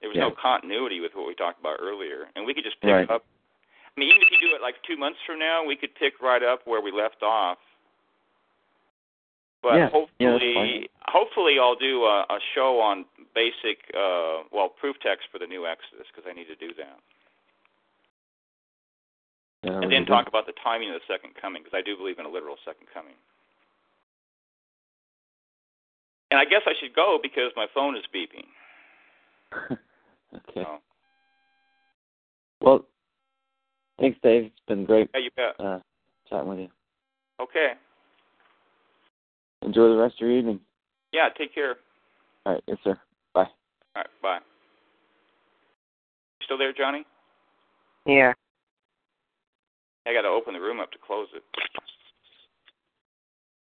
[0.00, 0.28] there was yeah.
[0.28, 3.10] no continuity with what we talked about earlier, and we could just pick right.
[3.10, 3.24] up.
[3.96, 6.20] I mean, even if you do it like two months from now, we could pick
[6.20, 7.58] right up where we left off
[9.64, 9.88] but yeah.
[9.88, 15.38] hopefully, yeah, hopefully, I'll do a, a show on basic, uh, well, proof text for
[15.40, 17.00] the new Exodus because I need to do that.
[19.64, 22.18] Yeah, and then talk about the timing of the second coming because I do believe
[22.18, 23.16] in a literal second coming.
[26.30, 28.44] And I guess I should go because my phone is beeping.
[29.72, 30.60] okay.
[30.60, 30.78] So.
[32.60, 32.84] Well,
[33.98, 34.44] thanks, Dave.
[34.44, 35.64] It's been great yeah, you bet.
[35.64, 35.78] Uh,
[36.28, 36.68] chatting with you.
[37.40, 37.72] Okay.
[39.64, 40.60] Enjoy the rest of your evening.
[41.12, 41.76] Yeah, take care.
[42.44, 42.98] All right, yes, sir.
[43.32, 43.42] Bye.
[43.42, 43.48] All
[43.96, 44.38] right, bye.
[46.42, 47.04] Still there, Johnny?
[48.04, 48.34] Yeah.
[50.06, 51.42] I got to open the room up to close it.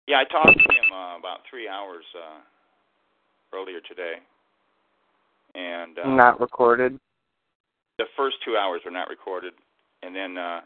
[0.07, 4.15] Yeah, I talked to him uh, about three hours uh, earlier today,
[5.53, 6.99] and uh, not recorded.
[7.99, 9.53] The first two hours were not recorded,
[10.01, 10.61] and then uh,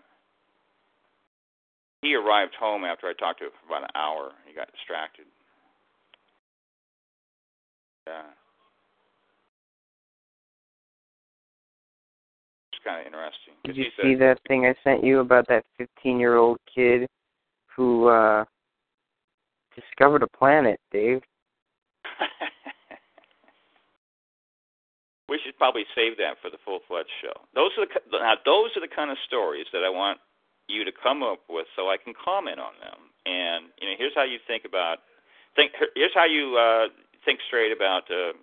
[2.06, 4.32] he arrived home after I talked to him for about an hour.
[4.45, 5.26] He got distracted.
[8.07, 8.22] Yeah.
[12.72, 13.56] It's kind of interesting.
[13.64, 17.07] Did you see said, that thing I sent you about that 15-year-old kid
[17.76, 18.45] who uh
[19.76, 21.23] discovered a planet, Dave?
[25.27, 27.34] we should probably save that for the full fledged show.
[27.56, 30.19] Those are the now those are the kind of stories that I want
[30.68, 33.12] you to come up with so I can comment on them.
[33.26, 35.00] And you know, here's how you think about
[35.56, 35.72] think.
[35.96, 36.88] Here's how you uh,
[37.24, 38.34] think straight about uh,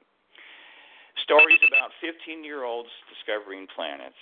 [1.23, 4.19] stories about 15 year olds discovering planets.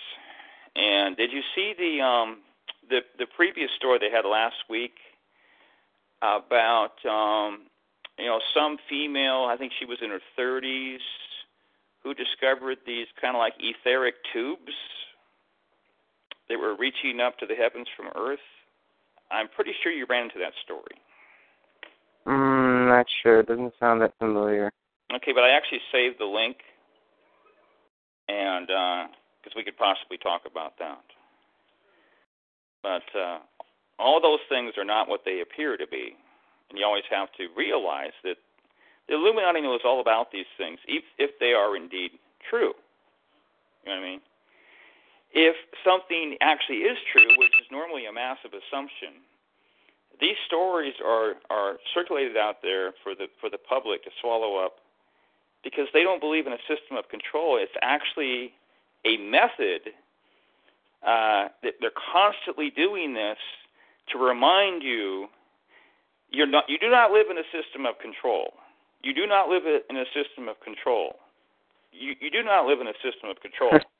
[0.75, 2.39] And did you see the um,
[2.89, 4.95] the the previous story they had last week
[6.21, 7.65] about um,
[8.17, 9.47] you know some female?
[9.49, 10.99] I think she was in her 30s
[12.03, 14.73] who discovered these kind of like etheric tubes
[16.51, 18.43] that were reaching up to the heavens from Earth.
[19.31, 20.99] I'm pretty sure you ran into that story.
[22.27, 23.39] Mm, not sure.
[23.39, 24.69] It doesn't sound that familiar.
[25.15, 26.57] Okay, but I actually saved the link,
[28.27, 31.03] and because uh, we could possibly talk about that.
[32.83, 33.39] But uh,
[33.97, 36.15] all those things are not what they appear to be,
[36.69, 38.35] and you always have to realize that
[39.07, 42.11] the Illuminati knows all about these things, if, if they are indeed
[42.49, 42.73] true.
[43.83, 44.21] You know what I mean?
[45.33, 45.55] If
[45.85, 49.23] something actually is true, which is normally a massive assumption,
[50.19, 54.77] these stories are are circulated out there for the for the public to swallow up
[55.63, 57.57] because they don't believe in a system of control.
[57.57, 58.53] It's actually
[59.05, 59.93] a method
[61.05, 63.37] uh, that they're constantly doing this
[64.11, 65.27] to remind you
[66.29, 68.53] you're not you do not live in a system of control.
[69.03, 71.15] You do not live in a system of control.
[71.91, 73.71] You you do not live in a system of control.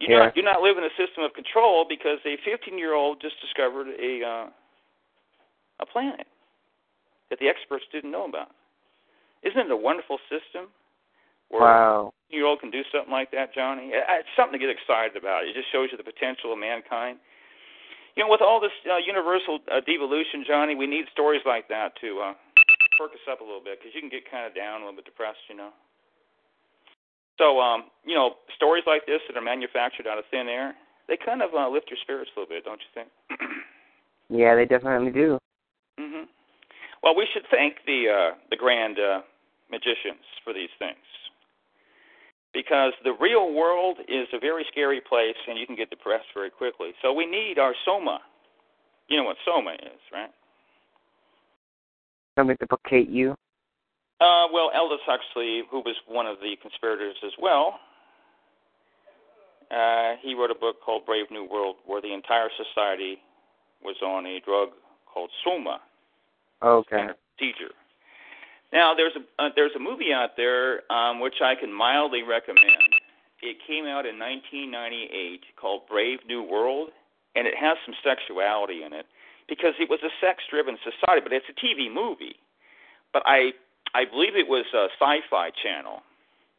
[0.00, 0.16] You yeah.
[0.16, 3.20] do, not, do not live in a system of control because a 15 year old
[3.20, 4.46] just discovered a uh,
[5.80, 6.26] a planet
[7.28, 8.48] that the experts didn't know about.
[9.44, 10.72] Isn't it a wonderful system?
[11.48, 12.12] Where wow.
[12.12, 13.92] A year old can do something like that, Johnny.
[13.92, 15.44] It's something to get excited about.
[15.44, 17.18] It just shows you the potential of mankind.
[18.16, 21.94] You know, with all this uh, universal uh, devolution, Johnny, we need stories like that
[22.00, 22.34] to uh,
[22.98, 24.98] perk us up a little bit because you can get kind of down, a little
[24.98, 25.70] bit depressed, you know.
[27.40, 30.74] So, um, you know, stories like this that are manufactured out of thin air,
[31.08, 33.08] they kind of uh, lift your spirits a little bit, don't you think?
[34.28, 35.38] yeah, they definitely do.
[35.98, 36.28] Mhm.
[37.02, 39.22] Well, we should thank the uh, the grand uh,
[39.70, 41.00] magicians for these things
[42.52, 46.50] because the real world is a very scary place, and you can get depressed very
[46.50, 46.92] quickly.
[47.00, 48.20] So we need our soma.
[49.08, 50.30] You know what soma is, right?
[52.38, 53.34] Something to placate you.
[54.20, 57.80] Uh, well, Aldous Huxley, who was one of the conspirators as well,
[59.70, 63.16] uh, he wrote a book called Brave New World, where the entire society
[63.82, 64.70] was on a drug
[65.12, 65.80] called Soma.
[66.62, 67.06] Okay.
[67.38, 67.72] Procedure.
[68.72, 72.92] Now, there's a uh, there's a movie out there um, which I can mildly recommend.
[73.42, 76.90] It came out in 1998 called Brave New World,
[77.34, 79.06] and it has some sexuality in it
[79.48, 82.36] because it was a sex-driven society, but it's a TV movie.
[83.12, 83.50] But I
[83.94, 86.02] I believe it was a Sci-Fi Channel.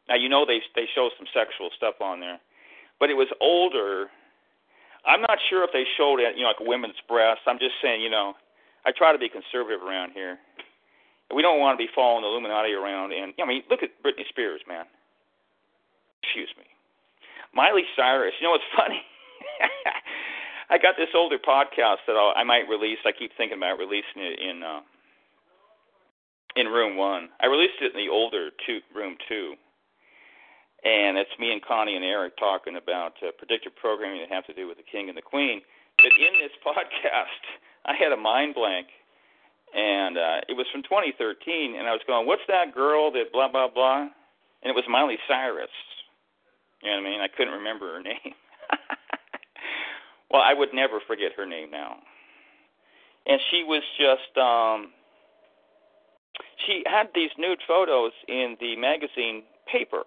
[0.08, 2.40] Now you know they they show some sexual stuff on there,
[3.00, 4.10] but it was older.
[5.06, 7.42] I'm not sure if they showed it, you know, like women's breast.
[7.46, 8.34] I'm just saying, you know,
[8.86, 10.38] I try to be conservative around here.
[11.34, 13.12] We don't want to be following the Illuminati around.
[13.12, 14.84] And I mean, look at Britney Spears, man.
[16.22, 16.64] Excuse me,
[17.54, 18.34] Miley Cyrus.
[18.38, 19.02] You know what's funny?
[20.70, 22.98] I got this older podcast that I'll, I might release.
[23.04, 24.62] I keep thinking about releasing it in.
[24.62, 24.80] Uh,
[26.56, 27.28] in room one.
[27.40, 29.54] I released it in the older two, room two,
[30.84, 34.54] and it's me and Connie and Eric talking about uh, predictive programming that have to
[34.54, 35.62] do with the king and the queen.
[35.98, 37.42] But in this podcast,
[37.86, 38.88] I had a mind blank,
[39.74, 43.50] and uh, it was from 2013, and I was going, "What's that girl that blah
[43.50, 44.08] blah blah?"
[44.62, 45.70] And it was Miley Cyrus.
[46.82, 47.20] You know what I mean?
[47.20, 48.34] I couldn't remember her name.
[50.30, 51.96] well, I would never forget her name now.
[53.26, 54.90] And she was just um
[56.66, 60.04] she had these nude photos in the magazine paper.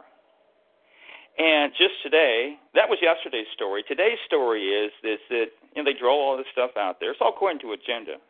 [1.38, 3.84] And just today, that was yesterday's story.
[3.84, 7.12] Today's story is is that you know they draw all this stuff out there.
[7.12, 8.24] It's all according to agenda.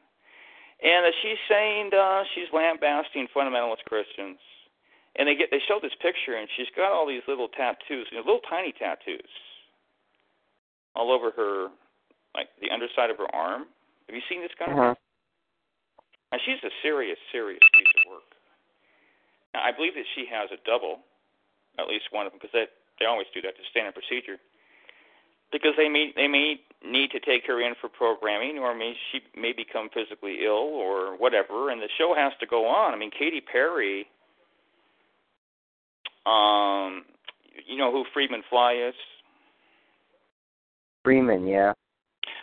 [0.81, 4.39] And uh, she's saying uh, she's lambasting fundamentalist Christians.
[5.15, 8.17] And they get they show this picture, and she's got all these little tattoos, you
[8.17, 9.31] know, little tiny tattoos,
[10.93, 11.69] all over her,
[12.35, 13.65] like the underside of her arm.
[14.07, 14.91] Have you seen this kind uh-huh.
[14.91, 14.97] of?
[16.33, 17.84] And she's a serious, serious piece of work.
[19.55, 20.99] Now, I believe that she has a double,
[21.79, 22.65] at least one of them, because they
[22.99, 24.35] they always do that to standard procedure.
[25.49, 29.21] Because they may they may need to take her in for programming, or may she
[29.39, 32.93] may become physically ill, or whatever, and the show has to go on.
[32.93, 34.07] I mean, Katy Perry.
[36.25, 37.05] Um,
[37.65, 38.95] you know who Freeman Fly is?
[41.05, 41.71] Freeman, yeah.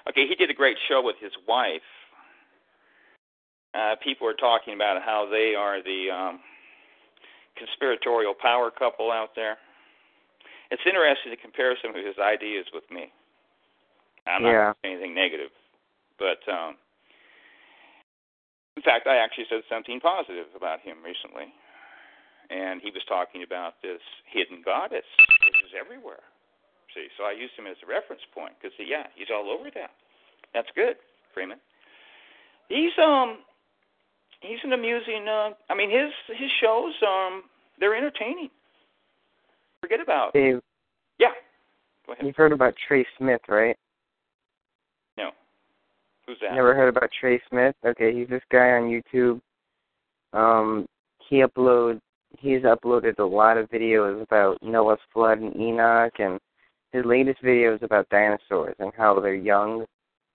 [0.09, 1.83] Okay, he did a great show with his wife
[3.75, 6.41] uh, people are talking about how they are the um,
[7.57, 9.59] conspiratorial power couple out there.
[10.71, 13.13] it's interesting to compare some of his ideas with me.
[14.27, 15.51] I'm not saying anything negative,
[16.19, 16.79] but um,
[18.77, 21.53] in fact, I actually said something positive about him recently,
[22.49, 24.01] and he was talking about this
[24.31, 25.07] hidden goddess,
[25.45, 26.23] which is everywhere.
[26.95, 29.97] See, so I used him as a reference point because, yeah, he's all over that.
[30.53, 30.97] That's good,
[31.33, 31.59] Freeman.
[32.69, 33.45] He's um,
[34.43, 35.27] he's an amusing.
[35.29, 37.45] Uh, I mean, his his shows um,
[37.81, 38.51] they're entertaining.
[39.81, 40.61] Forget about Dave,
[41.19, 41.29] yeah.
[42.07, 42.27] Go ahead.
[42.27, 43.77] you've heard about Trey Smith, right?
[45.17, 45.31] No,
[46.27, 46.55] who's that?
[46.55, 47.75] Never heard about Trey Smith?
[47.85, 49.41] Okay, he's this guy on YouTube.
[50.33, 50.87] Um,
[51.29, 52.01] he upload
[52.39, 56.39] he's uploaded a lot of videos about Noah's flood and Enoch, and
[56.93, 59.83] his latest video is about dinosaurs and how they're young.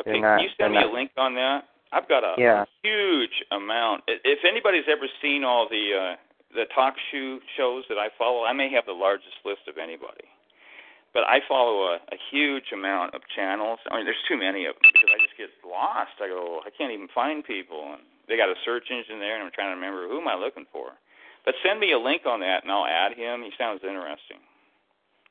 [0.02, 1.68] Okay, They're not- can you send me they're a link on that?
[1.92, 2.66] I've got a Yeah.
[2.84, 4.04] huge amount.
[4.08, 6.16] If anybody's ever seen all the uh,
[6.54, 10.26] the talk show shows that I follow, I may have the largest list of anybody.
[11.14, 13.80] But I follow a, a huge amount of channels.
[13.90, 16.20] I mean, there's too many of them because I just get lost.
[16.22, 19.44] I go, I can't even find people, and they got a search engine there, and
[19.44, 20.92] I'm trying to remember who am I looking for.
[21.46, 23.42] But send me a link on that, and I'll add him.
[23.42, 24.44] He sounds interesting.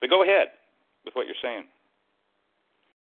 [0.00, 0.48] But go ahead
[1.04, 1.64] with what you're saying.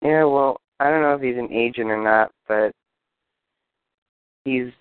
[0.01, 2.73] Yeah, well, I don't know if he's an agent or not, but
[4.45, 4.71] he's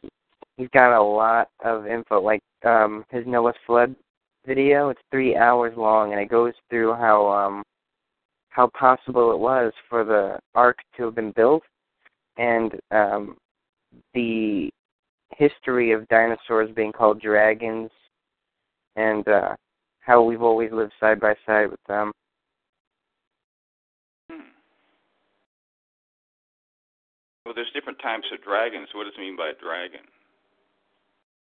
[0.57, 2.21] he's got a lot of info.
[2.21, 3.95] Like um his Noah's flood
[4.47, 7.63] video, it's three hours long, and it goes through how um
[8.51, 11.63] how possible it was for the ark to have been built,
[12.37, 13.37] and um
[14.15, 14.71] the
[15.37, 17.91] history of dinosaurs being called dragons,
[18.97, 19.55] and uh
[20.01, 22.11] how we've always lived side by side with them.
[24.31, 24.41] Hmm.
[27.45, 28.89] Well, there's different types of dragons.
[28.95, 30.07] What does it mean by a dragon?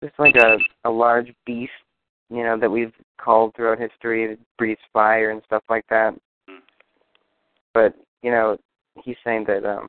[0.00, 0.58] It's like a
[0.88, 1.72] a large beast,
[2.30, 6.14] you know, that we've called throughout history that breathes fire and stuff like that.
[6.48, 6.58] Hmm.
[7.74, 8.56] But you know,
[9.04, 9.88] he's saying that um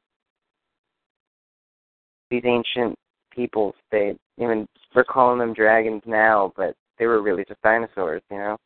[2.31, 2.95] these ancient
[3.31, 8.37] peoples, they even we're calling them dragons now, but they were really just dinosaurs, you
[8.37, 8.57] know.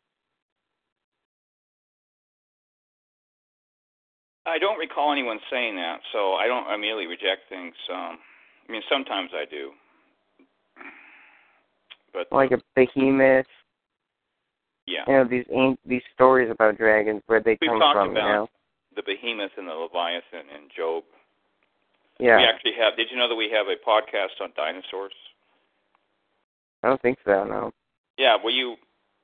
[4.45, 7.73] I don't recall anyone saying that, so I don't immediately reject things.
[7.91, 8.19] Um,
[8.67, 9.71] I mean, sometimes I do,
[12.13, 13.45] but Like a behemoth,
[14.85, 15.45] yeah, you know, these
[15.85, 18.49] these stories about dragons where they We've come from, you know.
[18.95, 21.03] the behemoth and the leviathan and Job.
[22.19, 22.37] Yeah.
[22.37, 22.95] We actually have.
[22.95, 25.13] Did you know that we have a podcast on dinosaurs?
[26.83, 27.71] I don't think so, no.
[28.17, 28.75] Yeah, well, you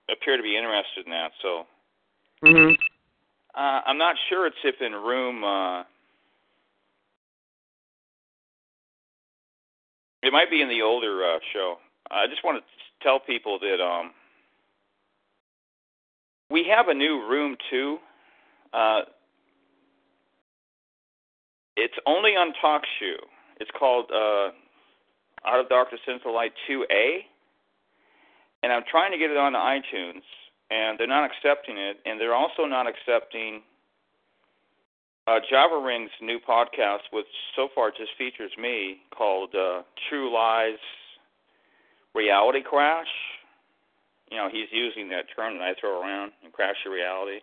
[0.10, 1.68] appear to be interested in that, so
[2.42, 2.78] Mhm.
[3.60, 5.44] Uh, I'm not sure it's if in room.
[5.44, 5.82] Uh,
[10.24, 11.76] it might be in the older uh, show.
[12.10, 14.12] I just want to tell people that um,
[16.50, 17.98] we have a new room too.
[18.72, 19.02] Uh,
[21.76, 23.20] it's only on TalkShoe.
[23.60, 24.52] It's called uh,
[25.46, 27.20] Out of Darkness into Light 2A,
[28.64, 30.22] and I'm trying to get it onto iTunes,
[30.70, 33.62] and they're not accepting it, and they're also not accepting
[35.28, 37.26] uh, Java Ring's new podcast, which
[37.56, 40.80] so far just features me, called uh, True Lies
[42.16, 43.08] Reality Crash.
[44.32, 47.40] You know, he's using that term that I throw around and crash your reality.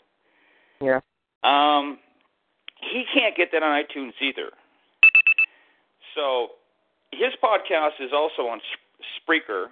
[0.80, 1.00] Yeah.
[1.42, 1.98] Um,
[2.80, 4.50] he can't get that on iTunes either.
[6.14, 6.48] So
[7.12, 8.60] his podcast is also on
[9.18, 9.66] Spreaker,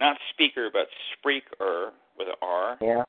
[0.00, 2.76] not Speaker, but Spreaker with an R.
[2.80, 3.04] Yeah.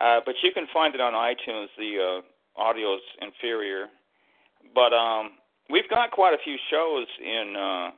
[0.00, 1.68] Uh, but you can find it on iTunes.
[1.78, 3.86] The uh, audio's inferior,
[4.74, 5.32] but um,
[5.70, 7.54] we've got quite a few shows in.
[7.56, 7.90] Uh,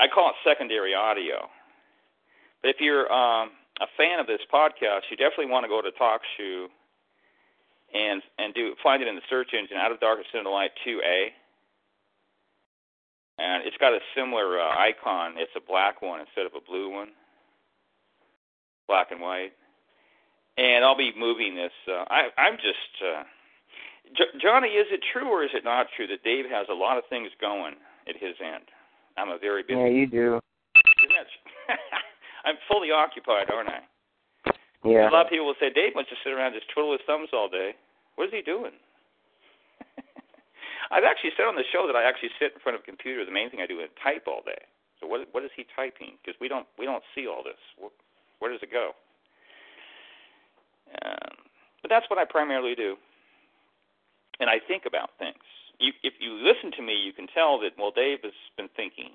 [0.00, 1.48] I call it secondary audio.
[2.62, 3.50] But if you're um,
[3.80, 6.66] a fan of this podcast, you definitely want to go to TalkShoe
[7.94, 10.70] and and do find it in the search engine Out of Darkness into the Light
[10.86, 11.32] 2A.
[13.38, 15.34] And it's got a similar uh, icon.
[15.36, 17.08] It's a black one instead of a blue one,
[18.88, 19.52] black and white.
[20.56, 21.70] And I'll be moving this.
[21.86, 23.22] Uh, I, I'm just, uh,
[24.16, 24.74] J- Johnny.
[24.74, 27.30] Is it true or is it not true that Dave has a lot of things
[27.40, 27.74] going
[28.08, 28.64] at his end?
[29.16, 29.78] I'm a very busy.
[29.78, 30.40] Yeah, you do.
[32.44, 33.82] I'm fully occupied, aren't I?
[34.86, 35.10] Yeah.
[35.10, 37.02] A lot of people will say Dave must just sit around and just twiddle his
[37.06, 37.74] thumbs all day.
[38.14, 38.74] What is he doing?
[40.90, 43.26] I've actually said on the show that I actually sit in front of a computer.
[43.26, 44.62] The main thing I do is type all day.
[44.98, 46.18] So what what is he typing?
[46.18, 47.58] Because we don't we don't see all this.
[48.38, 48.92] Where, does it go?
[51.04, 51.36] Um,
[51.82, 52.96] but that's what I primarily do.
[54.40, 55.42] And I think about things.
[55.78, 59.14] You, if you listen to me, you can tell that well, Dave has been thinking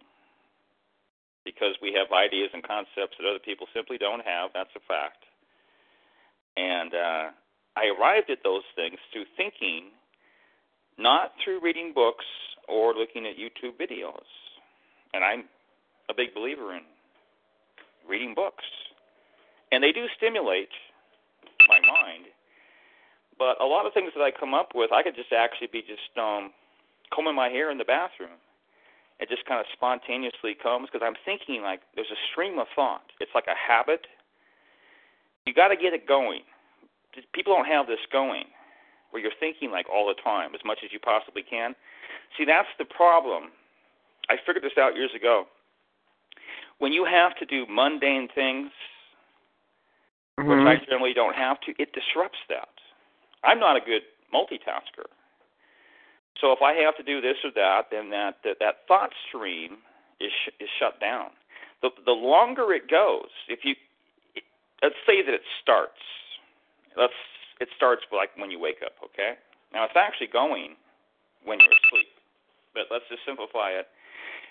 [1.45, 4.52] because we have ideas and concepts that other people simply don't have.
[4.54, 5.24] That's a fact.
[6.56, 7.26] And uh,
[7.76, 9.91] I arrived at those things through thinking,
[10.98, 12.26] not through reading books
[12.68, 14.28] or looking at YouTube videos.
[15.14, 15.45] And I'm
[16.10, 16.84] a big believer in
[18.08, 18.64] reading books.
[19.74, 20.70] And they do stimulate
[21.68, 22.30] my mind.
[23.41, 25.82] But a lot of things that I come up with, I could just actually be
[25.82, 26.54] just um,
[27.10, 28.38] combing my hair in the bathroom.
[29.18, 33.10] It just kind of spontaneously comes because I'm thinking like there's a stream of thought.
[33.20, 34.06] It's like a habit.
[35.50, 36.45] You got to get it going.
[37.34, 38.45] People don't have this going
[39.10, 41.74] where you're thinking like all the time as much as you possibly can.
[42.38, 43.50] See, that's the problem.
[44.30, 45.45] I figured this out years ago.
[46.78, 48.70] When you have to do mundane things,
[50.39, 50.49] mm-hmm.
[50.49, 52.69] which I generally don't have to, it disrupts that.
[53.43, 54.03] I'm not a good
[54.34, 55.07] multitasker.
[56.41, 59.77] So if I have to do this or that, then that that, that thought stream
[60.19, 61.30] is sh- is shut down.
[61.81, 63.76] The the longer it goes, if you
[64.81, 66.01] let's say that it starts,
[66.97, 67.14] let's
[67.61, 69.38] it starts like when you wake up, okay?
[69.73, 70.76] Now it's actually going
[71.45, 72.11] when you're asleep,
[72.73, 73.88] but let's just simplify it.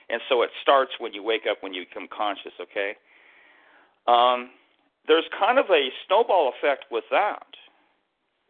[0.09, 2.97] And so it starts when you wake up, when you become conscious, okay?
[4.07, 4.51] Um,
[5.09, 7.47] there's kind of a snowball effect with that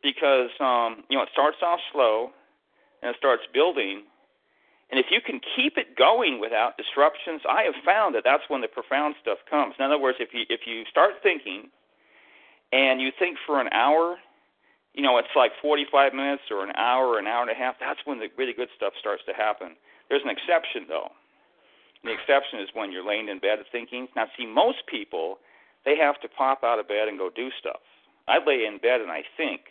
[0.02, 2.30] because um, you know it starts off slow
[3.02, 4.04] and it starts building.
[4.90, 8.60] And if you can keep it going without disruptions, I have found that that's when
[8.60, 9.74] the profound stuff comes.
[9.78, 11.70] In other words, if you if you start thinking
[12.72, 14.16] and you think for an hour,
[14.92, 18.00] you know, it's like 45 minutes or an hour an hour and a half, that's
[18.04, 19.76] when the really good stuff starts to happen.
[20.10, 21.08] There's an exception though.
[22.04, 24.08] The exception is when you're laying in bed thinking.
[24.16, 25.38] Now, see, most people,
[25.84, 27.82] they have to pop out of bed and go do stuff.
[28.28, 29.62] I lay in bed and I think,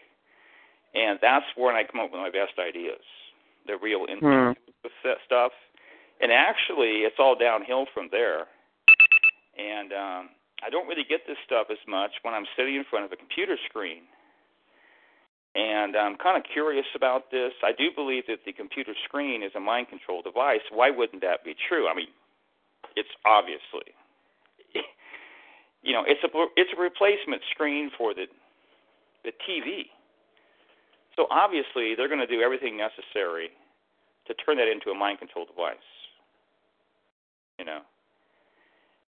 [0.94, 3.04] and that's when I come up with my best ideas
[3.68, 4.56] the real mm.
[5.26, 5.52] stuff.
[6.22, 8.46] And actually, it's all downhill from there.
[9.58, 10.30] And um,
[10.66, 13.18] I don't really get this stuff as much when I'm sitting in front of a
[13.18, 14.04] computer screen.
[15.54, 17.52] And I'm kind of curious about this.
[17.64, 20.64] I do believe that the computer screen is a mind control device.
[20.72, 21.90] Why wouldn't that be true?
[21.90, 22.08] I mean,
[22.96, 23.92] it's obviously,
[25.84, 28.26] you know, it's a it's a replacement screen for the
[29.24, 29.90] the TV.
[31.16, 33.50] So obviously, they're going to do everything necessary
[34.28, 35.78] to turn that into a mind control device.
[37.60, 37.82] You know,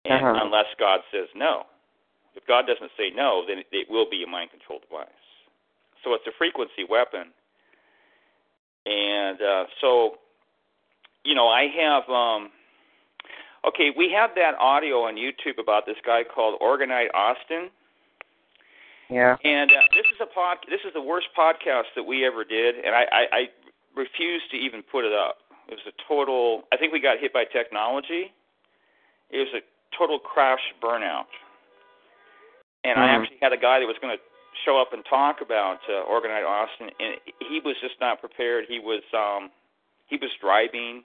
[0.04, 0.44] and uh-huh.
[0.46, 1.62] unless God says no,
[2.34, 5.08] if God doesn't say no, then it will be a mind control device.
[6.02, 7.30] So it's a frequency weapon,
[8.86, 10.18] and uh, so
[11.24, 12.08] you know, I have.
[12.08, 12.50] um
[13.66, 17.70] Okay, we have that audio on YouTube about this guy called Orgonite Austin
[19.12, 19.36] yeah.
[19.44, 20.64] And uh, this is a pod.
[20.72, 23.40] This is the worst podcast that we ever did, and I, I, I
[23.94, 25.36] refuse to even put it up.
[25.68, 26.64] It was a total.
[26.72, 28.32] I think we got hit by technology.
[29.28, 29.62] It was a
[29.96, 31.28] total crash burnout.
[32.84, 33.04] And mm-hmm.
[33.04, 34.22] I actually had a guy that was going to
[34.64, 38.64] show up and talk about uh, Orgonite Austin, and he was just not prepared.
[38.66, 39.50] He was um,
[40.08, 41.04] he was driving,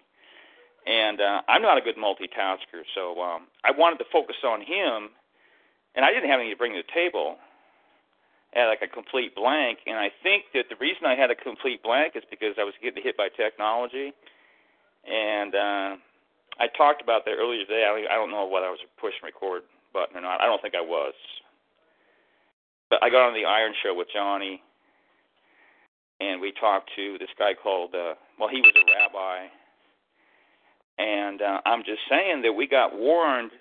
[0.87, 5.09] and uh, I'm not a good multitasker, so um, I wanted to focus on him,
[5.95, 7.37] and I didn't have anything to bring to the table
[8.53, 11.83] had like a complete blank, and I think that the reason I had a complete
[11.83, 14.13] blank is because I was getting hit by technology,
[15.05, 15.89] and uh,
[16.57, 17.85] I talked about that earlier today.
[17.85, 20.41] I don't know whether I was pushing record button or not.
[20.41, 21.13] I don't think I was,
[22.89, 24.61] but I got on the Iron Show with Johnny,
[26.19, 29.53] and we talked to this guy called uh, well, he was a rabbi,
[30.97, 33.51] and uh, I'm just saying that we got warned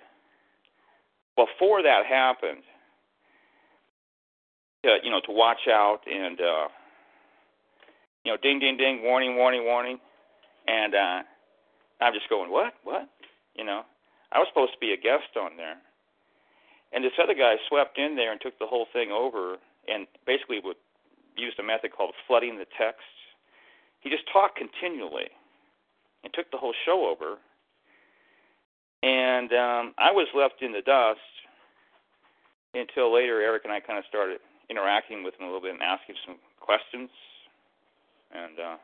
[1.36, 2.62] before that happened
[4.82, 6.68] to you know to watch out and uh,
[8.24, 9.98] you know ding ding ding warning warning warning,
[10.66, 11.22] and uh,
[12.00, 12.74] I'm just going what?
[12.84, 13.08] What?
[13.54, 13.82] You know?
[14.32, 15.76] I was supposed to be a guest on there,
[16.92, 19.56] and this other guy swept in there and took the whole thing over
[19.88, 20.76] and basically would
[21.36, 23.04] used a method called flooding the text.
[24.00, 25.28] He just talked continually
[26.26, 27.38] and took the whole show over.
[29.06, 31.22] And um, I was left in the dust
[32.74, 33.40] until later.
[33.40, 36.34] Eric and I kind of started interacting with him a little bit and asking some
[36.58, 37.10] questions.
[38.34, 38.76] And uh,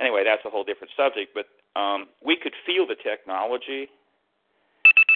[0.00, 1.36] anyway, that's a whole different subject.
[1.36, 1.44] But
[1.78, 3.92] um, we could feel the technology,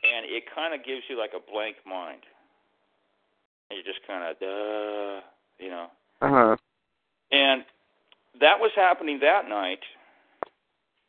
[0.04, 2.20] and it kind of gives you like a blank mind.
[3.70, 5.24] And you just kind of, duh,
[5.56, 5.86] you know.
[6.20, 6.56] Uh huh.
[7.32, 7.64] And
[8.44, 9.80] that was happening that night.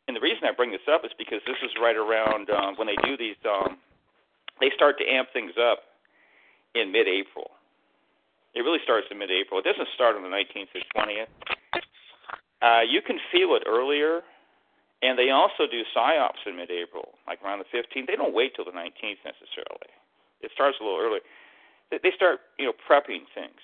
[0.06, 2.86] And the reason I bring this up is because this is right around um, when
[2.86, 3.38] they do these.
[3.44, 3.78] Um,
[4.60, 5.80] they start to amp things up
[6.74, 7.50] in mid-April.
[8.54, 9.58] It really starts in mid-April.
[9.58, 11.32] It doesn't start on the 19th or 20th.
[12.62, 14.20] Uh, you can feel it earlier,
[15.02, 18.06] and they also do psyops in mid-April, like around the 15th.
[18.06, 19.90] They don't wait till the 19th necessarily.
[20.40, 21.24] It starts a little early,
[21.90, 23.60] they, they start you know prepping things,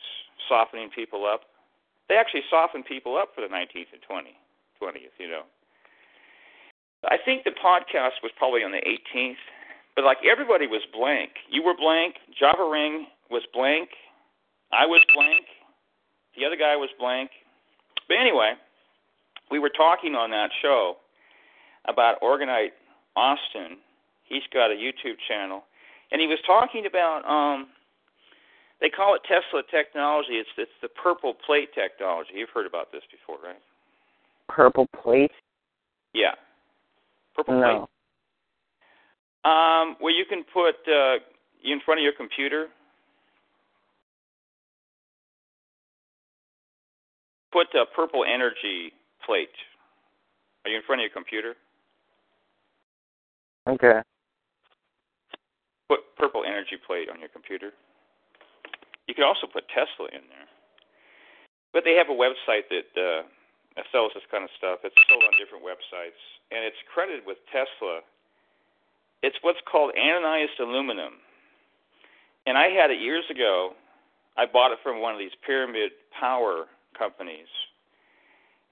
[0.48, 1.42] softening people up.
[2.08, 4.40] They actually soften people up for the 19th and 20th,
[4.82, 5.14] 20th.
[5.18, 5.44] You know.
[7.04, 9.40] I think the podcast was probably on the 18th,
[9.96, 11.30] but like everybody was blank.
[11.50, 12.16] You were blank.
[12.38, 13.88] Java Ring was blank.
[14.72, 15.44] I was blank.
[16.36, 17.30] The other guy was blank.
[18.06, 18.52] But anyway,
[19.50, 20.96] we were talking on that show
[21.88, 22.76] about Orgonite
[23.16, 23.78] Austin.
[24.28, 25.64] He's got a YouTube channel,
[26.12, 27.68] and he was talking about um,
[28.80, 30.34] they call it Tesla technology.
[30.34, 32.30] It's it's the purple plate technology.
[32.34, 33.60] You've heard about this before, right?
[34.48, 35.32] Purple plate?
[36.14, 36.34] Yeah.
[37.40, 37.88] Purple no.
[39.44, 39.50] plate.
[39.50, 41.16] Um, where you can put uh,
[41.64, 42.66] in front of your computer.
[47.50, 48.92] Put a purple energy
[49.24, 49.48] plate.
[50.64, 51.54] Are you in front of your computer?
[53.66, 54.02] Okay.
[55.88, 57.70] Put purple energy plate on your computer.
[59.08, 60.46] You could also put Tesla in there.
[61.72, 63.22] But they have a website that uh,
[63.92, 64.80] sells this kind of stuff.
[64.82, 66.18] It's sold on different websites,
[66.50, 68.00] and it's credited with Tesla.
[69.22, 71.14] It's what's called anodized aluminum.
[72.46, 73.72] And I had it years ago.
[74.36, 76.66] I bought it from one of these pyramid power
[76.96, 77.48] companies.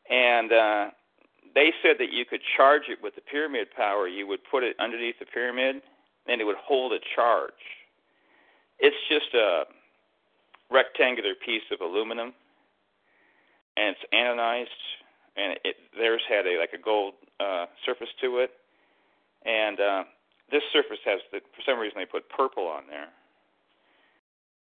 [0.08, 0.84] And uh,
[1.54, 4.08] they said that you could charge it with the pyramid power.
[4.08, 5.82] You would put it underneath the pyramid,
[6.26, 7.52] and it would hold a charge.
[8.78, 9.64] It's just a
[10.70, 12.32] rectangular piece of aluminum,
[13.78, 14.82] and it's anodized,
[15.38, 18.50] and it theirs had a like a gold uh, surface to it,
[19.46, 20.02] and uh,
[20.50, 23.08] this surface has the, for some reason they put purple on there.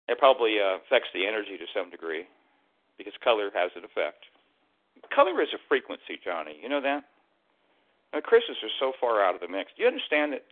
[0.08, 2.28] It probably uh, affects the energy to some degree
[2.98, 4.28] because color has an effect.
[5.14, 6.60] Color is a frequency, Johnny.
[6.60, 7.08] You know that?
[8.12, 9.70] Now, crystals are so far out of the mix.
[9.76, 10.44] Do you understand that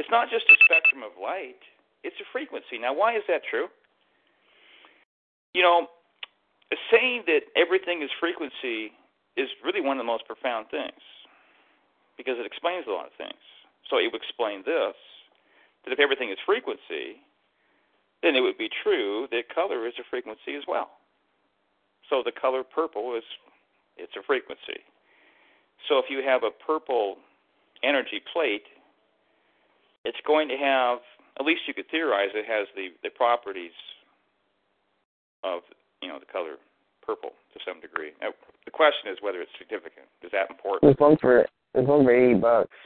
[0.00, 1.60] it's not just a spectrum of light,
[2.02, 2.80] it's a frequency.
[2.80, 3.68] Now, why is that true?
[5.54, 5.86] You know,
[6.90, 8.92] saying that everything is frequency
[9.36, 11.00] is really one of the most profound things
[12.16, 13.40] because it explains a lot of things.
[13.90, 14.94] So it would explain this
[15.84, 17.18] that if everything is frequency,
[18.22, 20.90] then it would be true that color is a frequency as well.
[22.08, 23.24] So the color purple is
[23.96, 24.80] it's a frequency.
[25.88, 27.16] So if you have a purple
[27.82, 28.64] energy plate,
[30.04, 30.98] it's going to have,
[31.38, 33.74] at least you could theorize, it has the, the properties
[35.42, 35.62] of,
[36.02, 36.58] you know, the color
[37.00, 38.10] purple to some degree.
[38.20, 38.30] Now,
[38.64, 40.06] the question is whether it's significant.
[40.22, 40.82] Is that important?
[40.82, 42.76] There's one for there's one for eighty bucks.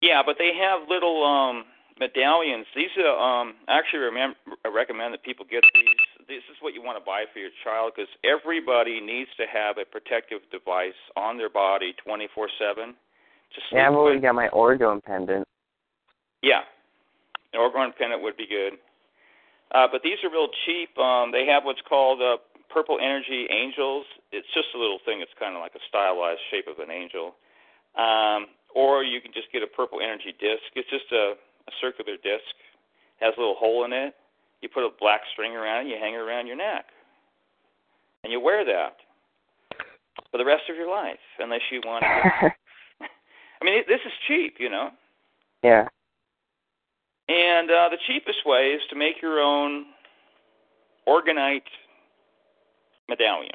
[0.00, 1.64] Yeah, but they have little um
[1.98, 2.66] medallions.
[2.76, 6.82] These are um actually remember, I recommend that people get these this is what you
[6.82, 11.38] want to buy for your child because everybody needs to have a protective device on
[11.38, 12.94] their body 24 7
[13.72, 15.46] Yeah, I've already got my orgone pendant.
[16.42, 16.66] Yeah,
[17.52, 18.74] an orgone pendant would be good.
[19.72, 20.96] Uh, but these are real cheap.
[20.98, 22.38] Um, they have what's called uh,
[22.70, 24.06] Purple Energy Angels.
[24.32, 25.20] It's just a little thing.
[25.20, 27.34] It's kind of like a stylized shape of an angel.
[27.98, 30.68] Um, or you can just get a Purple Energy disc.
[30.74, 31.34] It's just a,
[31.66, 32.54] a circular disc.
[33.20, 34.14] Has a little hole in it
[34.62, 36.86] you put a black string around it, you hang it around your neck.
[38.24, 38.96] And you wear that
[40.30, 42.06] for the rest of your life, unless you want to.
[43.62, 44.90] I mean, this is cheap, you know.
[45.62, 45.88] Yeah.
[47.28, 49.86] And uh, the cheapest way is to make your own
[51.08, 51.66] orgonite
[53.08, 53.54] medallion.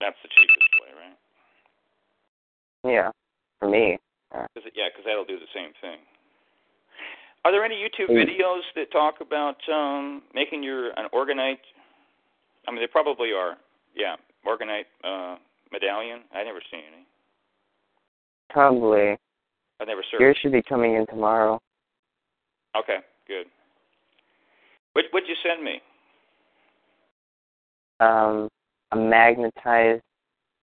[0.00, 2.92] That's the cheapest way, right?
[2.92, 3.10] Yeah,
[3.58, 3.98] for me.
[4.32, 5.98] Yeah, because that'll do the same thing.
[7.44, 11.58] Are there any YouTube videos that talk about um, making your an orgonite?
[12.68, 13.56] I mean, they probably are.
[13.94, 14.16] Yeah,
[14.46, 15.36] orgonite uh,
[15.72, 16.20] medallion.
[16.34, 17.06] I never seen any.
[18.50, 19.18] Probably.
[19.80, 20.20] I never searched.
[20.20, 21.60] Yours should be coming in tomorrow.
[22.76, 23.46] Okay, good.
[24.92, 25.80] What would you send me?
[28.00, 28.48] Um,
[28.92, 30.02] a magnetized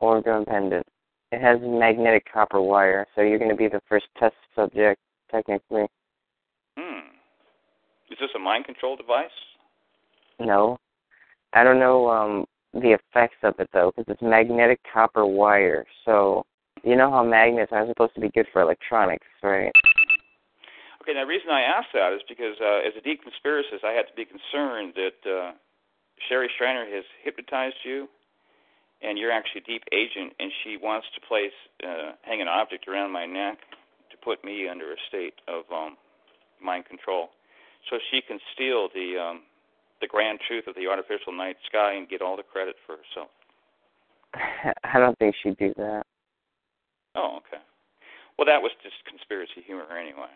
[0.02, 0.86] orgone pendant.
[1.32, 5.86] It has magnetic copper wire, so you're going to be the first test subject, technically.
[6.78, 7.08] Hmm.
[8.10, 9.30] Is this a mind control device?
[10.40, 10.78] No.
[11.54, 15.86] I don't know um the effects of it though, because it's magnetic copper wire.
[16.06, 16.44] So
[16.84, 19.72] you know how magnets are supposed to be good for electronics, right?
[21.08, 24.08] Now, the reason I ask that is because uh, as a deep conspiracist, I had
[24.08, 25.52] to be concerned that uh,
[26.28, 28.10] Sherry Shriner has hypnotized you,
[29.02, 32.88] and you're actually a deep agent, and she wants to place uh, hang an object
[32.88, 33.60] around my neck
[34.12, 35.96] to put me under a state of um,
[36.62, 37.30] mind control,
[37.90, 39.42] so she can steal the um,
[40.02, 43.32] the grand truth of the artificial night sky and get all the credit for herself.
[44.84, 46.04] I don't think she'd do that.
[47.16, 47.62] Oh, okay.
[48.38, 50.30] Well, that was just conspiracy humor anyway.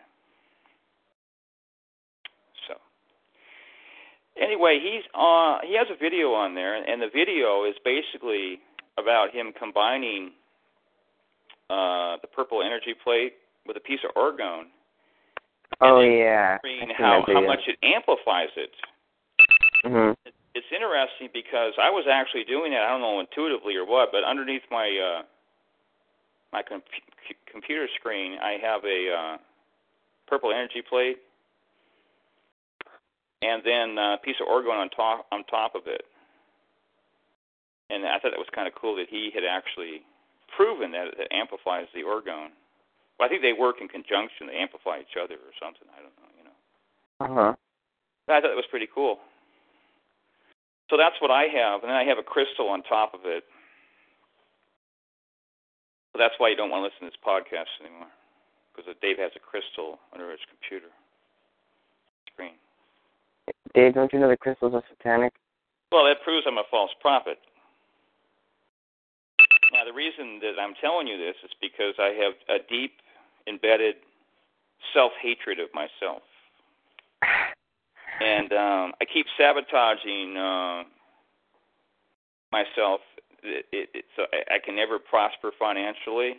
[4.42, 8.58] Anyway, he's uh he has a video on there, and the video is basically
[8.98, 10.32] about him combining
[11.70, 13.34] uh the purple energy plate
[13.66, 14.66] with a piece of orgone.
[15.80, 16.58] Oh yeah.
[16.98, 18.70] How how much it amplifies it.
[19.86, 20.12] Mm-hmm.
[20.54, 22.76] It's interesting because I was actually doing it.
[22.82, 25.22] I don't know intuitively or what, but underneath my uh
[26.52, 26.82] my com-
[27.50, 29.36] computer screen, I have a uh
[30.26, 31.18] purple energy plate
[33.42, 36.06] and then a piece of orgone on top on top of it.
[37.90, 40.06] And I thought that was kind of cool that he had actually
[40.56, 42.54] proven that it amplifies the orgone.
[43.18, 45.84] Well, I think they work in conjunction; they amplify each other or something.
[45.92, 46.56] I don't know, you know.
[47.20, 47.52] Uh huh.
[48.30, 49.18] I thought that was pretty cool.
[50.88, 53.44] So that's what I have, and then I have a crystal on top of it.
[56.12, 58.12] So that's why you don't want to listen to this podcast anymore,
[58.70, 60.92] because Dave has a crystal under his computer
[62.28, 62.61] screen.
[63.74, 65.32] Dave, don't you know the crystals are satanic?
[65.90, 67.38] Well, that proves I'm a false prophet.
[69.72, 72.92] Now, the reason that I'm telling you this is because I have a deep,
[73.46, 73.96] embedded
[74.92, 76.22] self hatred of myself.
[78.20, 80.84] And um, I keep sabotaging uh,
[82.52, 83.00] myself.
[83.42, 86.34] It, it, it, so I, I can never prosper financially.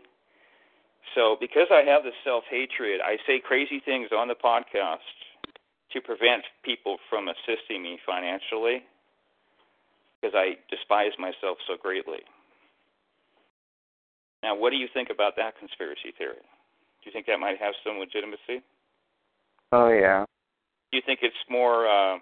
[1.16, 5.00] So, because I have this self hatred, I say crazy things on the podcast
[5.94, 8.84] to prevent people from assisting me financially
[10.20, 12.24] because I despise myself so greatly.
[14.42, 16.42] Now, what do you think about that conspiracy theory?
[16.42, 18.64] Do you think that might have some legitimacy?
[19.72, 20.26] Oh yeah.
[20.92, 22.18] Do you think it's more uh,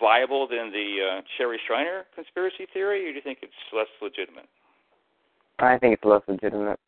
[0.00, 4.48] viable than the uh, Sherry Shriner conspiracy theory, or do you think it's less legitimate?
[5.58, 6.78] I think it's less legitimate.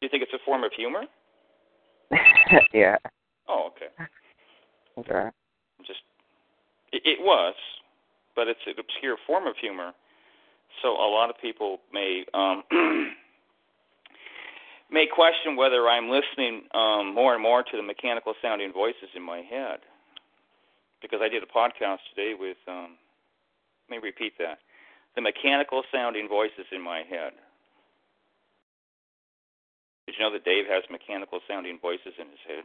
[0.00, 1.04] Do you think it's a form of humor?
[2.74, 2.96] yeah.
[3.48, 3.92] Oh, okay.
[4.98, 5.28] Okay.
[5.86, 6.00] Just
[6.92, 7.54] it, it was,
[8.34, 9.92] but it's an obscure form of humor.
[10.82, 12.62] So a lot of people may um,
[14.90, 19.22] may question whether I'm listening um, more and more to the mechanical sounding voices in
[19.22, 19.80] my head.
[21.00, 22.98] Because I did a podcast today with, um,
[23.88, 24.58] let me repeat that,
[25.14, 27.32] the mechanical sounding voices in my head.
[30.06, 32.64] Did you know that Dave has mechanical sounding voices in his head?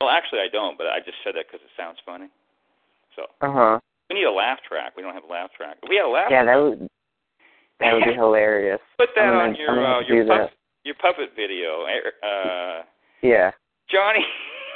[0.00, 2.28] Well, actually, I don't, but I just said that because it sounds funny.
[3.16, 3.80] So Uh huh.
[4.08, 4.96] we need a laugh track.
[4.96, 5.76] We don't have a laugh track.
[5.82, 6.28] If we had a laugh.
[6.30, 6.88] Yeah, that would
[7.80, 8.80] that would be hilarious.
[8.98, 10.50] Put that I'm on gonna- your uh, your that.
[10.84, 11.84] your puppet video.
[12.22, 12.82] Uh,
[13.22, 13.50] Yeah.
[13.90, 14.24] Johnny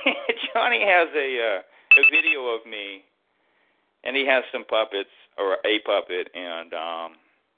[0.52, 1.60] Johnny has a uh,
[1.96, 3.04] a video of me,
[4.04, 6.28] and he has some puppets or a puppet.
[6.34, 7.12] And um,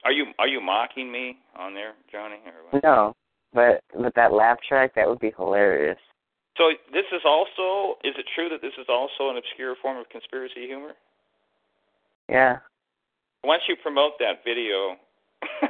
[0.04, 2.36] are you are you mocking me on there, Johnny?
[2.46, 2.82] Or what?
[2.84, 3.14] No,
[3.52, 5.98] but with that laugh track, that would be hilarious.
[6.58, 10.08] So this is also is it true that this is also an obscure form of
[10.08, 10.94] conspiracy humor?
[12.28, 12.58] Yeah.
[13.44, 14.96] Once you promote that video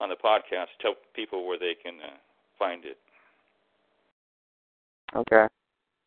[0.00, 2.16] on the podcast, tell people where they can uh,
[2.58, 2.98] find it.
[5.14, 5.46] Okay.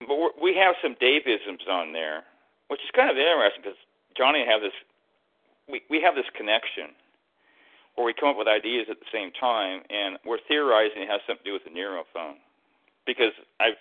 [0.02, 2.24] But we have some Davisms on there,
[2.68, 3.78] which is kind of interesting because
[4.18, 4.74] Johnny and I have this.
[5.70, 6.90] We we have this connection
[7.96, 11.22] where we come up with ideas at the same time, and we're theorizing it has
[11.26, 12.36] something to do with the neurophone.
[13.06, 13.80] Because I've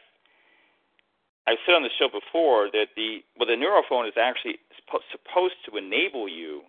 [1.47, 5.59] I've said on the show before that the well the neurophone is actually suppo- supposed
[5.69, 6.63] to enable you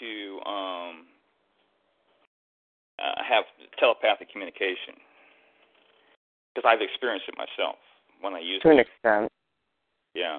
[0.00, 1.06] to um,
[2.98, 3.44] uh, have
[3.78, 5.00] telepathic communication
[6.54, 7.76] because I've experienced it myself
[8.20, 8.68] when I use it.
[8.68, 9.32] To an extent.
[10.14, 10.38] Yeah.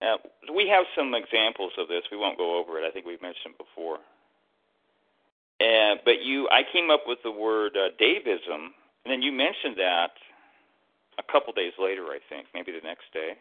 [0.00, 0.16] Now,
[0.54, 2.02] we have some examples of this.
[2.10, 2.86] We won't go over it.
[2.86, 3.98] I think we've mentioned it before.
[5.60, 8.72] Uh, but you, I came up with the word uh, Davism,
[9.04, 10.12] and then you mentioned that
[11.18, 13.32] a couple days later, I think, maybe the next day,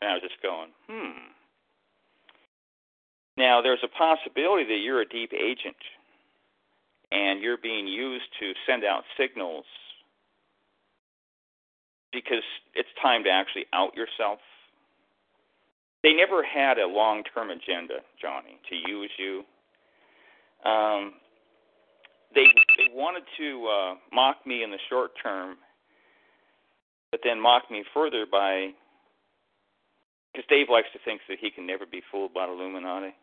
[0.00, 1.30] and I was just going, hmm.
[3.36, 5.76] Now, there's a possibility that you're a deep agent,
[7.12, 9.64] and you're being used to send out signals
[12.12, 12.42] because
[12.74, 14.40] it's time to actually out yourself.
[16.02, 19.44] They never had a long term agenda, Johnny, to use you.
[20.68, 21.14] Um,
[22.34, 22.46] they
[22.76, 25.56] they wanted to uh, mock me in the short term,
[27.10, 28.70] but then mock me further by
[30.32, 33.14] because Dave likes to think that he can never be fooled by the Illuminati.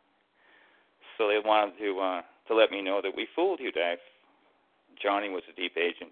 [1.17, 3.99] So they wanted to uh, to let me know that we fooled you, Dave.
[5.01, 6.11] Johnny was a deep agent.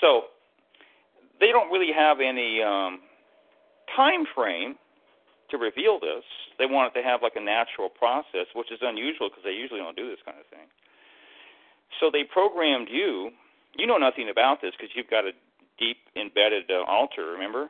[0.00, 0.34] So
[1.40, 3.00] they don't really have any um,
[3.94, 4.76] time frame
[5.50, 6.24] to reveal this.
[6.58, 9.80] They want it to have like a natural process, which is unusual because they usually
[9.80, 10.68] don't do this kind of thing.
[12.00, 13.30] So they programmed you.
[13.76, 15.32] You know nothing about this because you've got a
[15.78, 17.32] deep embedded uh, alter.
[17.32, 17.68] Remember?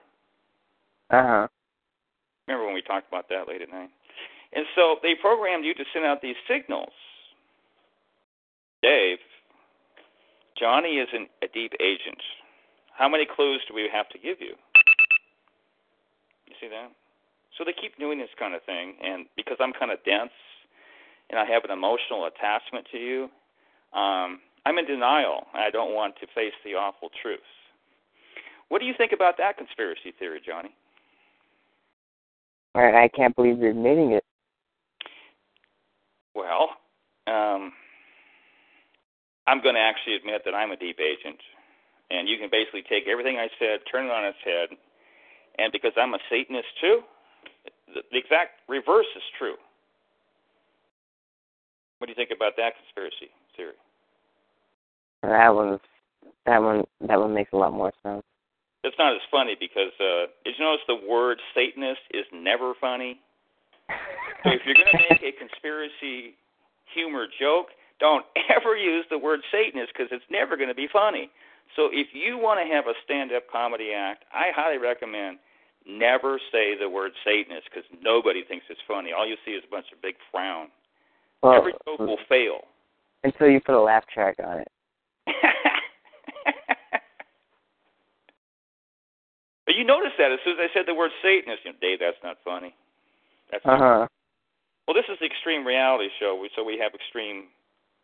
[1.11, 1.49] Uh huh.
[2.47, 3.90] Remember when we talked about that late at night?
[4.53, 6.93] And so they programmed you to send out these signals.
[8.82, 9.19] Dave,
[10.59, 12.19] Johnny is an, a deep agent.
[12.97, 14.55] How many clues do we have to give you?
[16.47, 16.90] You see that?
[17.57, 20.32] So they keep doing this kind of thing, and because I'm kind of dense
[21.31, 23.28] and I have an emotional attachment to you,
[23.93, 25.47] um, I'm in denial.
[25.55, 27.40] I don't want to face the awful truth.
[28.69, 30.70] What do you think about that conspiracy theory, Johnny?
[32.74, 34.24] I, I can't believe you're admitting it.
[36.35, 36.69] Well,
[37.27, 37.73] um,
[39.47, 41.40] I'm going to actually admit that I'm a deep agent,
[42.10, 44.77] and you can basically take everything I said, turn it on its head,
[45.59, 47.01] and because I'm a Satanist too,
[47.94, 49.56] the, the exact reverse is true.
[51.98, 53.76] What do you think about that conspiracy theory?
[55.22, 55.80] That one's
[56.47, 58.22] that one that one makes a lot more sense.
[58.85, 63.20] It's not as funny because uh did you notice the word Satanist is never funny?
[64.44, 66.39] So if you're going to make a conspiracy
[66.94, 68.24] humor joke, don't
[68.56, 71.28] ever use the word Satanist because it's never going to be funny.
[71.74, 75.39] So if you want to have a stand-up comedy act, I highly recommend
[75.86, 79.10] never say the word Satanist because nobody thinks it's funny.
[79.10, 80.68] All you see is a bunch of big frown.
[81.43, 82.62] Well, Every joke will fail.
[83.24, 84.69] Until you put a laugh track on it.
[89.66, 91.99] but you notice that as soon as I said the word Satanist, you know, Dave,
[92.01, 92.74] that's not funny.
[93.51, 94.07] That's Uh huh.
[94.86, 97.49] well, this is the extreme reality show, so we have extreme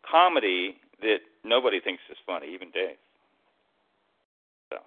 [0.08, 2.96] comedy that nobody thinks is funny, even Dave.
[4.70, 4.78] So,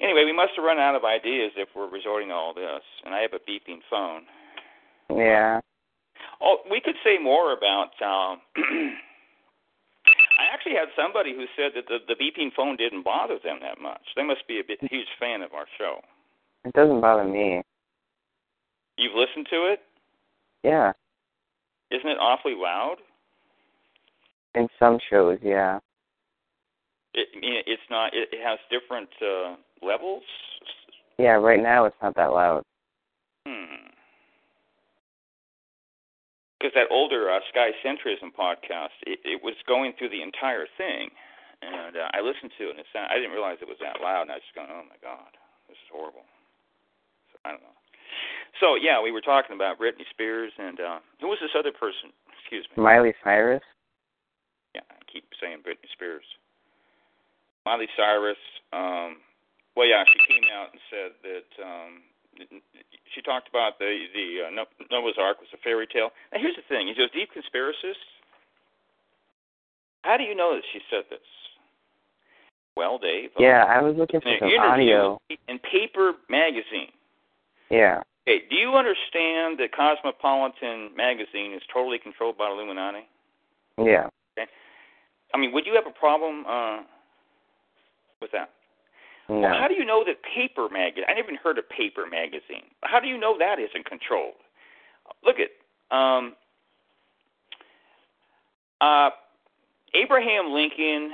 [0.00, 3.14] anyway, we must have run out of ideas if we're resorting to all this, and
[3.14, 4.22] I have a beeping phone.
[5.14, 5.60] Yeah.
[6.40, 7.90] Oh, we could say more about.
[8.02, 8.40] Um,
[10.38, 13.80] I actually had somebody who said that the, the beeping phone didn't bother them that
[13.80, 14.00] much.
[14.16, 16.00] They must be a bit, huge fan of our show.
[16.64, 17.62] It doesn't bother me.
[18.96, 19.80] You've listened to it?
[20.62, 20.92] Yeah.
[21.90, 22.96] Isn't it awfully loud?
[24.54, 25.78] In some shows, yeah.
[27.14, 28.12] It, I mean, it's not.
[28.14, 30.22] It, it has different uh, levels.
[31.18, 32.62] Yeah, right now it's not that loud.
[33.46, 33.89] Hmm.
[36.60, 41.08] Because that older uh, Sky Centrism podcast, it, it was going through the entire thing,
[41.64, 44.04] and uh, I listened to it, and it sound, I didn't realize it was that
[44.04, 45.32] loud, and I was just going, "Oh my God,
[45.72, 46.28] this is horrible."
[47.32, 47.80] So I don't know.
[48.60, 52.12] So yeah, we were talking about Britney Spears, and uh, who was this other person?
[52.36, 52.82] Excuse me.
[52.82, 53.64] Miley Cyrus.
[54.76, 56.28] Yeah, I keep saying Britney Spears.
[57.64, 58.40] Miley Cyrus.
[58.72, 59.24] Um,
[59.76, 62.04] well, yeah, she came out and said that um,
[63.14, 66.10] she talked about the the uh, Noah's Ark was a fairy tale.
[66.32, 68.00] Now, here's the thing: he's a deep conspiracist.
[70.02, 71.20] How do you know that she said this?
[72.76, 73.30] Well, Dave.
[73.36, 75.20] um, Yeah, I was looking for some audio.
[75.48, 76.88] in Paper Magazine.
[77.70, 78.02] Yeah.
[78.26, 83.06] Okay, do you understand that Cosmopolitan magazine is totally controlled by Illuminati?
[83.78, 84.08] Yeah.
[84.38, 84.50] Okay.
[85.34, 86.78] I mean, would you have a problem uh,
[88.20, 88.50] with that?
[89.30, 89.38] No.
[89.38, 91.04] Well, how do you know that paper magazine?
[91.08, 92.66] I never even heard of paper magazine.
[92.82, 94.34] How do you know that isn't controlled?
[95.24, 95.50] Look at
[95.96, 96.34] um,
[98.80, 99.10] uh,
[99.94, 101.12] Abraham Lincoln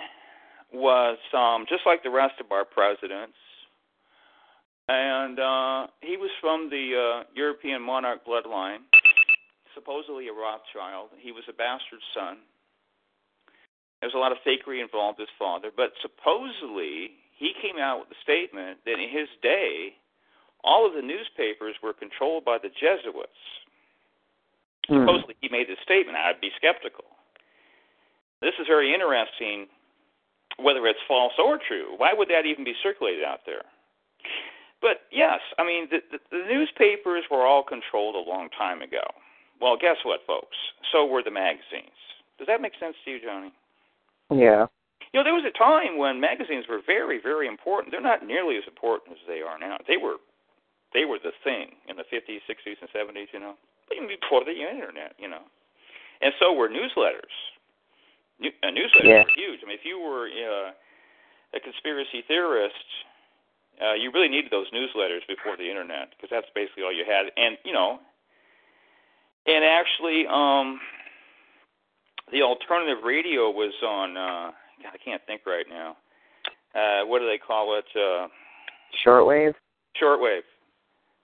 [0.72, 3.36] was um, just like the rest of our presidents,
[4.88, 8.78] and uh, he was from the uh, European monarch bloodline,
[9.74, 11.10] supposedly a Rothschild.
[11.20, 12.38] He was a bastard son.
[14.01, 18.01] There was a lot of fakery involved with his father, but supposedly he came out
[18.01, 19.95] with a statement that in his day,
[20.65, 23.43] all of the newspapers were controlled by the Jesuits.
[24.89, 25.05] Hmm.
[25.05, 26.17] Supposedly he made this statement.
[26.17, 27.05] I'd be skeptical.
[28.41, 29.69] This is very interesting,
[30.59, 31.95] whether it's false or true.
[31.97, 33.65] Why would that even be circulated out there?
[34.81, 39.03] But yes, I mean, the, the, the newspapers were all controlled a long time ago.
[39.61, 40.57] Well, guess what, folks?
[40.93, 41.97] So were the magazines.
[42.39, 43.53] Does that make sense to you, Johnny?
[44.31, 44.67] Yeah.
[45.12, 47.93] You know, there was a time when magazines were very, very important.
[47.93, 49.78] They're not nearly as important as they are now.
[49.87, 50.16] They were,
[50.93, 53.28] they were the thing in the 50s, 60s, and 70s.
[53.33, 53.55] You know,
[53.95, 55.15] even before the internet.
[55.19, 55.43] You know,
[56.20, 57.35] and so were newsletters.
[58.41, 59.24] New, uh, newsletters Yeah.
[59.24, 59.61] were huge.
[59.62, 60.73] I mean, if you were uh,
[61.55, 62.74] a conspiracy theorist,
[63.81, 67.33] uh, you really needed those newsletters before the internet because that's basically all you had.
[67.37, 68.01] And you know,
[69.47, 70.81] and actually, um,
[72.33, 74.16] the alternative radio was on.
[74.16, 74.51] Uh,
[74.93, 75.97] I can't think right now.
[76.74, 77.85] Uh, what do they call it?
[77.94, 78.28] Uh,
[79.05, 79.55] Shortwave.
[80.01, 80.43] shortwave.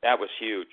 [0.03, 0.73] That was huge.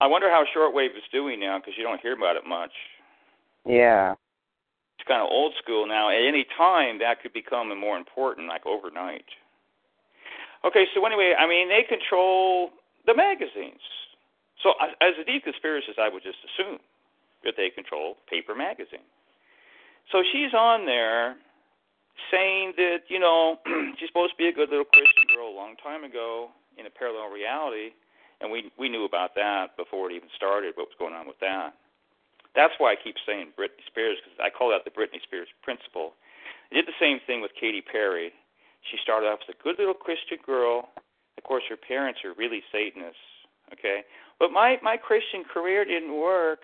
[0.00, 2.72] I wonder how shortwave is doing now because you don't hear about it much.
[3.64, 4.12] Yeah.
[4.98, 6.10] It's kind of old school now.
[6.10, 9.24] At any time, that could become more important, like overnight.
[10.64, 12.70] Okay, so anyway, I mean, they control
[13.06, 13.80] the magazines.
[14.62, 16.78] So, as a deep conspiracist, I would just assume
[17.44, 19.04] that they control paper magazine.
[20.12, 21.36] So she's on there
[22.30, 23.58] saying that you know
[23.98, 26.92] she's supposed to be a good little Christian girl a long time ago in a
[26.92, 27.90] parallel reality,
[28.40, 30.74] and we we knew about that before it even started.
[30.76, 31.74] What was going on with that?
[32.54, 36.14] That's why I keep saying Britney Spears because I call that the Britney Spears principle.
[36.72, 38.32] I did the same thing with Katy Perry.
[38.90, 40.88] She started off as a good little Christian girl.
[41.36, 43.20] Of course, her parents are really Satanists.
[43.72, 44.06] Okay,
[44.38, 46.60] but my my Christian career didn't work,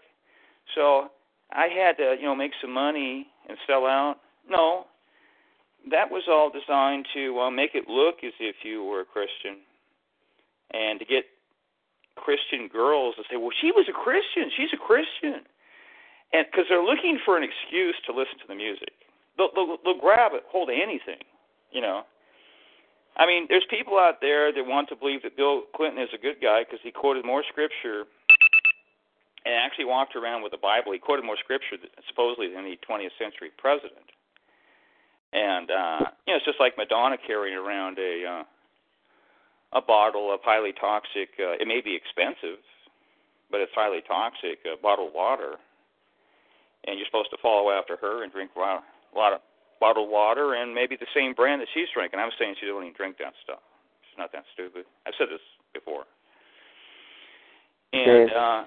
[0.74, 1.10] so
[1.50, 4.16] I had to you know make some money and sell out.
[4.48, 4.86] No,
[5.90, 9.62] that was all designed to uh, make it look as if you were a Christian,
[10.72, 11.24] and to get
[12.16, 14.50] Christian girls to say, "Well, she was a Christian.
[14.56, 15.42] She's a Christian,"
[16.32, 18.94] and because they're looking for an excuse to listen to the music,
[19.36, 21.22] they'll, they'll, they'll grab it, hold anything,
[21.72, 22.02] you know.
[23.16, 26.18] I mean, there's people out there that want to believe that Bill Clinton is a
[26.18, 28.08] good guy because he quoted more scripture
[29.44, 30.92] and actually walked around with the Bible.
[30.92, 31.76] He quoted more scripture
[32.08, 34.06] supposedly than the 20th century president.
[35.32, 38.44] And uh, you know, it's just like Madonna carrying around a uh,
[39.78, 41.32] a bottle of highly toxic.
[41.40, 42.60] Uh, it may be expensive,
[43.50, 45.56] but it's highly toxic uh, bottled water,
[46.86, 49.40] and you're supposed to follow after her and drink a lot, a lot of
[49.80, 52.20] bottled water and maybe the same brand that she's drinking.
[52.20, 53.58] I'm saying she doesn't even drink that stuff.
[54.06, 54.84] She's not that stupid.
[55.08, 55.42] I've said this
[55.74, 56.04] before.
[57.92, 58.64] And uh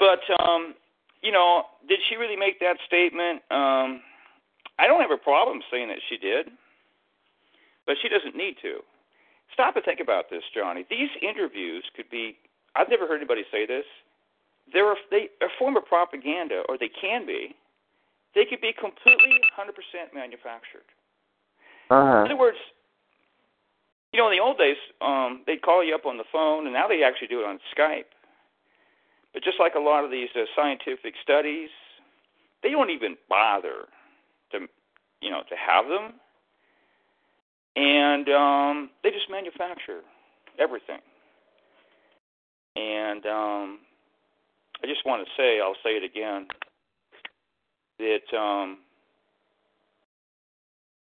[0.00, 0.74] but um
[1.22, 3.42] you know, did she really make that statement?
[3.52, 4.02] Um
[4.80, 6.48] I don't have a problem saying that she did.
[7.86, 8.80] But she doesn't need to.
[9.52, 10.86] Stop and think about this, Johnny.
[10.88, 12.36] These interviews could be
[12.74, 13.84] I've never heard anybody say this.
[14.72, 17.56] They're a, they a form of propaganda, or they can be,
[18.34, 19.74] they could be completely 100%
[20.14, 20.86] manufactured.
[21.90, 22.24] Uh-huh.
[22.24, 22.58] In other words,
[24.12, 26.74] you know, in the old days, um, they'd call you up on the phone, and
[26.74, 28.10] now they actually do it on Skype.
[29.32, 31.70] But just like a lot of these uh, scientific studies,
[32.62, 33.86] they don't even bother
[34.52, 34.66] to,
[35.20, 36.14] you know, to have them,
[37.76, 40.00] and um, they just manufacture
[40.58, 40.98] everything.
[42.76, 43.78] And um,
[44.82, 46.46] I just want to say, I'll say it again
[47.98, 48.78] that um,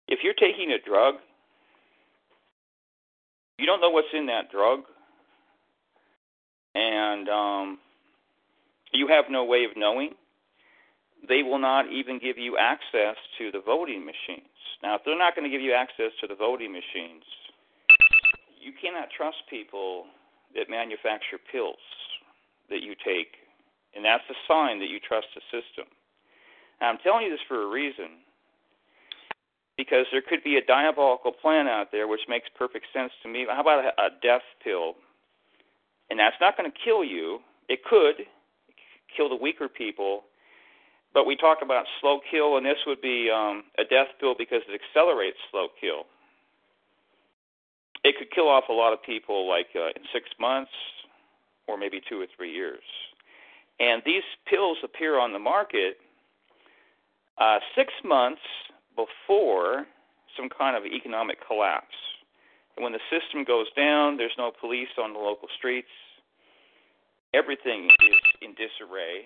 [0.08, 1.16] if you're taking a drug,
[3.58, 4.80] you don't know what's in that drug,
[6.74, 7.78] and um,
[8.92, 10.14] you have no way of knowing.
[11.28, 14.50] They will not even give you access to the voting machines.
[14.82, 17.22] Now, if they're not going to give you access to the voting machines,
[18.60, 20.06] you cannot trust people
[20.54, 21.82] that manufacture pills
[22.68, 23.38] that you take,
[23.94, 25.86] and that's a sign that you trust the system.
[26.80, 28.18] Now, I'm telling you this for a reason
[29.76, 33.46] because there could be a diabolical plan out there which makes perfect sense to me.
[33.48, 34.94] How about a, a death pill?
[36.10, 37.38] And that's not going to kill you.
[37.68, 38.26] It could
[39.16, 40.24] kill the weaker people,
[41.14, 44.62] but we talk about slow kill, and this would be um, a death pill because
[44.68, 46.04] it accelerates slow kill.
[48.04, 50.72] It could kill off a lot of people like uh, in six months
[51.68, 52.82] or maybe two or three years.
[53.78, 55.98] And these pills appear on the market
[57.38, 58.42] uh, six months
[58.96, 59.86] before
[60.36, 61.94] some kind of economic collapse.
[62.76, 65.88] And when the system goes down, there's no police on the local streets.
[67.34, 69.24] Everything is in disarray,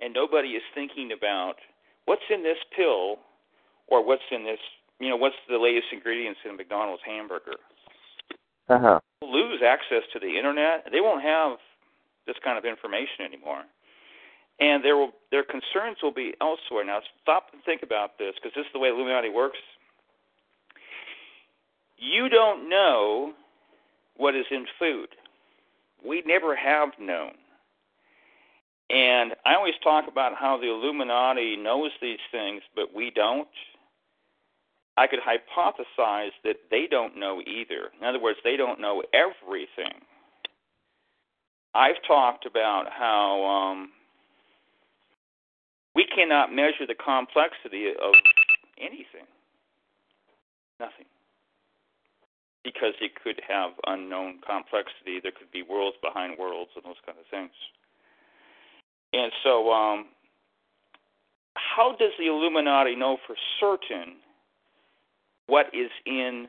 [0.00, 1.56] and nobody is thinking about
[2.04, 3.16] what's in this pill
[3.88, 4.60] or what's in this,
[5.00, 7.56] you know, what's the latest ingredients in a McDonald's hamburger.
[8.68, 9.00] Uh-huh.
[9.22, 10.86] Lose access to the internet.
[10.92, 11.58] They won't have
[12.26, 13.62] this kind of information anymore
[14.58, 16.84] and there will their concerns will be elsewhere.
[16.84, 19.58] Now, stop and think about this because this is the way Illuminati works.
[21.98, 23.32] You don't know
[24.16, 25.08] what is in food.
[26.06, 27.32] We never have known.
[28.88, 33.48] And I always talk about how the Illuminati knows these things, but we don't.
[34.96, 37.90] I could hypothesize that they don't know either.
[38.00, 40.00] In other words, they don't know everything.
[41.74, 43.90] I've talked about how um,
[45.94, 48.14] we cannot measure the complexity of
[48.78, 49.28] anything.
[50.80, 51.06] Nothing.
[52.64, 55.20] Because it could have unknown complexity.
[55.22, 57.52] There could be worlds behind worlds and those kind of things.
[59.12, 60.06] And so, um,
[61.54, 64.16] how does the Illuminati know for certain
[65.46, 66.48] what is in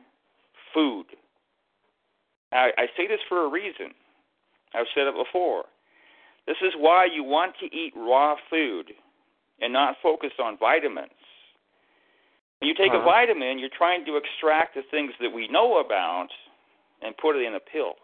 [0.74, 1.06] food?
[2.52, 3.92] I, I say this for a reason.
[4.74, 5.64] I've said it before.
[6.46, 8.92] This is why you want to eat raw food
[9.60, 11.10] and not focus on vitamins
[12.60, 13.02] When you take Uh-huh.
[13.02, 16.28] a vitamin, you're trying to extract the things that we know about
[17.02, 17.94] and put it in a pill.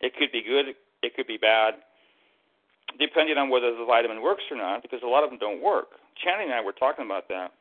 [0.00, 1.76] It could be good, it could be bad,
[2.98, 6.00] depending on whether the vitamin works or not, because a lot of them don't work.
[6.24, 7.52] Channing and I were talking about that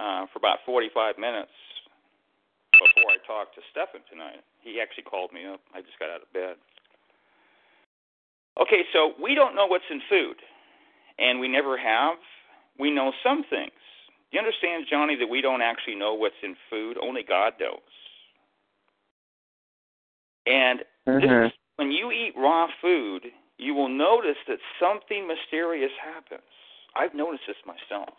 [0.00, 1.54] uh, for about 45 minutes
[2.78, 4.44] before I talked to Stefan tonight.
[4.60, 5.60] He actually called me up.
[5.74, 6.56] I just got out of bed.
[8.60, 10.36] Okay, so we don't know what's in food,
[11.18, 12.16] and we never have.
[12.78, 13.72] We know some things.
[14.30, 16.96] Do you understand, Johnny, that we don't actually know what's in food?
[17.00, 17.80] Only God knows.
[20.46, 21.46] And this Mhm.
[21.46, 23.22] is, when you eat raw food,
[23.58, 26.42] you will notice that something mysterious happens.
[26.94, 28.14] I've noticed this myself.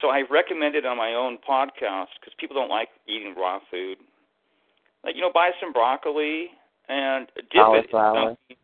[0.00, 3.98] So I recommend it on my own podcast because people don't like eating raw food.
[5.04, 6.50] Like you know, buy some broccoli
[6.88, 8.30] and dip Cauliflower.
[8.30, 8.38] it.
[8.50, 8.56] In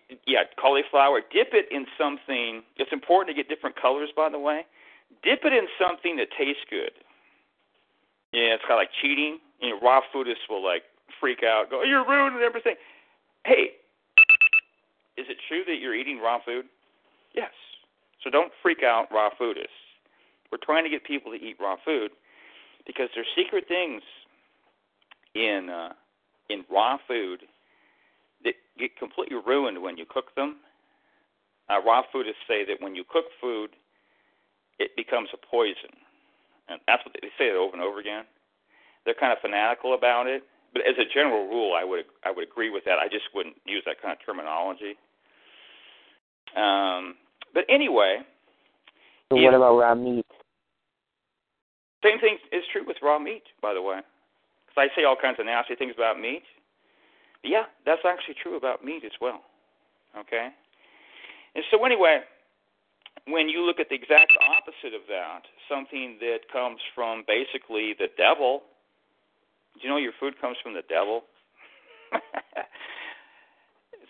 [0.00, 1.20] something, yeah, cauliflower.
[1.20, 2.62] Dip it in something.
[2.76, 4.66] It's important to get different colors, by the way.
[5.22, 6.92] Dip it in something that tastes good.
[8.32, 9.38] Yeah, it's kind of like cheating.
[9.60, 10.82] You know, raw foodists will like
[11.20, 12.74] freak out, go, "You're ruining everything."
[13.44, 13.70] Hey,
[15.16, 16.66] is it true that you're eating raw food?
[17.34, 17.50] Yes.
[18.22, 19.80] So don't freak out, raw foodists.
[20.50, 22.10] We're trying to get people to eat raw food
[22.86, 24.02] because there's secret things
[25.34, 25.92] in uh,
[26.48, 27.40] in raw food
[28.44, 30.56] that get completely ruined when you cook them.
[31.68, 33.70] Uh, raw foodists say that when you cook food,
[34.80, 35.94] it becomes a poison,
[36.68, 38.24] and that's what they say it over and over again.
[39.04, 40.42] They're kind of fanatical about it,
[40.72, 42.98] but as a general rule, I would I would agree with that.
[42.98, 44.94] I just wouldn't use that kind of terminology.
[46.56, 47.16] Um,
[47.54, 48.18] but anyway,
[49.30, 50.26] So what about raw meat?
[52.02, 54.00] Same thing is true with raw meat, by the way.
[54.66, 56.42] Because I say all kinds of nasty things about meat.
[57.42, 59.42] But yeah, that's actually true about meat as well.
[60.18, 60.48] Okay?
[61.54, 62.20] And so, anyway,
[63.26, 68.08] when you look at the exact opposite of that, something that comes from basically the
[68.16, 68.62] devil,
[69.74, 71.22] do you know your food comes from the devil?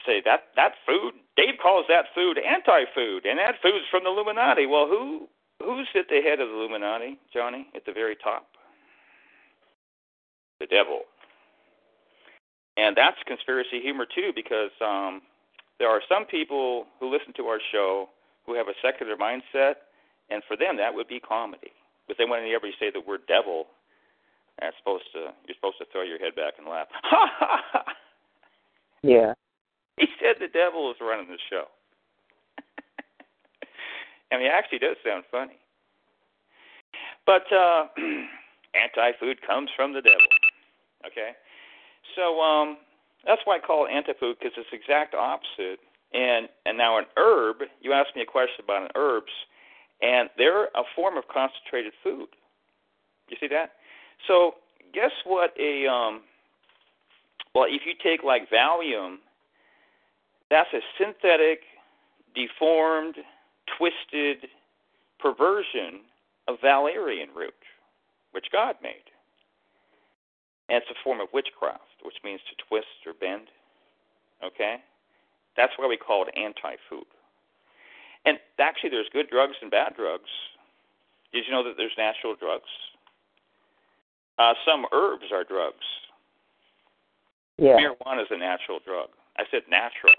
[0.07, 4.65] Say that that food, Dave calls that food anti-food, and that food's from the Illuminati.
[4.67, 5.29] Well, who
[5.63, 7.69] who's at the head of the Illuminati, Johnny?
[7.77, 8.47] At the very top,
[10.59, 11.03] the devil.
[12.77, 15.21] And that's conspiracy humor too, because um,
[15.79, 18.09] there are some people who listen to our show
[18.47, 19.85] who have a secular mindset,
[20.31, 21.73] and for them that would be comedy.
[22.09, 23.67] But then when whenever you say the word devil,
[24.59, 26.89] that's supposed to you're supposed to throw your head back and laugh.
[26.93, 27.85] Ha ha ha!
[29.03, 29.35] Yeah.
[29.97, 31.65] He said the devil is running the show.
[34.33, 35.59] I mean, it actually does sound funny.
[37.27, 37.87] But uh,
[38.75, 40.27] anti-food comes from the devil.
[41.07, 41.33] Okay,
[42.17, 42.77] so um,
[43.27, 45.81] that's why I call it anti-food because it's the exact opposite.
[46.13, 49.33] And and now an herb, you asked me a question about an herbs,
[50.03, 52.29] and they're a form of concentrated food.
[53.29, 53.73] You see that?
[54.27, 54.55] So
[54.93, 55.53] guess what?
[55.59, 56.23] A um,
[57.55, 59.17] well, if you take like Valium,
[60.51, 61.61] that's a synthetic,
[62.35, 63.17] deformed,
[63.79, 64.49] twisted
[65.19, 66.01] perversion
[66.49, 67.55] of valerian root,
[68.33, 69.07] which God made.
[70.69, 73.49] And it's a form of witchcraft, which means to twist or bend.
[74.45, 74.77] Okay?
[75.57, 77.07] That's why we call it anti food.
[78.25, 80.31] And actually, there's good drugs and bad drugs.
[81.33, 82.69] Did you know that there's natural drugs?
[84.41, 85.85] Uh, some herbs are drugs.
[87.59, 87.77] Yeah.
[87.77, 89.11] Marijuana is a natural drug.
[89.37, 90.15] I said natural.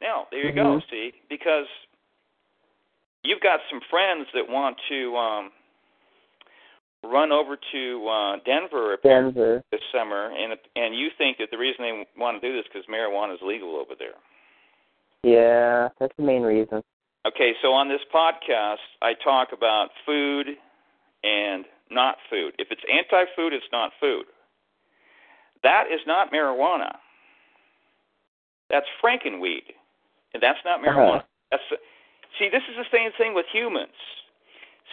[0.00, 0.88] Now, there you go, Mhm.
[0.88, 1.68] see, because
[3.22, 5.52] you've got some friends that want to um
[7.02, 9.62] run over to uh Denver Denver.
[9.70, 12.86] this summer and and you think that the reason they want to do this cuz
[12.86, 14.16] marijuana is legal over there.
[15.22, 16.82] Yeah, that's the main reason.
[17.26, 20.56] Okay, so on this podcast, I talk about food
[21.22, 22.54] and not food.
[22.58, 24.24] If it's anti-food, it's not food.
[25.62, 26.96] That is not marijuana.
[28.70, 29.74] That's frankenweed,
[30.32, 31.26] and that's not marijuana.
[31.26, 31.50] Uh-huh.
[31.50, 31.62] That's
[32.38, 33.98] see, this is the same thing with humans.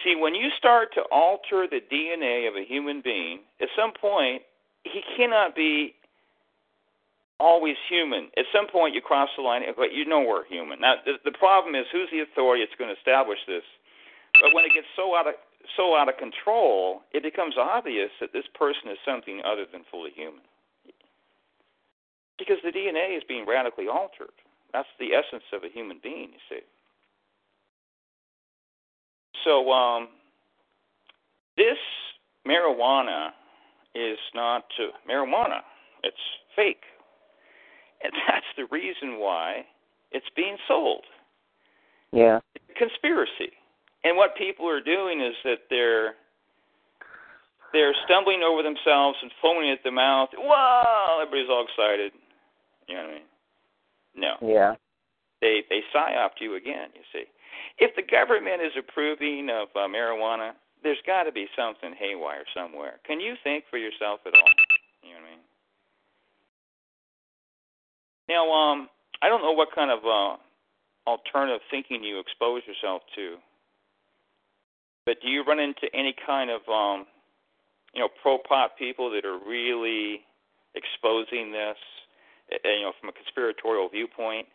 [0.03, 4.41] See, when you start to alter the DNA of a human being, at some point
[4.84, 5.94] he cannot be
[7.40, 8.30] always human.
[8.38, 10.82] At some point you cross the line, but you know we're human.
[10.82, 13.64] Now the, the problem is who's the authority that's going to establish this?
[14.41, 15.34] But when it gets so out of
[15.76, 20.11] so out of control, it becomes obvious that this person is something other than fully
[20.15, 20.41] human.
[22.38, 24.35] Because the DNA is being radically altered.
[24.73, 26.61] That's the essence of a human being, you see.
[29.44, 30.10] So um,
[31.56, 31.77] this
[32.48, 33.30] marijuana
[33.95, 35.61] is not uh, marijuana.
[36.03, 36.18] It's
[36.56, 36.84] fake.
[38.03, 39.65] And that's the reason why
[40.11, 41.06] it's being sold.
[42.11, 42.39] Yeah.
[42.77, 43.53] Conspiracy.
[44.07, 46.15] And what people are doing is that they're
[47.73, 50.29] they're stumbling over themselves and foaming at the mouth.
[50.34, 51.19] Whoa!
[51.21, 52.13] Everybody's all excited.
[52.88, 53.27] You know what I mean?
[54.15, 54.34] No.
[54.41, 54.75] Yeah.
[55.41, 56.88] They they psyoped you again.
[56.95, 57.25] You see,
[57.79, 60.51] if the government is approving of uh, marijuana,
[60.84, 63.03] there's got to be something haywire somewhere.
[63.05, 64.53] Can you think for yourself at all?
[65.03, 65.43] You know what I mean?
[68.29, 68.89] Now, um,
[69.21, 70.38] I don't know what kind of uh,
[71.09, 73.35] alternative thinking you expose yourself to,
[75.07, 77.07] but do you run into any kind of um,
[77.95, 80.19] you know pro pot people that are really
[80.75, 81.77] exposing this,
[82.51, 84.45] you know, from a conspiratorial viewpoint?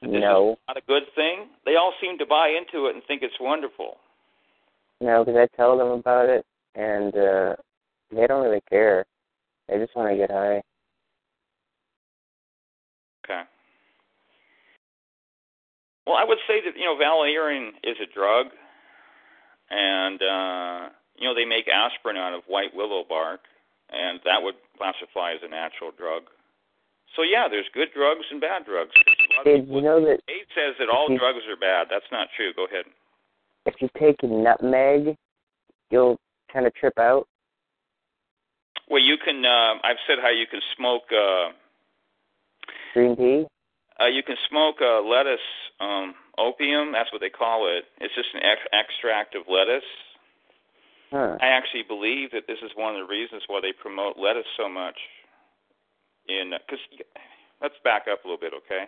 [0.00, 0.56] No.
[0.68, 1.48] not a good thing.
[1.66, 3.98] They all seem to buy into it and think it's wonderful.
[5.00, 7.54] No, because I tell them about it, and uh
[8.10, 9.04] they don't really care.
[9.68, 10.62] They just want to get high.
[13.22, 13.42] Okay.
[16.06, 18.46] Well, I would say that you know valerian is a drug,
[19.70, 23.40] and uh, you know they make aspirin out of white willow bark,
[23.90, 26.24] and that would classify as a natural drug.
[27.16, 28.92] So yeah, there's good drugs and bad drugs.
[28.96, 31.18] A lot of Did people- you know that Abe says that all Mhm.
[31.18, 31.88] drugs are bad.
[31.90, 32.52] That's not true.
[32.52, 32.86] Go ahead.
[33.66, 35.14] if you take nutmeg,
[35.90, 36.18] you'll
[36.50, 37.28] kind of trip out?
[38.88, 39.44] Well, you can.
[39.44, 41.12] Uh, I've said how you can smoke.
[41.12, 41.52] Uh,
[42.94, 43.46] Green tea?
[44.00, 45.40] Uh, you can smoke uh, lettuce
[45.80, 46.92] um, opium.
[46.92, 47.84] That's what they call it.
[48.00, 49.88] It's just an ex- extract of lettuce.
[51.10, 51.36] Huh.
[51.40, 54.68] I actually believe that this is one of the reasons why they promote lettuce so
[54.68, 54.96] much.
[56.28, 56.84] In because
[57.62, 58.84] let's back up a little bit, okay?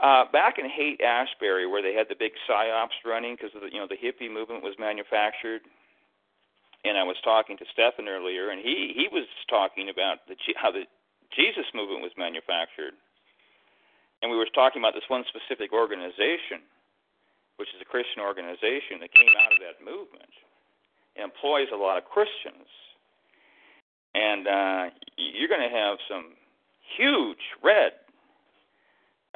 [0.00, 3.80] Uh, back in Haight Ashbury, where they had the big psyops running because the you
[3.80, 5.60] know the hippie movement was manufactured,
[6.84, 10.70] and I was talking to Stefan earlier, and he he was talking about the how
[10.70, 10.84] the
[11.34, 12.94] Jesus movement was manufactured,
[14.22, 16.64] and we were talking about this one specific organization,
[17.56, 20.30] which is a Christian organization that came out of that movement.
[21.16, 22.66] It employs a lot of Christians,
[24.14, 24.84] and uh,
[25.16, 26.34] you're going to have some
[26.96, 27.92] huge red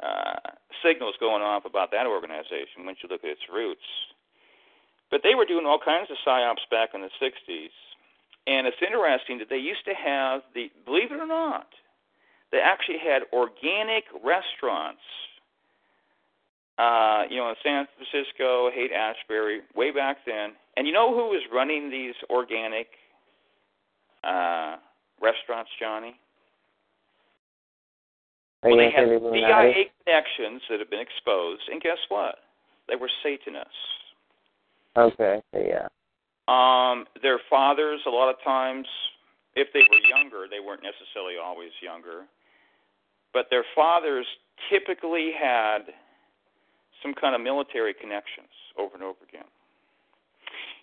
[0.01, 0.51] uh,
[0.83, 3.87] signals going off about that organization once you look at its roots.
[5.11, 7.69] But they were doing all kinds of psyops back in the 60s.
[8.47, 11.67] And it's interesting that they used to have the, believe it or not,
[12.53, 15.01] they actually had organic restaurants,
[16.77, 20.53] uh, you know, in San Francisco, Haight Ashbury, way back then.
[20.77, 22.87] And you know who was running these organic
[24.23, 24.77] uh,
[25.19, 26.15] restaurants, Johnny?
[28.61, 29.73] Well, they had say the Illuminati?
[29.73, 32.35] CIA connections that have been exposed, and guess what?
[32.87, 33.73] They were Satanists.
[34.95, 35.89] Okay, yeah.
[36.47, 38.85] Um, their fathers, a lot of times,
[39.55, 42.29] if they were younger, they weren't necessarily always younger,
[43.33, 44.25] but their fathers
[44.69, 45.79] typically had
[47.01, 48.47] some kind of military connections
[48.77, 49.45] over and over again.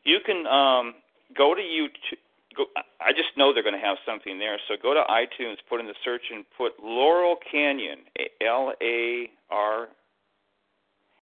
[0.04, 0.94] You can um,
[1.36, 2.18] go to YouTube.
[2.56, 2.64] Go,
[3.00, 4.58] I just know they're going to have something there.
[4.66, 8.00] So go to iTunes, put in the search, and put Laurel Canyon,
[8.44, 9.88] L A R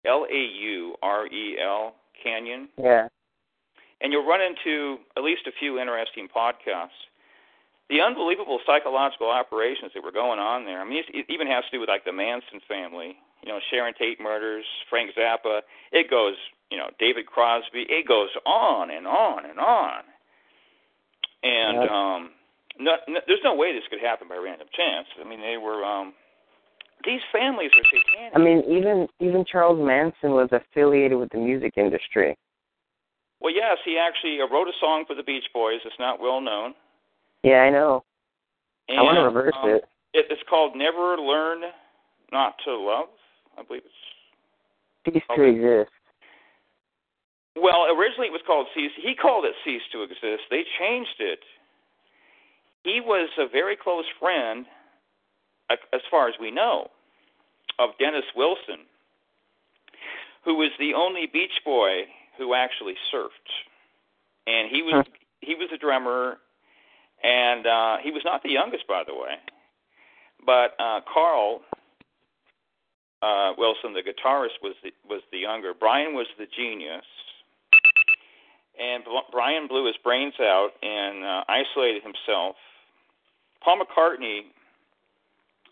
[0.06, 3.08] L A U R E L Canyon, Yeah.
[4.02, 6.90] and you'll run into at least a few interesting podcasts.
[7.90, 10.82] The unbelievable psychological operations that were going on there.
[10.82, 13.16] I mean, it even has to do with like the Manson family.
[13.44, 15.62] You know, Sharon Tate murders, Frank Zappa.
[15.92, 16.34] It goes,
[16.72, 17.86] you know, David Crosby.
[17.88, 20.02] It goes on and on and on.
[21.44, 21.92] And Yep.
[21.92, 22.30] um,
[22.80, 25.08] no, no, there's no way this could happen by random chance.
[25.22, 25.86] I mean, they were.
[25.86, 26.14] um
[27.06, 28.34] These families are satanic.
[28.34, 32.36] I mean, even even Charles Manson was affiliated with the music industry.
[33.40, 35.82] well, yes, he actually uh, wrote a song for the Beach Boys.
[35.86, 36.74] It's not well known.
[37.46, 38.04] Yeah, I know.
[38.90, 39.86] And, I want to reverse um, it.
[40.14, 41.62] It, it's called Never Learn
[42.32, 43.14] Not to Love.
[43.56, 45.14] I believe it's.
[45.14, 45.92] Cease to exist.
[47.56, 48.92] Well, originally it was called Cease.
[48.98, 50.50] He called it Cease to Exist.
[50.50, 51.40] They changed it.
[52.84, 54.66] He was a very close friend,
[55.70, 56.88] as far as we know,
[57.78, 58.90] of Dennis Wilson,
[60.44, 62.06] who was the only Beach Boy
[62.40, 63.30] who actually surfed,
[64.48, 65.06] and he was
[65.42, 66.38] he was a drummer,
[67.26, 69.34] and uh, he was not the youngest, by the way,
[70.46, 71.62] but uh, Carl
[73.24, 75.74] uh, Wilson, the guitarist, was the, was the younger.
[75.74, 77.06] Brian was the genius,
[78.80, 82.56] and Brian blew his brains out and uh, isolated himself.
[83.64, 84.42] Paul McCartney,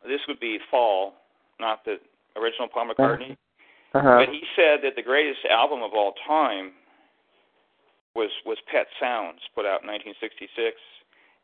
[0.07, 1.13] this would be Faul,
[1.59, 1.97] not the
[2.35, 3.37] original Paul McCartney,
[3.93, 4.25] Uh-huh.
[4.25, 6.71] but he said that the greatest album of all time
[8.15, 10.77] was was Pet Sounds, put out in 1966,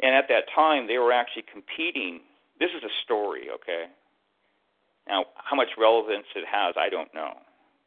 [0.02, 2.22] and at that time they were actually competing.
[2.60, 3.86] This is a story, okay?
[5.08, 7.34] Now, how much relevance it has, I don't know.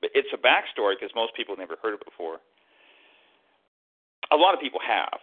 [0.01, 2.39] But it's a backstory because most people never heard it before.
[4.33, 5.21] A lot of people have,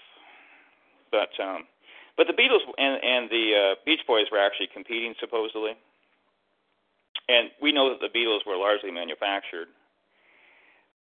[1.12, 1.66] but um,
[2.16, 5.72] but the Beatles and and the uh, Beach Boys were actually competing supposedly,
[7.28, 9.68] and we know that the Beatles were largely manufactured.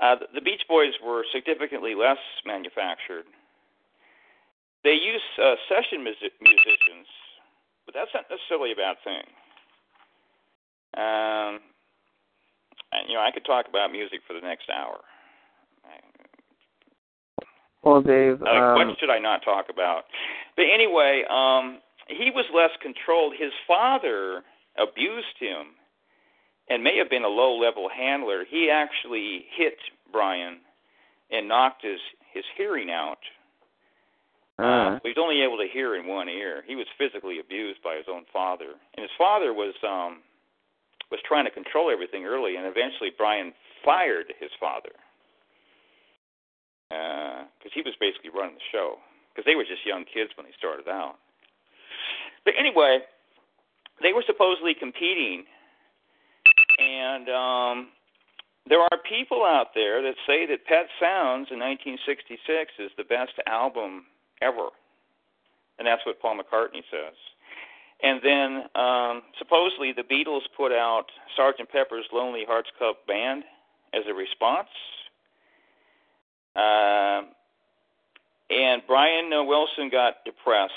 [0.01, 3.27] Uh, the Beach Boys were significantly less manufactured.
[4.89, 7.05] They use uh, session music- musicians,
[7.85, 9.27] but that's not necessarily a bad thing.
[10.97, 11.61] Um,
[12.97, 14.97] and, you know, I could talk about music for the next hour.
[17.83, 20.05] Well, Dave, uh, um, what should I not talk about?
[20.57, 23.35] But anyway, um, he was less controlled.
[23.39, 24.43] His father
[24.81, 25.77] abused him
[26.71, 28.45] and may have been a low level handler.
[28.49, 29.77] He actually hit
[30.11, 30.61] Brian
[31.31, 32.01] and knocked his
[32.33, 33.19] his hearing out.
[34.59, 36.65] Uh, Uh, he was only able to hear in one ear.
[36.67, 40.23] He was physically abused by his own father, and his father was um,
[41.11, 43.53] was trying to control everything early, and eventually Brian
[43.85, 44.93] fired his father.
[46.89, 48.97] Because he was basically running the show.
[49.31, 51.17] Because they were just young kids when they started out.
[52.45, 53.01] But anyway,
[54.03, 55.45] they were supposedly competing,
[56.79, 57.77] and um,
[58.69, 63.37] there are people out there that say that Pet Sounds in 1966 is the best
[63.47, 64.07] album
[64.43, 64.69] ever,
[65.79, 67.15] and that's what Paul McCartney says.
[68.03, 71.07] And then um, supposedly the Beatles put out
[71.39, 71.69] Sgt.
[71.71, 73.43] Pepper's Lonely Hearts Club Band
[73.93, 74.69] as a response.
[76.55, 77.23] Uh,
[78.51, 80.73] and Brian Wilson got depressed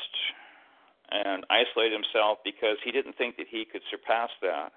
[1.11, 4.71] and isolated himself because he didn't think that he could surpass that.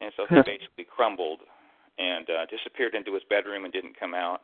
[0.00, 1.40] And so he basically crumbled
[1.98, 4.40] and uh, disappeared into his bedroom and didn't come out.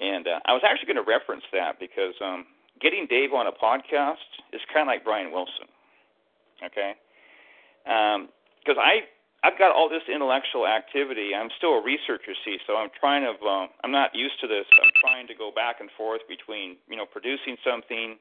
[0.00, 2.46] And uh, I was actually going to reference that because um,
[2.80, 5.70] getting Dave on a podcast is kind of like Brian Wilson.
[6.62, 6.94] Okay,
[7.84, 9.06] because um, I
[9.44, 11.36] I've got all this intellectual activity.
[11.36, 13.36] I'm still a researcher, see, so I'm trying to.
[13.44, 14.64] Um, I'm not used to this.
[14.72, 18.16] I'm trying to go back and forth between you know producing something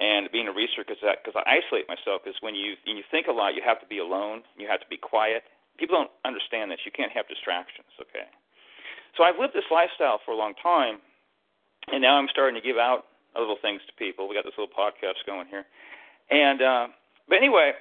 [0.00, 2.26] and being a researcher because because I isolate myself.
[2.26, 4.42] Because when you when you think a lot, you have to be alone.
[4.58, 5.46] You have to be quiet.
[5.78, 6.82] People don't understand this.
[6.82, 7.86] You can't have distractions.
[8.02, 8.26] Okay,
[9.16, 10.98] so I've lived this lifestyle for a long time,
[11.92, 13.04] and now I'm starting to give out
[13.38, 14.28] little things to people.
[14.28, 15.64] We got this little podcast going here,
[16.30, 16.62] and.
[16.62, 16.86] uh
[17.28, 17.72] but anyway,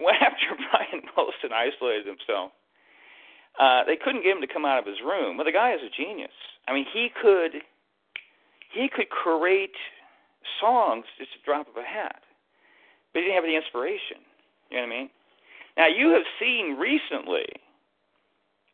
[0.00, 2.52] after Brian Wilson isolated himself,
[3.58, 5.36] uh, they couldn't get him to come out of his room.
[5.36, 6.34] Well, the guy is a genius.
[6.68, 7.62] I mean, he could
[8.72, 9.76] he could create
[10.60, 12.20] songs just a drop of a hat,
[13.12, 14.20] but he didn't have the inspiration.
[14.70, 15.10] You know what I mean?
[15.76, 17.46] Now you have seen recently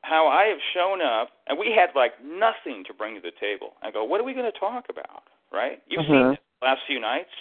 [0.02, 3.74] how I have shown up, and we had like nothing to bring to the table.
[3.82, 5.24] I go, what are we going to talk about?
[5.52, 5.80] Right?
[5.86, 6.34] You've Mhm.
[6.34, 7.32] seen the last few nights,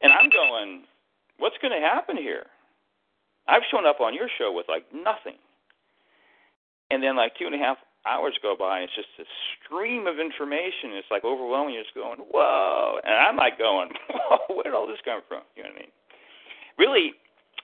[0.00, 0.86] and I'm going,
[1.38, 2.46] what's going to happen here?
[3.48, 5.38] I've shown up on your show with like nothing.
[6.90, 9.24] And then like two and a half hours go by, and it's just a
[9.58, 10.92] stream of information.
[10.92, 11.74] It's like overwhelming.
[11.74, 13.00] You're just going, whoa.
[13.02, 15.42] And I'm like going, whoa, where did all this come from?
[15.56, 15.90] You know what I mean?
[16.78, 17.14] Really,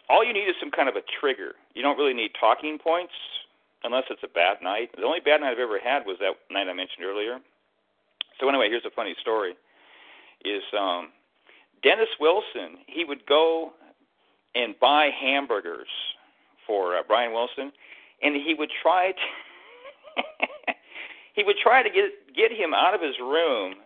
[0.09, 1.55] all you need is some kind of a trigger.
[1.75, 3.15] You don't really need talking points
[3.85, 4.91] unless it's a bad night.
[4.97, 7.39] The only bad night I've ever had was that night I mentioned earlier.
[8.41, 9.55] So anyway, here's a funny story.
[10.45, 11.11] Is um
[11.83, 13.73] Dennis Wilson, he would go
[14.55, 15.89] and buy hamburgers
[16.67, 17.73] for uh, Brian Wilson,
[18.23, 20.23] and he would try to
[21.35, 23.77] he would try to get get him out of his room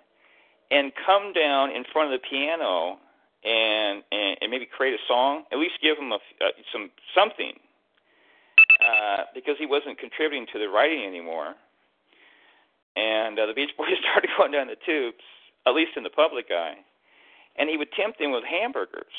[0.71, 2.99] and come down in front of the piano
[3.45, 7.55] and and, and maybe create a song, at least give him a, uh, some something,
[8.81, 11.55] uh, because he wasn't contributing to the writing anymore.
[12.97, 15.23] And uh, the Beach Boys started going down the tubes,
[15.66, 16.77] at least in the public eye
[17.61, 19.12] and he would tempt them with hamburgers.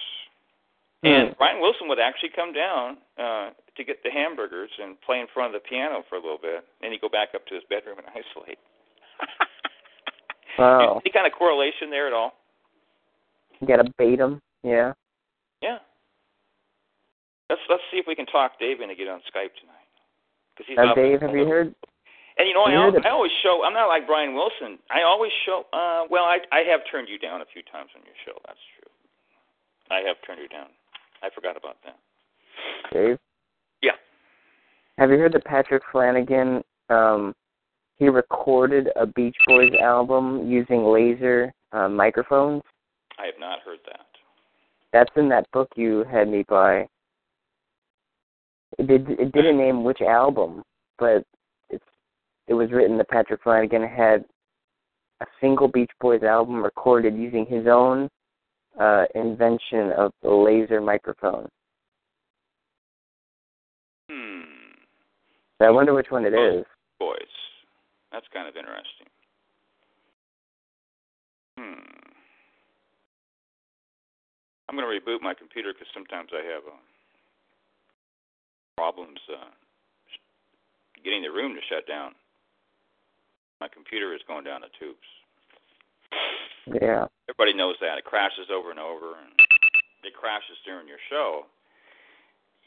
[1.03, 1.33] And Hmm.
[1.37, 5.55] Brian Wilson would actually come down uh, to get the hamburgers and play in front
[5.55, 6.57] of the piano for a little bit.
[6.57, 8.59] And then he'd go back up to his bedroom and isolate.
[10.59, 11.01] Wow.
[11.03, 12.33] Any kind of correlation there at all?
[13.59, 14.41] You gotta bait him.
[14.63, 14.93] Yeah.
[15.61, 15.77] Yeah.
[17.51, 19.87] Let's let's see if we can talk Dave into get on Skype tonight.
[20.55, 21.75] Cause he's up Dave, have you heard?
[22.39, 23.63] And you know, I, you al- heard the- I always show.
[23.67, 24.79] I'm not like Brian Wilson.
[24.89, 25.65] I always show.
[25.75, 28.39] Uh, well, I I have turned you down a few times on your show.
[28.47, 28.87] That's true.
[29.91, 30.67] I have turned you down.
[31.21, 31.99] I forgot about that.
[32.93, 33.17] Dave?
[33.83, 33.99] Yeah.
[34.97, 36.63] Have you heard that Patrick Flanagan?
[36.89, 37.35] Um,
[37.97, 42.63] he recorded a Beach Boys album using laser uh, microphones.
[43.19, 44.05] I have not heard that.
[44.93, 46.87] That's in that book you had me buy.
[48.77, 49.09] It did.
[49.09, 50.63] It didn't name which album,
[50.97, 51.23] but
[51.69, 51.83] it's.
[52.47, 54.25] It was written that Patrick Flanagan had
[55.21, 58.09] a single Beach Boys album recorded using his own
[58.79, 61.47] uh, invention of the laser microphone.
[64.09, 64.41] Hmm.
[65.61, 66.65] I wonder which one it is.
[66.99, 67.17] Boys.
[68.11, 69.07] That's kind of interesting.
[71.57, 72.01] Hmm.
[74.67, 76.79] I'm going to reboot my computer because sometimes I have uh,
[78.81, 79.53] problems uh,
[81.05, 82.13] getting the room to shut down.
[83.59, 85.05] My computer is going down the tubes.
[86.81, 87.05] Yeah.
[87.29, 89.37] Everybody knows that it crashes over and over, and
[90.03, 91.45] it crashes during your show.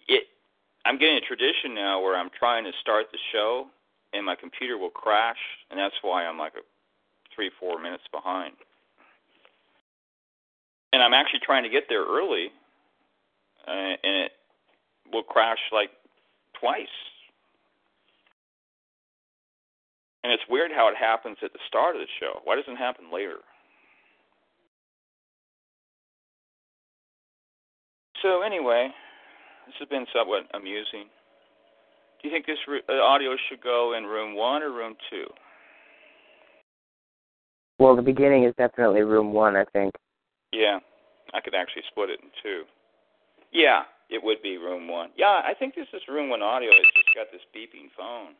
[0.06, 0.30] It.
[0.84, 3.66] I'm getting a tradition now where I'm trying to start the show,
[4.12, 6.62] and my computer will crash, and that's why I'm like a
[7.34, 8.54] three, four minutes behind.
[10.92, 12.52] And I'm actually trying to get there early,
[13.66, 14.32] uh, and it
[15.12, 15.90] will crash like
[16.64, 16.96] twice.
[20.22, 22.40] And it's weird how it happens at the start of the show.
[22.44, 23.44] Why doesn't it happen later?
[28.22, 28.88] So anyway,
[29.66, 31.12] this has been somewhat amusing.
[32.22, 35.26] Do you think this re- uh, audio should go in room one or room two?
[37.78, 39.92] Well, the beginning is definitely room one, I think.
[40.52, 40.78] Yeah,
[41.34, 42.62] I could actually split it in two.
[43.52, 45.10] Yeah, it would be room one.
[45.16, 46.70] Yeah, I think this is room one audio.
[46.70, 48.34] It's just got this beeping phone.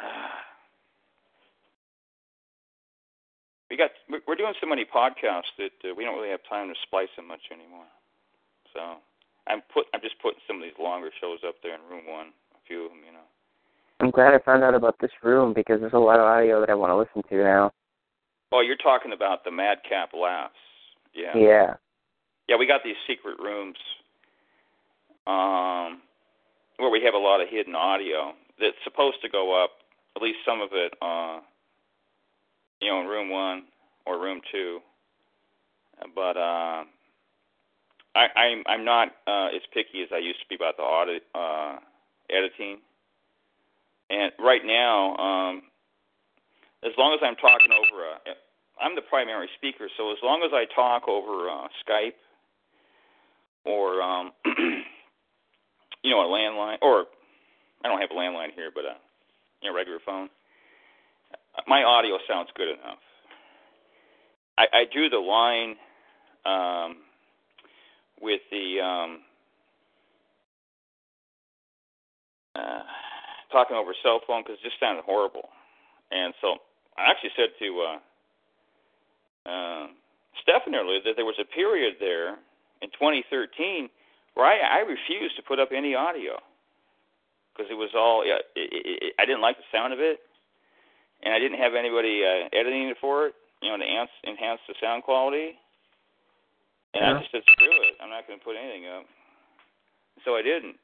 [3.70, 3.90] we got
[4.26, 7.28] we're doing so many podcasts that uh, we don't really have time to splice them
[7.28, 7.86] much anymore.
[8.74, 8.96] So
[9.46, 12.32] I'm put I'm just putting some of these longer shows up there in room one.
[12.56, 13.28] A few of them, you know.
[14.00, 16.70] I'm glad I found out about this room because there's a lot of audio that
[16.70, 17.70] I want to listen to now.
[18.50, 20.54] Oh, you're talking about the Madcap Laughs.
[21.14, 21.36] Yeah.
[21.36, 21.74] Yeah.
[22.48, 23.76] Yeah, we got these secret rooms
[25.26, 26.00] um,
[26.78, 29.70] where we have a lot of hidden audio that's supposed to go up,
[30.16, 31.40] at least some of it, uh,
[32.80, 33.64] you know, in room one
[34.06, 34.80] or room two.
[36.14, 36.84] But uh,
[38.14, 41.22] I, I'm I'm not uh, as picky as I used to be about the audit
[41.34, 41.76] uh,
[42.30, 42.78] editing.
[44.08, 45.62] And right now, um,
[46.84, 48.34] as long as I'm talking over a,
[48.82, 52.16] I'm the primary speaker, so as long as I talk over uh, Skype
[53.64, 54.32] or um,
[56.02, 57.06] you know a landline, or
[57.84, 58.96] I don't have a landline here, but a
[59.62, 60.28] you know regular phone,
[61.66, 62.98] my audio sounds good enough.
[64.58, 65.76] I, I drew the line
[66.44, 66.96] um,
[68.20, 69.20] with the um,
[72.54, 72.82] uh,
[73.52, 75.48] talking over cell phone because it just sounded horrible,
[76.10, 76.56] and so
[76.96, 77.86] I actually said to
[79.46, 79.86] uh, uh,
[80.42, 82.36] Stefan earlier that there was a period there
[82.82, 83.88] in 2013
[84.34, 86.38] where I, I refused to put up any audio
[87.52, 90.20] because it was all yeah, it, it, it, I didn't like the sound of it,
[91.22, 94.60] and I didn't have anybody uh, editing it for it, you know, to enhance, enhance
[94.68, 95.58] the sound quality.
[96.94, 97.14] And yeah.
[97.14, 99.06] I just said, screw it, I'm not going to put anything up.
[100.24, 100.76] So I didn't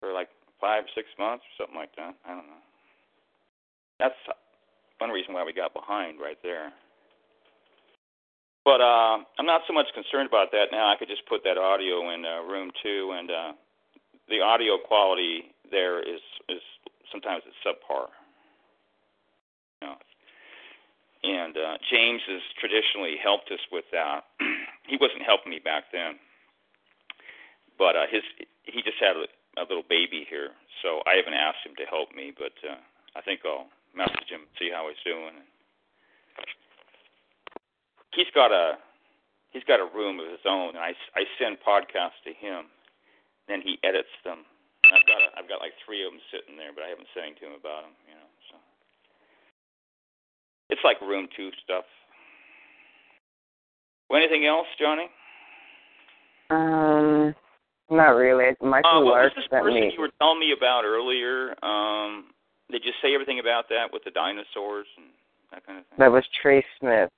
[0.00, 0.28] for like
[0.60, 2.14] five, six months or something like that.
[2.24, 2.62] I don't know.
[3.98, 4.16] That's
[4.98, 6.72] one reason why we got behind right there.
[8.66, 10.90] But uh, I'm not so much concerned about that now.
[10.90, 13.52] I could just put that audio in uh, room two, and uh,
[14.28, 16.18] the audio quality there is
[16.50, 16.58] is
[17.12, 18.10] sometimes it's subpar.
[19.80, 19.94] You know.
[21.22, 24.26] And uh, James has traditionally helped us with that.
[24.90, 26.18] he wasn't helping me back then,
[27.78, 28.26] but uh, his
[28.66, 29.30] he just had a,
[29.62, 30.50] a little baby here,
[30.82, 32.34] so I haven't asked him to help me.
[32.34, 32.82] But uh,
[33.14, 35.38] I think I'll message him and see how he's doing
[38.16, 38.80] he's got a
[39.52, 42.72] he's got a room of his own, and I I send podcasts to him,
[43.46, 44.42] then he edits them.
[44.84, 47.06] And I've got a, I've got like three of them sitting there, but I haven't
[47.12, 48.30] said anything to him about them, you know.
[48.50, 48.56] So
[50.72, 51.84] it's like room two stuff.
[54.08, 55.10] Well, anything else, Johnny?
[56.50, 57.34] Um,
[57.90, 58.54] not really.
[58.62, 59.92] Michael uh, what Lark was this person me.
[59.92, 61.54] you were telling me about earlier?
[61.64, 62.30] Um,
[62.70, 65.06] did you say everything about that with the dinosaurs and
[65.50, 65.98] that kind of thing?
[65.98, 67.10] That was Trey Smith.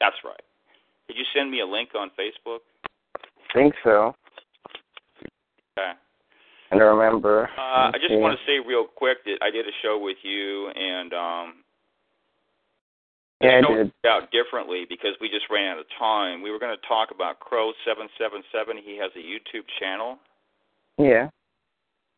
[0.00, 0.40] That's right.
[1.08, 2.60] Did you send me a link on Facebook?
[3.52, 4.14] think so.
[5.78, 5.92] Okay.
[6.72, 7.50] I remember.
[7.58, 8.16] Uh, I just see.
[8.16, 11.54] want to say real quick that I did a show with you, and um,
[13.40, 13.92] Yeah, I did.
[14.06, 16.42] out differently because we just ran out of time.
[16.42, 18.76] We were going to talk about Crow seven seven seven.
[18.78, 20.18] He has a YouTube channel.
[20.96, 21.28] Yeah.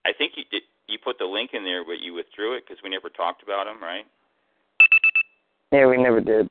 [0.05, 0.63] I think you did.
[0.89, 3.67] You put the link in there, but you withdrew it because we never talked about
[3.67, 4.05] him, right?
[5.71, 6.49] Yeah, we never did.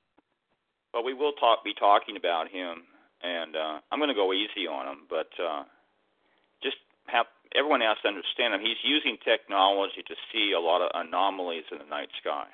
[0.93, 1.63] Well, we will talk.
[1.63, 2.83] Be talking about him,
[3.23, 5.63] and uh, I'm going to go easy on him, but uh,
[6.63, 6.77] just
[7.07, 8.61] have everyone has to understand him.
[8.61, 12.47] He's using technology to see a lot of anomalies in the night sky,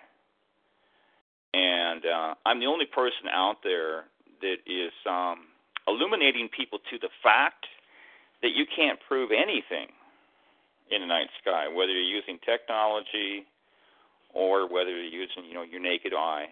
[1.53, 4.05] and uh, I'm the only person out there
[4.41, 5.49] that is um,
[5.87, 7.65] illuminating people to the fact
[8.41, 9.89] that you can't prove anything
[10.91, 13.45] in the night sky, whether you're using technology
[14.33, 16.45] or whether you're using, you know, your naked eye.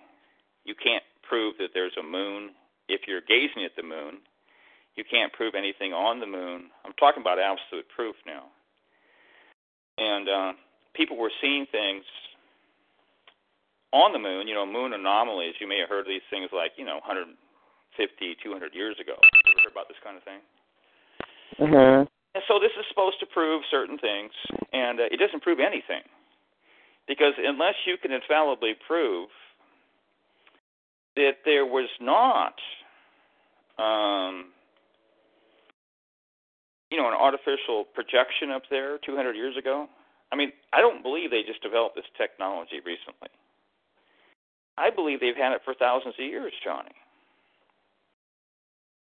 [0.66, 2.52] You can't prove that there's a moon
[2.90, 4.22] if you're gazing at the moon.
[4.96, 6.72] You can't prove anything on the moon.
[6.86, 8.50] I'm talking about absolute proof now.
[9.98, 10.52] And uh,
[10.94, 12.04] people were seeing things
[13.92, 15.56] on the moon, you know, moon anomalies.
[15.60, 17.32] You may have heard of these things like, you know, 150,
[18.44, 19.16] 200 years ago.
[19.16, 20.42] Ever heard about this kind of thing?
[21.60, 22.08] Mhm.
[22.36, 24.34] And so this is supposed to prove certain things,
[24.74, 26.04] and uh, it doesn't prove anything.
[27.08, 29.30] Because unless you can infallibly prove
[31.16, 32.56] that there was not,
[33.78, 34.52] um,
[36.92, 39.88] you know, an artificial projection up there 200 years ago,
[40.32, 43.30] I mean, I don't believe they just developed this technology recently.
[44.78, 46.92] I believe they've had it for thousands of years, Johnny.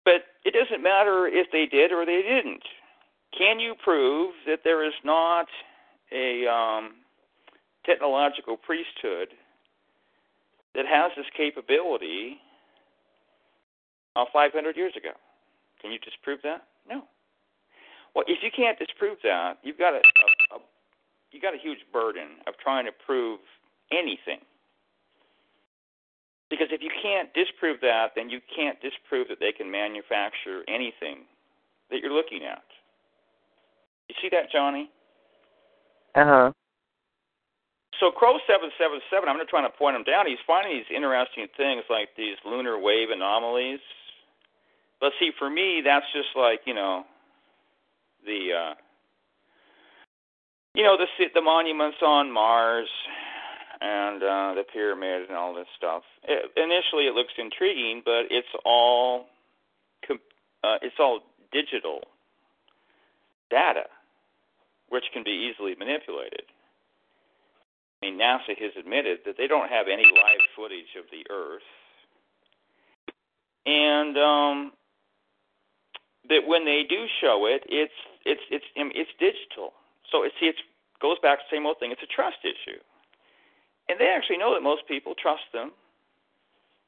[0.05, 2.63] But it doesn't matter if they did or they didn't.
[3.37, 5.47] Can you prove that there is not
[6.13, 6.95] a um,
[7.85, 9.29] technological priesthood
[10.77, 12.37] that has this capability
[14.15, 15.17] uh, 500 years ago?
[15.81, 16.69] Can you disprove that?
[16.89, 17.03] No.
[18.15, 20.59] Well, if you can't disprove that, you've got a, a, a
[21.33, 23.41] you got a huge burden of trying to prove
[23.93, 24.41] anything.
[26.49, 31.27] Because if you can't disprove that, then you can't disprove that they can manufacture anything
[31.91, 32.63] that you're looking at.
[34.09, 34.89] You see that, Johnny?
[36.15, 36.53] Uh huh.
[38.01, 40.27] So Crow seven seven seven, I'm going to try to point him down.
[40.27, 43.81] He's finding these interesting things like these lunar wave anomalies.
[45.01, 47.05] But see, for me, that's just like you know,
[48.25, 48.75] the uh,
[50.75, 52.89] you know the the monuments on Mars
[53.81, 56.03] and uh, the pyramid and all this stuff.
[56.25, 59.27] It, initially, it looks intriguing, but it's all
[60.11, 61.21] uh, it's all
[61.53, 62.01] digital
[63.51, 63.85] data,
[64.89, 66.43] which can be easily manipulated.
[68.03, 71.63] I mean, NASA has admitted that they don't have any live footage of the Earth,
[73.65, 74.73] and um,
[76.29, 77.93] that when they do show it, it's
[78.25, 79.73] it's it's it's digital.
[80.11, 80.57] So it see, it
[81.01, 81.91] goes back to the same old thing.
[81.91, 82.79] It's a trust issue,
[83.89, 85.73] and they actually know that most people trust them.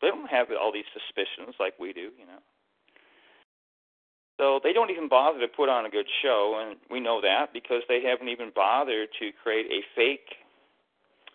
[0.02, 2.42] They don't have all these suspicions like we do, you know.
[4.38, 7.52] So they don't even bother to put on a good show, and we know that
[7.52, 10.36] because they haven't even bothered to create a fake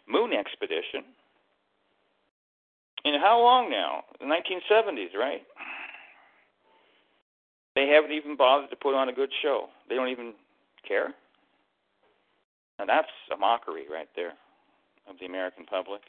[0.08, 1.04] moon expedition.
[3.06, 4.04] In how long now?
[4.20, 5.42] The 1970s, right?
[7.76, 9.68] They haven't even bothered to put on a good show.
[9.90, 10.34] They don't even
[10.88, 11.14] care.
[12.80, 14.34] And that's a mockery right there
[15.10, 16.02] of the American public.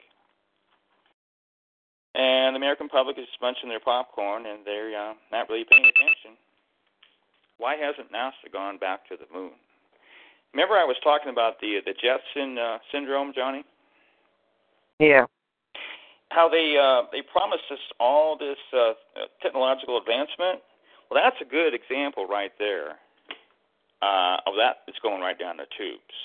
[2.15, 6.39] And the American public is munching their popcorn and they're uh, not really paying attention.
[7.59, 9.53] Why hasn't NASA gone back to the moon?
[10.53, 13.65] Remember, I was talking about the the Jetson uh, syndrome, Johnny.
[14.99, 15.27] Yeah.
[16.31, 18.93] How they uh, they promised us all this uh,
[19.43, 20.61] technological advancement.
[21.11, 22.99] Well, that's a good example right there
[24.03, 26.17] uh, of that that's going right down the tubes.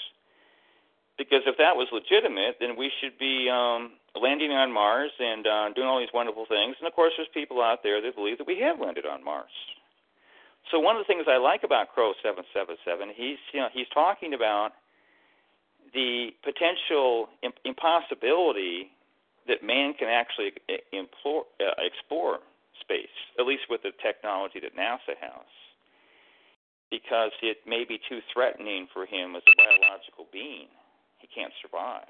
[1.17, 5.69] Because if that was legitimate, then we should be um, landing on Mars and uh,
[5.75, 6.75] doing all these wonderful things.
[6.79, 9.51] And of course, there's people out there that believe that we have landed on Mars.
[10.71, 14.33] So one of the things I like about Crow 777, he's you know he's talking
[14.33, 14.71] about
[15.93, 17.29] the potential
[17.65, 18.91] impossibility
[19.47, 20.53] that man can actually
[20.93, 22.39] implore, uh, explore
[22.81, 25.47] space, at least with the technology that NASA has,
[26.91, 30.67] because it may be too threatening for him as a biological being.
[31.19, 32.07] He can't survive.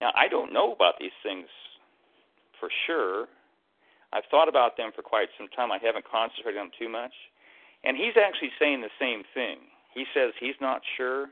[0.00, 1.46] Now, I don't know about these things
[2.58, 3.26] for sure.
[4.12, 5.70] I've thought about them for quite some time.
[5.70, 7.14] I haven't concentrated on them too much.
[7.84, 9.58] And he's actually saying the same thing.
[9.94, 11.26] He says he's not sure.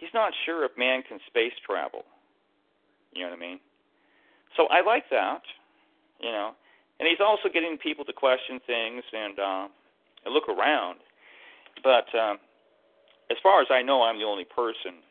[0.00, 2.04] He's not sure if man can space travel.
[3.12, 3.60] You know what I mean?
[4.56, 5.42] So I like that,
[6.20, 6.52] you know.
[6.98, 9.68] And he's also getting people to question things and uh,
[10.26, 10.98] look around.
[11.84, 12.38] But um,
[13.30, 15.04] as far as I know, I'm the only person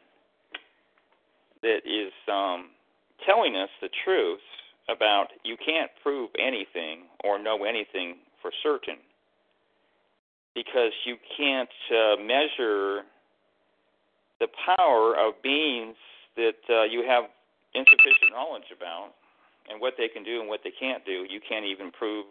[1.61, 2.69] that is um,
[3.25, 4.39] telling us the truth
[4.89, 8.97] about you can't prove anything or know anything for certain
[10.55, 13.03] because you can't uh, measure
[14.39, 15.95] the power of beings
[16.35, 17.25] that uh, you have
[17.75, 19.11] insufficient knowledge about
[19.69, 21.25] and what they can do and what they can't do.
[21.29, 22.25] You can't even prove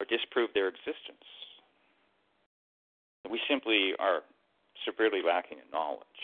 [0.00, 1.24] or disprove their existence.
[3.30, 4.20] We simply are
[4.84, 6.20] severely lacking in knowledge.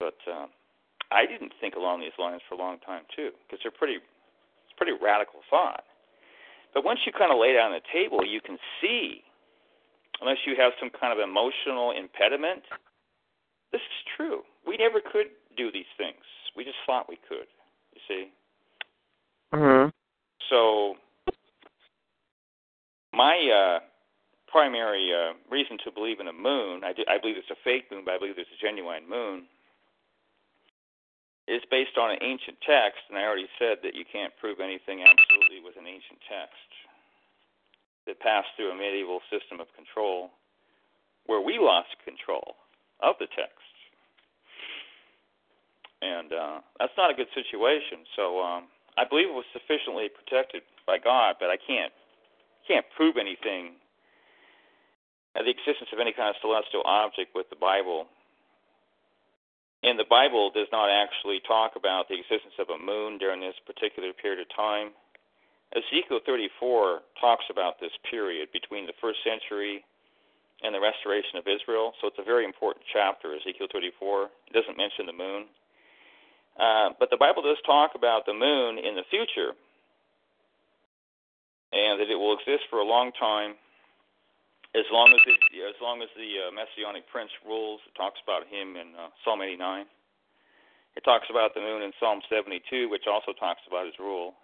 [0.00, 0.46] But uh,
[1.10, 4.76] I didn't think along these lines for a long time too, because they're pretty, it's
[4.76, 5.84] pretty radical thought.
[6.74, 9.22] But once you kind of lay on the table, you can see
[10.20, 12.62] unless you have some kind of emotional impediment.
[13.72, 14.42] This is true.
[14.66, 16.24] We never could do these things.
[16.56, 17.46] We just thought we could.
[17.94, 18.32] You see.
[19.52, 19.92] Mhm.
[20.48, 20.96] So
[23.12, 23.80] my uh,
[24.46, 27.90] primary uh, reason to believe in a moon, I, do, I believe it's a fake
[27.90, 29.44] moon, but I believe it's a genuine moon,
[31.48, 35.00] is based on an ancient text, and I already said that you can't prove anything
[35.00, 36.68] absolutely with an ancient text
[38.08, 40.32] that passed through a medieval system of control
[41.28, 42.56] where we lost control
[43.04, 43.68] of the text.
[46.00, 48.08] And uh, that's not a good situation.
[48.16, 51.92] So um, I believe it was sufficiently protected by God, but I can't
[52.66, 53.80] can't prove anything
[55.36, 58.06] uh, the existence of any kind of celestial object with the Bible.
[59.82, 63.54] And the Bible does not actually talk about the existence of a moon during this
[63.64, 64.90] particular period of time.
[65.76, 69.84] Ezekiel 34 talks about this period between the first century
[70.62, 71.92] and the restoration of Israel.
[72.00, 74.28] So it's a very important chapter, Ezekiel 34.
[74.48, 75.46] It doesn't mention the moon.
[76.58, 79.54] Uh, but the Bible does talk about the moon in the future,
[81.70, 83.54] and that it will exist for a long time,
[84.74, 87.78] as long as it, as long as the uh, Messianic Prince rules.
[87.86, 89.86] It talks about him in uh, Psalm 89.
[90.96, 94.34] It talks about the moon in Psalm 72, which also talks about his rule.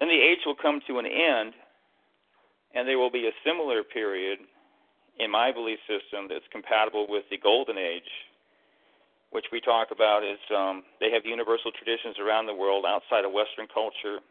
[0.00, 1.54] Then the age will come to an end,
[2.74, 4.38] and there will be a similar period
[5.18, 8.10] in my belief system that's compatible with the golden age
[9.36, 13.32] which we talk about is um, they have universal traditions around the world outside of
[13.32, 14.24] Western culture.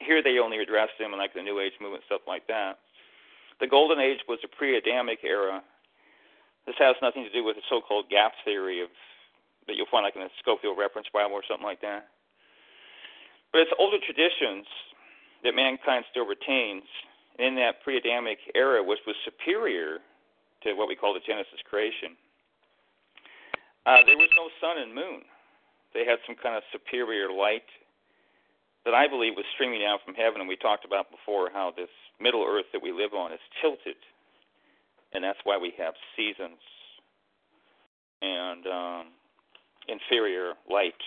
[0.00, 2.78] Here they only address them in like the New Age movement, stuff like that.
[3.60, 5.62] The Golden Age was a pre-Adamic era.
[6.66, 8.88] This has nothing to do with the so-called gap theory of
[9.66, 12.08] that you'll find like in the Scofield Reference Bible or something like that.
[13.52, 14.66] But it's older traditions
[15.44, 16.84] that mankind still retains
[17.38, 19.98] in that pre-Adamic era, which was superior
[20.64, 22.18] to what we call the Genesis creation
[23.88, 25.24] uh, there was no sun and moon.
[25.94, 27.64] They had some kind of superior light
[28.84, 30.44] that I believe was streaming down from heaven.
[30.44, 31.88] And we talked about before how this
[32.20, 33.96] Middle Earth that we live on is tilted,
[35.14, 36.60] and that's why we have seasons
[38.20, 39.04] and um,
[39.88, 41.00] inferior light.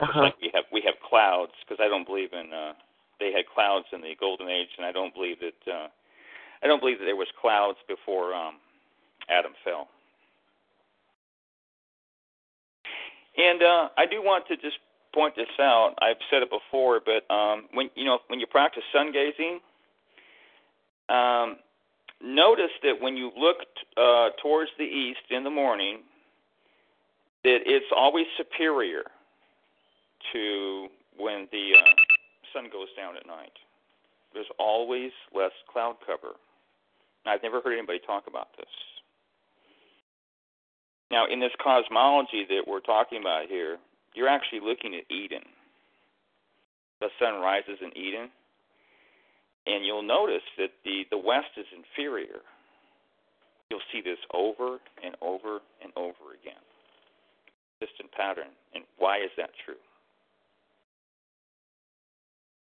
[0.00, 0.22] Uh-huh.
[0.22, 2.52] Like we have we have clouds because I don't believe in.
[2.52, 2.72] Uh,
[3.18, 5.72] they had clouds in the Golden Age, and I don't believe that.
[5.72, 5.88] Uh,
[6.62, 8.56] I don't believe that there was clouds before um,
[9.28, 9.88] Adam fell.
[13.36, 14.78] And uh, I do want to just
[15.14, 15.94] point this out.
[16.00, 19.60] I've said it before, but um, when you know when you practice sun gazing,
[21.08, 21.56] um,
[22.22, 23.66] notice that when you look t-
[23.96, 26.00] uh, towards the east in the morning,
[27.44, 29.04] that it's always superior
[30.32, 31.90] to when the uh,
[32.52, 33.52] sun goes down at night.
[34.32, 36.34] There's always less cloud cover.
[37.26, 38.70] I've never heard anybody talk about this.
[41.10, 43.78] Now, in this cosmology that we're talking about here,
[44.14, 45.42] you're actually looking at Eden.
[47.00, 48.30] The sun rises in Eden,
[49.66, 52.40] and you'll notice that the, the west is inferior.
[53.70, 56.62] You'll see this over and over and over again.
[57.78, 58.50] Consistent pattern.
[58.74, 59.80] And why is that true?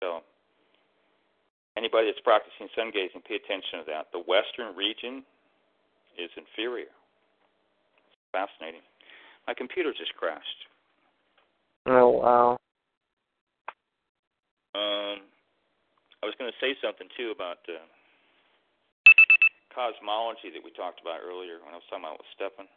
[0.00, 0.22] So,
[1.76, 4.08] anybody that's practicing sun gazing, pay attention to that.
[4.12, 5.24] The western region
[6.18, 6.92] is inferior
[8.32, 8.84] fascinating.
[9.46, 10.60] My computer just crashed.
[11.86, 12.58] Oh wow.
[14.74, 15.24] Um,
[16.22, 17.80] I was going to say something too about uh,
[19.74, 22.68] cosmology that we talked about earlier when I was talking about with Stefan.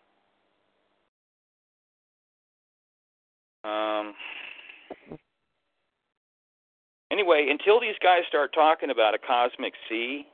[3.63, 4.15] Um.
[7.11, 10.25] Anyway, until these guys start talking about a cosmic sea,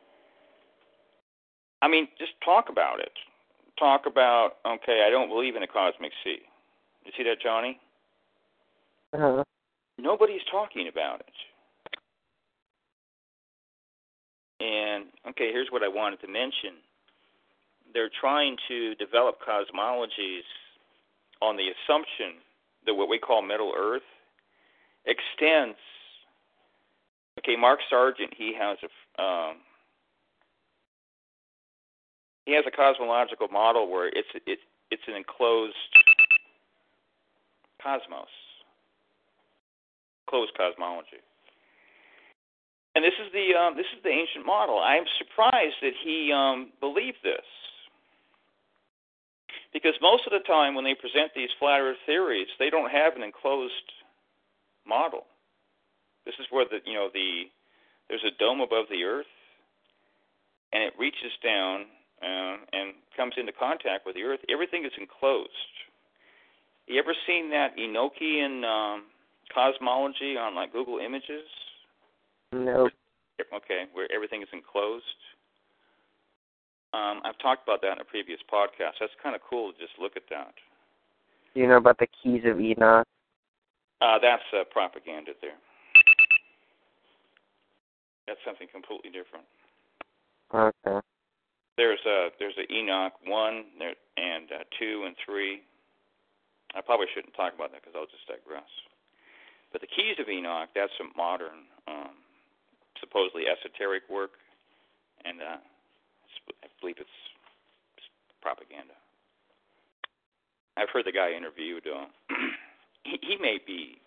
[1.81, 3.11] I mean, just talk about it
[3.77, 6.39] talk about, okay, I don't believe in a cosmic sea.
[7.06, 7.80] You see that, Johnny?
[9.14, 9.43] Uh-huh.
[9.97, 11.33] Nobody's talking about it.
[14.59, 16.81] And, okay, here's what I wanted to mention.
[17.93, 20.45] They're trying to develop cosmologies
[21.41, 22.41] on the assumption
[22.85, 24.01] that what we call Middle Earth
[25.06, 25.77] extends.
[27.40, 29.56] Okay, Mark Sargent, he has a, um,
[32.45, 34.59] he has a cosmological model where it's it,
[34.91, 35.75] it's an enclosed
[37.82, 38.27] cosmos,
[40.30, 41.22] closed cosmology.
[42.95, 44.80] And this is the um, this is the ancient model.
[44.80, 47.45] I'm surprised that he um, believed this,
[49.72, 53.16] because most of the time when they present these flat Earth theories, they don't have
[53.16, 53.91] an enclosed
[54.88, 55.25] model.
[56.27, 57.47] This is where the you know the
[58.11, 59.31] there's a dome above the Earth,
[60.73, 61.88] and it reaches down
[62.22, 65.75] uh, and comes into contact with the Earth, everything is enclosed.
[66.88, 69.03] You ever seen that Enochian um,
[69.53, 71.45] cosmology on like Google Images?
[72.53, 72.91] Nope.
[73.53, 75.03] Okay, where everything is enclosed.
[76.93, 78.97] Um, I've talked about that in a previous podcast.
[78.99, 80.53] That's kind of cool to just look at that.
[81.53, 83.06] Do you know about the keys of Enoch?
[84.01, 85.59] Uh, that's uh, propaganda there.
[88.27, 89.47] That's something completely different.
[90.53, 90.99] Okay.
[91.77, 95.64] There's a there's a Enoch one there and uh, two and three.
[96.75, 98.67] I probably shouldn't talk about that because I'll just digress.
[99.72, 102.15] But the keys of Enoch, that's some modern, um,
[102.99, 104.39] supposedly esoteric work,
[105.23, 105.59] and uh,
[106.64, 107.17] I believe it's,
[107.97, 108.07] it's
[108.41, 108.95] propaganda.
[110.77, 111.83] I've heard the guy interviewed.
[111.88, 112.07] Uh,
[113.03, 113.99] he, he may be.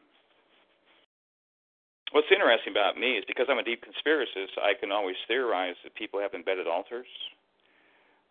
[2.12, 5.94] What's interesting about me is because I'm a deep conspiracist, I can always theorize that
[5.94, 7.06] people have embedded alters.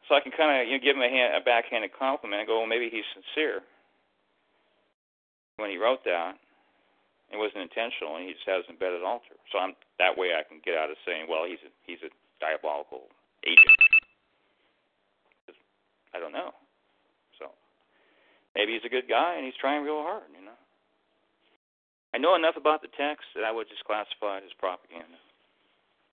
[0.07, 2.47] So I can kind of you know, give him a, hand, a backhanded compliment and
[2.47, 3.63] go, well, maybe he's sincere
[5.55, 6.35] when he wrote that.
[7.31, 9.37] It wasn't intentional, and he just has an embedded alter.
[9.53, 12.09] So I'm that way I can get out of saying, well, he's a, he's a
[12.41, 13.05] diabolical
[13.45, 13.79] agent.
[16.09, 16.57] I don't know.
[17.37, 17.53] So
[18.57, 20.58] maybe he's a good guy and he's trying real hard, you know.
[22.13, 25.19] I know enough about the text that I would just classify it as propaganda.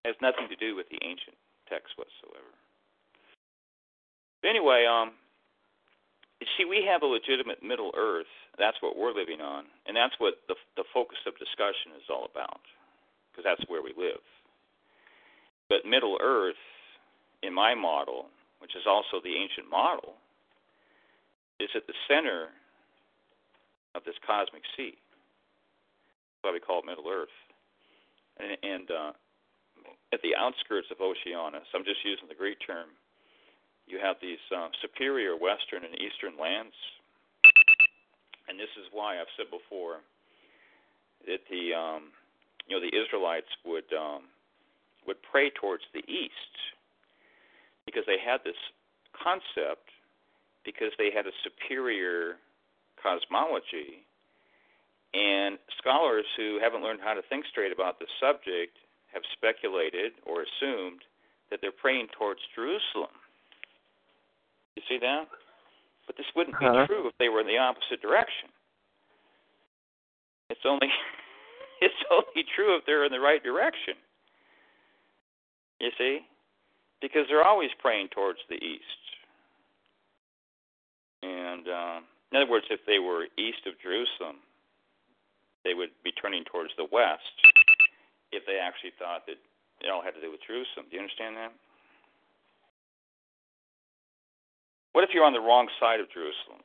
[0.04, 1.36] It has nothing to do with the ancient
[1.68, 2.52] text whatsoever.
[4.44, 5.16] Anyway, um,
[6.56, 8.30] see, we have a legitimate Middle Earth.
[8.58, 12.28] That's what we're living on, and that's what the the focus of discussion is all
[12.30, 12.60] about,
[13.32, 14.22] because that's where we live.
[15.68, 16.60] But Middle Earth,
[17.42, 18.26] in my model,
[18.60, 20.14] which is also the ancient model,
[21.58, 22.48] is at the center
[23.94, 24.94] of this cosmic sea.
[26.46, 27.34] Why we call it Middle Earth.
[28.38, 29.12] And, and uh,
[30.14, 32.94] at the outskirts of Oceanus, I'm just using the Greek term,
[33.90, 36.78] you have these uh, superior western and eastern lands.
[38.46, 40.06] And this is why I've said before
[41.26, 42.14] that the um,
[42.70, 44.30] you know the Israelites would um,
[45.10, 46.54] would pray towards the east
[47.90, 48.58] because they had this
[49.18, 49.90] concept
[50.62, 52.38] because they had a superior
[53.02, 54.06] cosmology
[55.14, 58.76] and scholars who haven't learned how to think straight about the subject
[59.12, 61.00] have speculated or assumed
[61.50, 63.14] that they're praying towards Jerusalem.
[64.74, 65.28] You see that?
[66.06, 66.82] But this wouldn't uh-huh.
[66.82, 68.50] be true if they were in the opposite direction.
[70.50, 70.88] It's only
[71.80, 73.94] it's only true if they're in the right direction.
[75.80, 76.20] You see?
[77.00, 79.02] because they're always praying towards the east.
[81.22, 81.98] And uh,
[82.32, 84.42] in other words, if they were east of Jerusalem,
[85.66, 87.34] they would be turning towards the west
[88.30, 89.42] if they actually thought that
[89.82, 90.86] it all had to do with Jerusalem.
[90.86, 91.50] Do you understand that?
[94.94, 96.62] What if you're on the wrong side of Jerusalem?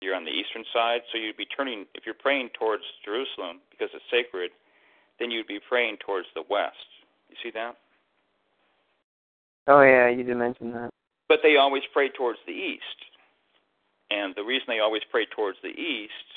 [0.00, 3.92] You're on the eastern side, so you'd be turning, if you're praying towards Jerusalem because
[3.92, 4.50] it's sacred,
[5.20, 6.88] then you'd be praying towards the west.
[7.28, 7.76] You see that?
[9.68, 10.90] Oh yeah, you did mention that.
[11.28, 12.98] But they always pray towards the east.
[14.10, 16.28] And the reason they always pray towards the east,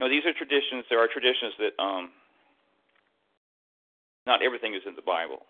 [0.00, 0.84] know, these are traditions.
[0.90, 2.10] There are traditions that um,
[4.26, 5.46] not everything is in the Bible.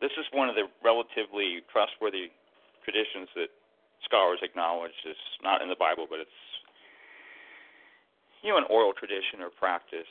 [0.00, 2.32] This is one of the relatively trustworthy
[2.82, 3.48] traditions that
[4.04, 6.40] scholars acknowledge is not in the Bible, but it's
[8.42, 10.10] you know an oral tradition or practice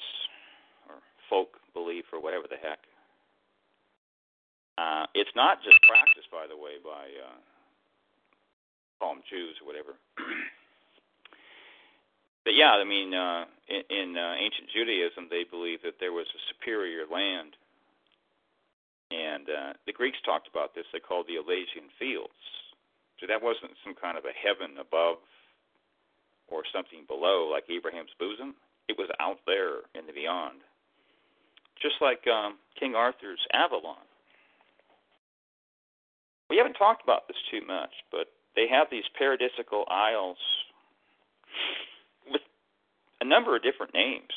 [0.90, 0.96] or
[1.30, 2.80] folk belief or whatever the heck.
[4.78, 7.38] Uh, it's not just practiced, by the way, by uh,
[8.98, 9.94] call them Jews or whatever.
[12.46, 16.28] but yeah, I mean, uh, in, in uh, ancient Judaism, they believed that there was
[16.32, 17.56] a superior land,
[19.12, 20.86] and uh, the Greeks talked about this.
[20.92, 22.42] They called the Elysian Fields.
[23.22, 25.22] So that wasn't some kind of a heaven above
[26.52, 28.56] or something below, like Abraham's bosom.
[28.90, 30.60] It was out there in the beyond,
[31.80, 34.04] just like um, King Arthur's Avalon
[36.54, 40.38] we haven't talked about this too much, but they have these paradisical isles
[43.24, 44.36] a number of different names.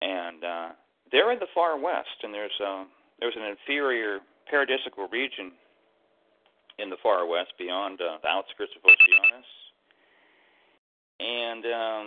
[0.00, 0.68] And uh,
[1.12, 2.84] they're in the far west, and there's uh,
[3.20, 5.52] there's an inferior paradisical region
[6.78, 9.50] in the far west beyond uh, the outskirts of Oceanus.
[11.20, 12.04] And um,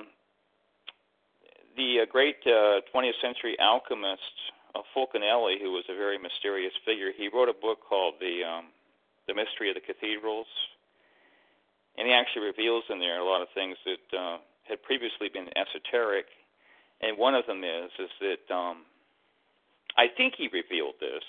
[1.77, 4.33] the uh, great uh, 20th century alchemist
[4.73, 8.73] uh, Fulcanelli, who was a very mysterious figure, he wrote a book called the um,
[9.27, 10.49] the Mystery of the Cathedrals,
[11.97, 15.49] and he actually reveals in there a lot of things that uh, had previously been
[15.57, 16.25] esoteric.
[17.01, 18.85] And one of them is is that um,
[19.97, 21.23] I think he revealed this.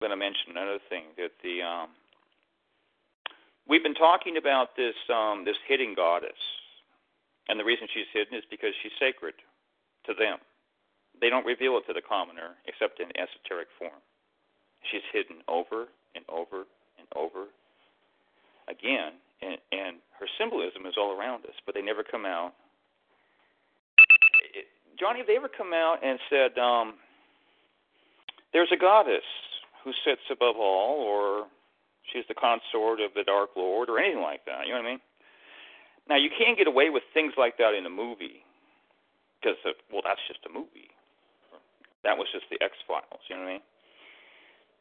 [0.00, 1.88] I'm going to mention another thing that the um,
[3.68, 6.38] we've been talking about this um, this hidden goddess,
[7.48, 9.34] and the reason she's hidden is because she's sacred
[10.06, 10.38] to them.
[11.20, 14.00] They don't reveal it to the commoner except in esoteric form.
[14.90, 16.64] She's hidden over and over
[16.96, 17.52] and over
[18.70, 22.52] again, and, and her symbolism is all around us, but they never come out.
[24.54, 24.66] It,
[24.98, 26.94] Johnny, have they ever come out and said, um,
[28.52, 29.26] "There's a goddess
[29.82, 31.46] who sits above all," or
[32.12, 34.66] "She's the consort of the Dark Lord," or anything like that?
[34.66, 35.00] You know what I mean?
[36.08, 38.42] Now you can't get away with things like that in a movie
[39.40, 39.56] because,
[39.92, 40.90] well, that's just a movie.
[42.04, 43.20] That was just the X Files.
[43.28, 43.66] You know what I mean?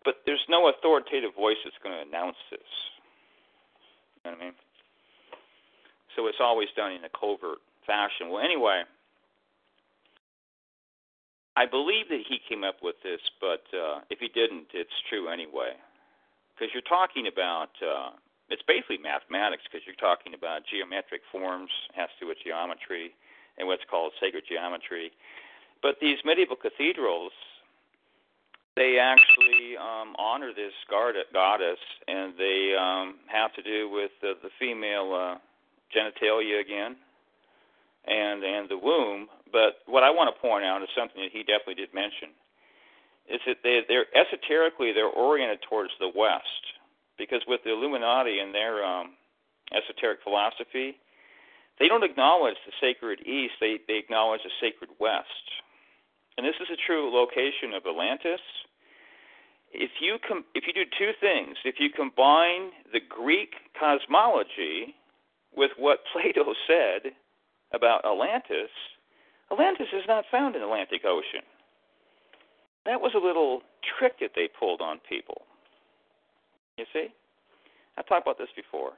[0.03, 2.71] But there's no authoritative voice that's going to announce this.
[4.25, 4.53] You know what I mean?
[6.15, 8.29] So it's always done in a covert fashion.
[8.29, 8.83] Well, anyway,
[11.55, 15.29] I believe that he came up with this, but uh, if he didn't, it's true
[15.29, 15.75] anyway.
[16.55, 18.11] Because you're talking about, uh,
[18.49, 23.11] it's basically mathematics because you're talking about geometric forms, has to do with geometry,
[23.57, 25.11] and what's called sacred geometry.
[25.81, 27.31] But these medieval cathedrals,
[28.75, 34.49] they actually um, honor this goddess, and they um, have to do with the, the
[34.59, 35.35] female uh,
[35.95, 36.95] genitalia again,
[38.07, 39.27] and and the womb.
[39.51, 42.29] But what I want to point out is something that he definitely did mention,
[43.27, 46.63] is that they, they're esoterically they're oriented towards the West,
[47.17, 49.17] because with the Illuminati and their um,
[49.73, 50.95] esoteric philosophy,
[51.79, 55.45] they don't acknowledge the sacred East; they they acknowledge the sacred West
[56.39, 58.39] and this is a true location of Atlantis.
[59.73, 64.95] If you com- if you do two things, if you combine the Greek cosmology
[65.51, 67.11] with what Plato said
[67.75, 68.71] about Atlantis,
[69.51, 71.43] Atlantis is not found in the Atlantic Ocean.
[72.85, 73.59] That was a little
[73.99, 75.43] trick that they pulled on people.
[76.77, 77.07] You see?
[77.97, 78.93] I've talked about this before.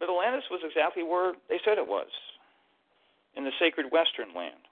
[0.00, 2.08] But Atlantis was exactly where they said it was
[3.36, 4.63] in the sacred Western land.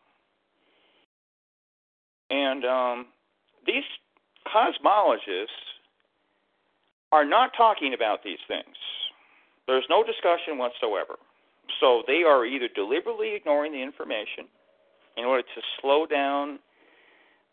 [2.31, 3.07] And um,
[3.67, 3.85] these
[4.47, 5.47] cosmologists
[7.13, 8.77] are not talking about these things.
[9.67, 11.17] There's no discussion whatsoever.
[11.81, 14.49] So they are either deliberately ignoring the information
[15.17, 16.59] in order to slow down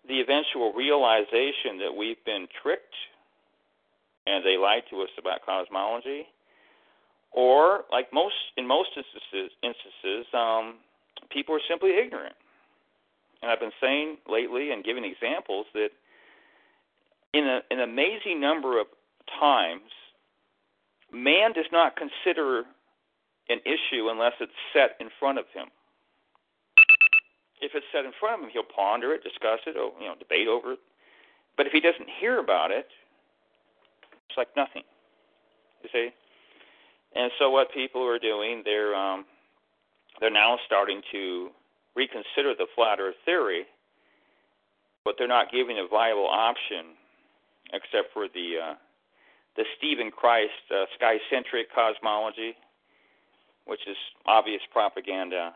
[0.08, 2.96] the eventual realization that we've been tricked
[4.26, 6.28] and they lied to us about cosmology,
[7.32, 10.76] or like most in most instances, instances um,
[11.32, 12.36] people are simply ignorant.
[13.42, 15.90] And I've been saying lately and giving examples that
[17.34, 18.88] in a, an amazing number of
[19.40, 19.92] times,
[21.12, 22.64] man does not consider
[23.50, 25.68] an issue unless it's set in front of him.
[27.62, 30.16] If it's set in front of him, he'll ponder it, discuss it, or you know,
[30.18, 30.80] debate over it.
[31.58, 32.88] But if he doesn't hear about it,
[34.30, 34.84] it's like nothing.
[35.84, 36.10] You see?
[37.16, 39.26] And so what people are doing, they're um,
[40.20, 41.50] they're now starting to
[42.00, 43.68] reconsider the flat Earth theory,
[45.04, 46.96] but they're not giving a viable option
[47.76, 48.76] except for the uh,
[49.58, 52.56] the Stephen Christ uh, sky-centric cosmology,
[53.66, 55.52] which is obvious propaganda,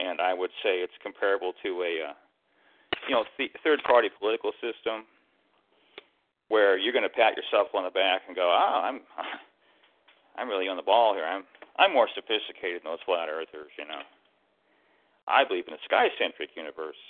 [0.00, 2.14] and I would say it's comparable to a uh,
[3.06, 5.06] you know th- third-party political system
[6.48, 9.00] where you're going to pat yourself on the back and go, "Ah, oh, I'm
[10.36, 11.24] I'm really on the ball here.
[11.24, 11.44] I'm
[11.78, 14.02] I'm more sophisticated than those flat earthers, you know."
[15.28, 17.02] I believe in a sky-centric universe,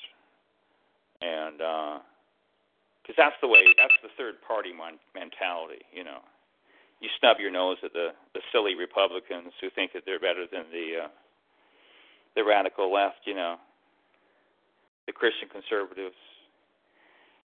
[1.20, 1.60] and
[3.04, 5.84] because uh, that's the way that's the third-party mon- mentality.
[5.92, 6.24] You know,
[7.00, 10.64] you snub your nose at the the silly Republicans who think that they're better than
[10.72, 11.12] the uh,
[12.34, 13.28] the radical left.
[13.28, 13.56] You know,
[15.04, 16.16] the Christian conservatives,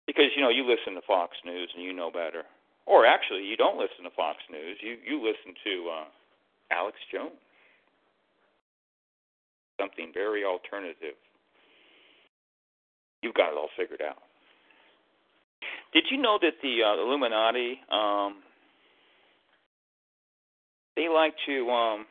[0.08, 2.48] because you know you listen to Fox News and you know better,
[2.88, 4.80] or actually you don't listen to Fox News.
[4.80, 6.08] You you listen to uh,
[6.72, 7.36] Alex Jones
[9.82, 11.18] something very alternative.
[13.24, 14.18] You've got it all figured out.
[15.94, 18.38] Did you know that the uh, Illuminati um,
[20.96, 22.06] they like to um,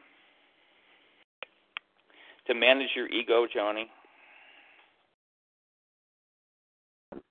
[2.47, 3.89] to manage your ego, Johnny?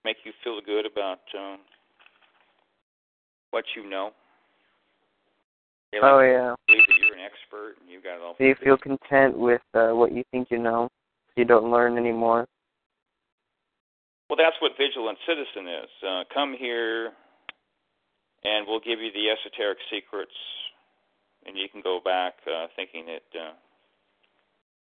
[0.03, 1.59] Make you feel good about um,
[3.51, 4.11] what you know.
[5.93, 6.55] Like oh yeah.
[6.67, 8.35] Believe that you're an expert and you got it all.
[8.37, 10.89] Do you feel content with uh, what you think you know?
[11.35, 12.45] You don't learn anymore.
[14.29, 15.89] Well, that's what Vigilant Citizen is.
[16.05, 17.11] Uh, come here,
[18.43, 20.35] and we'll give you the esoteric secrets,
[21.47, 23.53] and you can go back uh, thinking that uh,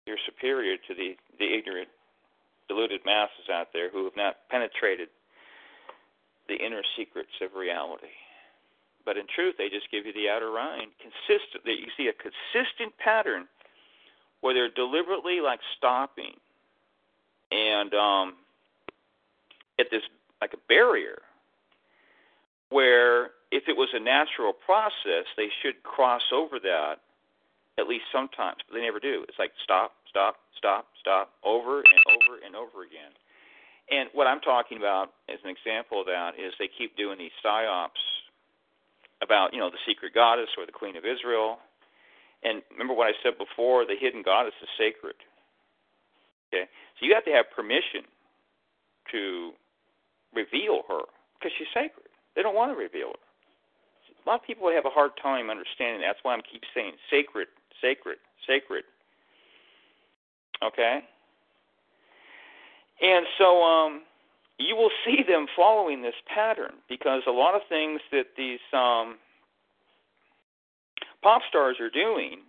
[0.05, 1.87] you're superior to the the ignorant,
[2.67, 5.07] deluded masses out there who have not penetrated
[6.49, 8.11] the inner secrets of reality.
[9.07, 10.91] But in truth, they just give you the outer rind.
[10.99, 13.47] Consistent, that you see a consistent pattern
[14.41, 16.35] where they're deliberately like stopping
[17.49, 18.35] and um,
[19.79, 20.03] at this
[20.41, 21.23] like a barrier
[22.67, 26.95] where if it was a natural process, they should cross over that
[27.79, 29.23] at least sometimes, but they never do.
[29.29, 33.15] It's like stop, stop, stop, stop, over and over and over again.
[33.89, 37.31] And what I'm talking about as an example of that is they keep doing these
[37.39, 38.16] psyops
[39.21, 41.59] about, you know, the secret goddess or the queen of Israel.
[42.43, 45.15] And remember what I said before, the hidden goddess is sacred.
[46.49, 46.69] Okay?
[46.99, 48.05] So you have to have permission
[49.11, 49.51] to
[50.33, 51.01] reveal her
[51.37, 52.07] because she's sacred.
[52.35, 53.23] They don't want to reveal her.
[54.25, 56.01] A lot of people have a hard time understanding.
[56.01, 57.47] That's why I keep saying sacred,
[57.81, 58.83] sacred, sacred.
[60.61, 60.99] Okay?
[63.01, 64.01] And so um,
[64.59, 69.17] you will see them following this pattern because a lot of things that these um,
[71.21, 72.39] pop stars are doing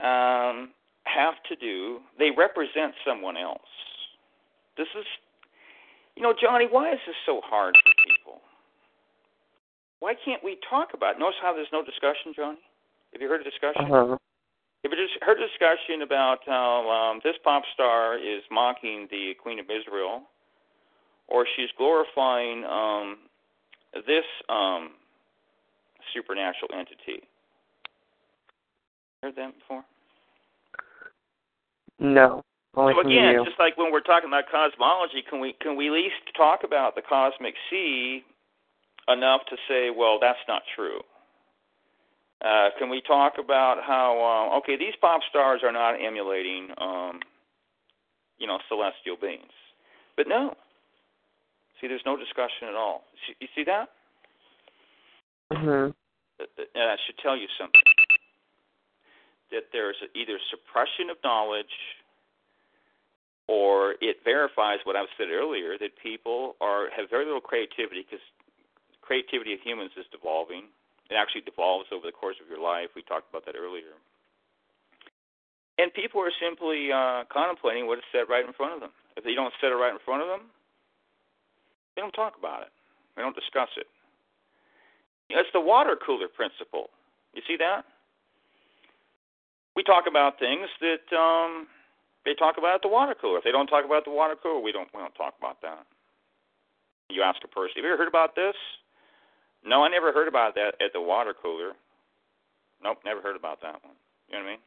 [0.00, 0.70] um,
[1.04, 3.60] have to do, they represent someone else.
[4.76, 5.06] This is,
[6.16, 8.40] you know, Johnny, why is this so hard for people?
[10.00, 11.18] Why can't we talk about it?
[11.18, 12.58] Notice how there's no discussion, Johnny?
[13.12, 13.90] Have you heard a discussion?
[13.90, 14.18] Uh-huh.
[14.84, 19.32] Have you just heard a discussion about how um, this pop star is mocking the
[19.42, 20.22] Queen of Israel,
[21.28, 23.18] or she's glorifying um,
[24.06, 24.90] this um,
[26.14, 27.26] supernatural entity?
[29.22, 29.84] Heard that before?
[31.98, 32.42] No.
[32.76, 35.92] Only so again, just like when we're talking about cosmology, can we can we at
[35.94, 38.22] least talk about the cosmic sea
[39.08, 41.00] enough to say, well, that's not true?
[42.44, 47.20] Uh, can we talk about how uh, okay, these pop stars are not emulating, um,
[48.38, 49.56] you know, celestial beings?
[50.18, 50.54] But no.
[51.80, 53.04] See, there's no discussion at all.
[53.40, 53.90] You see that?
[55.52, 55.94] Mhm.
[56.40, 57.82] Uh, that should tell you something.
[59.50, 61.72] That there's either suppression of knowledge,
[63.46, 68.24] or it verifies what I've said earlier that people are have very little creativity because
[69.02, 70.68] creativity of humans is devolving
[71.10, 72.90] it actually devolves over the course of your life.
[72.94, 73.94] We talked about that earlier.
[75.78, 78.90] And people are simply uh, contemplating what is set right in front of them.
[79.14, 80.50] If they don't set it right in front of them,
[81.96, 82.72] they don't talk about it.
[83.16, 83.88] They don't discuss it.
[85.30, 86.92] It's the water cooler principle.
[87.34, 87.82] You see that?
[89.74, 91.66] We talk about things that um,
[92.24, 93.38] they talk about at the water cooler.
[93.38, 95.84] If they don't talk about the water cooler, we don't we don't talk about that.
[97.08, 98.56] You ask a person, "Have you ever heard about this?"
[99.64, 101.72] No, I never heard about that at the water cooler.
[102.82, 103.96] Nope, never heard about that one.
[104.28, 104.62] You know what I mean?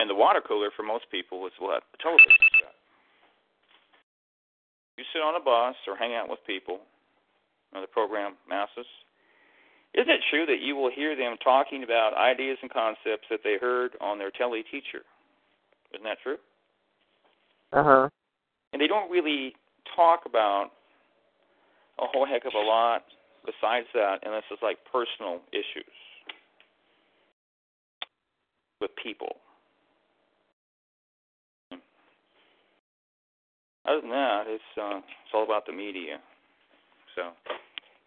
[0.00, 1.84] And the water cooler for most people is what?
[1.94, 2.79] A television set.
[5.00, 6.76] You sit on a bus or hang out with people,
[7.72, 8.84] you know, the program masses.
[9.94, 13.56] Isn't it true that you will hear them talking about ideas and concepts that they
[13.58, 15.00] heard on their tele teacher?
[15.94, 16.36] Isn't that true?
[17.72, 18.08] Uh huh.
[18.74, 19.54] And they don't really
[19.96, 20.68] talk about
[21.98, 23.04] a whole heck of a lot
[23.46, 25.96] besides that, this is like personal issues
[28.82, 29.36] with people.
[33.86, 36.18] Other than that, it's uh, it's all about the media.
[37.16, 37.30] So,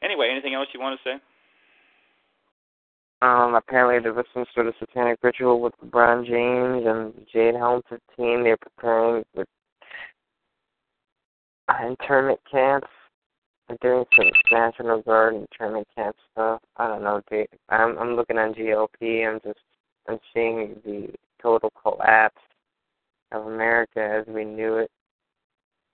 [0.03, 1.15] anyway, anything else you want to say?
[3.21, 7.83] Um, apparently there was some sort of satanic ritual with LeBron James and Jade Helms'
[8.17, 8.43] team.
[8.43, 9.47] They're preparing with
[11.81, 12.87] internment camps
[13.69, 16.61] I'm doing some National Guard training camp stuff.
[16.77, 17.47] I don't know, dude.
[17.69, 19.27] I'm I'm looking on GLP.
[19.27, 19.59] I'm just
[20.07, 21.09] I'm seeing the
[21.41, 22.41] total collapse
[23.31, 24.91] of America as we knew it.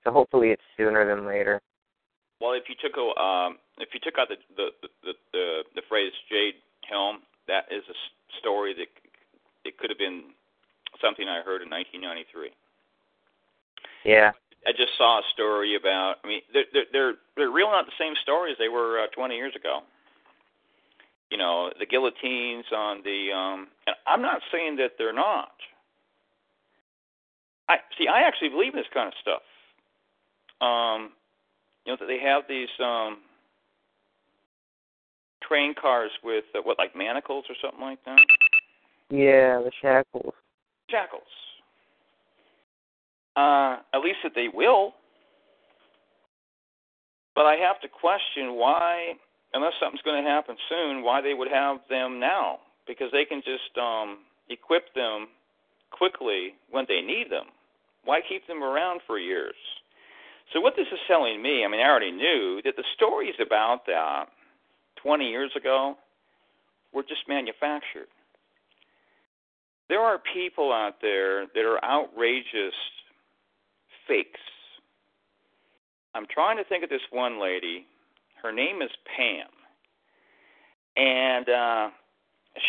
[0.10, 1.62] So hopefully it's sooner than later.
[2.42, 4.70] Well, if you took a, um, if you took out the the
[5.04, 6.56] the the, the phrase Jade
[6.90, 7.98] Helm, that is a
[8.40, 8.88] story that
[9.66, 10.34] it could have been
[11.02, 12.50] something I heard in 1993.
[14.04, 14.32] Yeah.
[14.66, 16.16] I just saw a story about.
[16.24, 19.36] I mean, they're they're they're real not the same story as they were uh, 20
[19.36, 19.82] years ago.
[21.30, 23.30] You know, the guillotines on the.
[23.30, 25.54] um And I'm not saying that they're not.
[27.70, 28.08] I see.
[28.08, 29.44] I actually believe in this kind of stuff.
[30.62, 31.12] Um,
[31.86, 33.20] you know that they have these um
[35.48, 38.20] train cars with uh, what, like manacles or something like that.
[39.10, 40.34] Yeah, the shackles.
[40.90, 41.24] Shackles.
[43.36, 44.94] Uh, at least that they will.
[47.36, 49.14] But I have to question why,
[49.54, 52.60] unless something's going to happen soon, why they would have them now.
[52.86, 55.28] Because they can just um, equip them
[55.92, 57.46] quickly when they need them.
[58.04, 59.56] Why keep them around for years?
[60.54, 63.86] So what this is telling me, I mean, I already knew that the stories about
[63.86, 64.26] that
[65.02, 65.96] 20 years ago
[66.92, 68.08] were just manufactured.
[69.90, 72.74] There are people out there that are outrageous
[74.08, 74.40] fakes.
[76.16, 77.86] I'm trying to think of this one lady.
[78.42, 79.48] Her name is Pam.
[80.98, 81.90] And uh,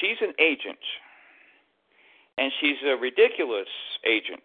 [0.00, 0.78] she's an agent.
[2.36, 3.68] And she's a ridiculous
[4.07, 4.42] agent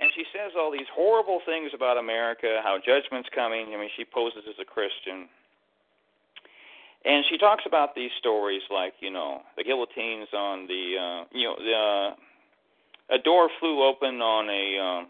[0.00, 3.74] and she says all these horrible things about America, how judgment's coming.
[3.74, 5.28] I mean, she poses as a Christian.
[7.04, 11.46] And she talks about these stories like, you know, the guillotines on the, uh, you
[11.48, 15.06] know, the, uh, a door flew open on a, um,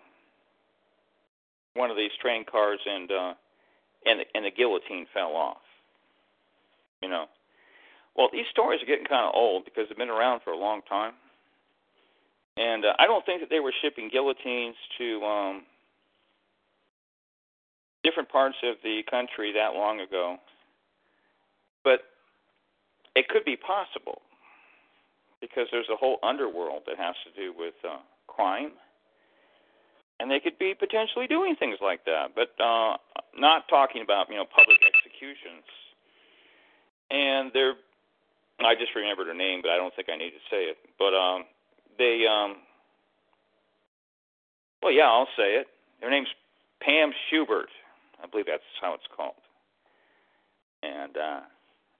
[1.75, 3.35] one of these train cars and, uh,
[4.07, 5.63] and, and the guillotine fell off.
[7.03, 7.27] You know.
[8.17, 10.83] Well, these stories are getting kind of old because they've been around for a long
[10.89, 11.13] time.
[12.57, 15.63] And uh, I don't think that they were shipping guillotines to um,
[18.03, 20.37] different parts of the country that long ago.
[21.85, 22.01] But
[23.15, 24.23] it could be possible
[25.41, 28.73] because there's a whole underworld that has to do with uh, crime.
[30.19, 32.97] And they could be potentially doing things like that, but uh,
[33.39, 35.65] not talking about you know public executions.
[37.11, 37.75] And they're,
[38.61, 40.77] I just remembered her name, but I don't think I need to say it.
[40.99, 41.45] But um,
[42.01, 42.57] they um
[44.83, 45.69] well yeah i'll say it.
[46.01, 46.33] Their name's
[46.81, 47.69] pam schuffert
[48.23, 49.37] i believe that's how it's called.
[50.83, 51.41] And uh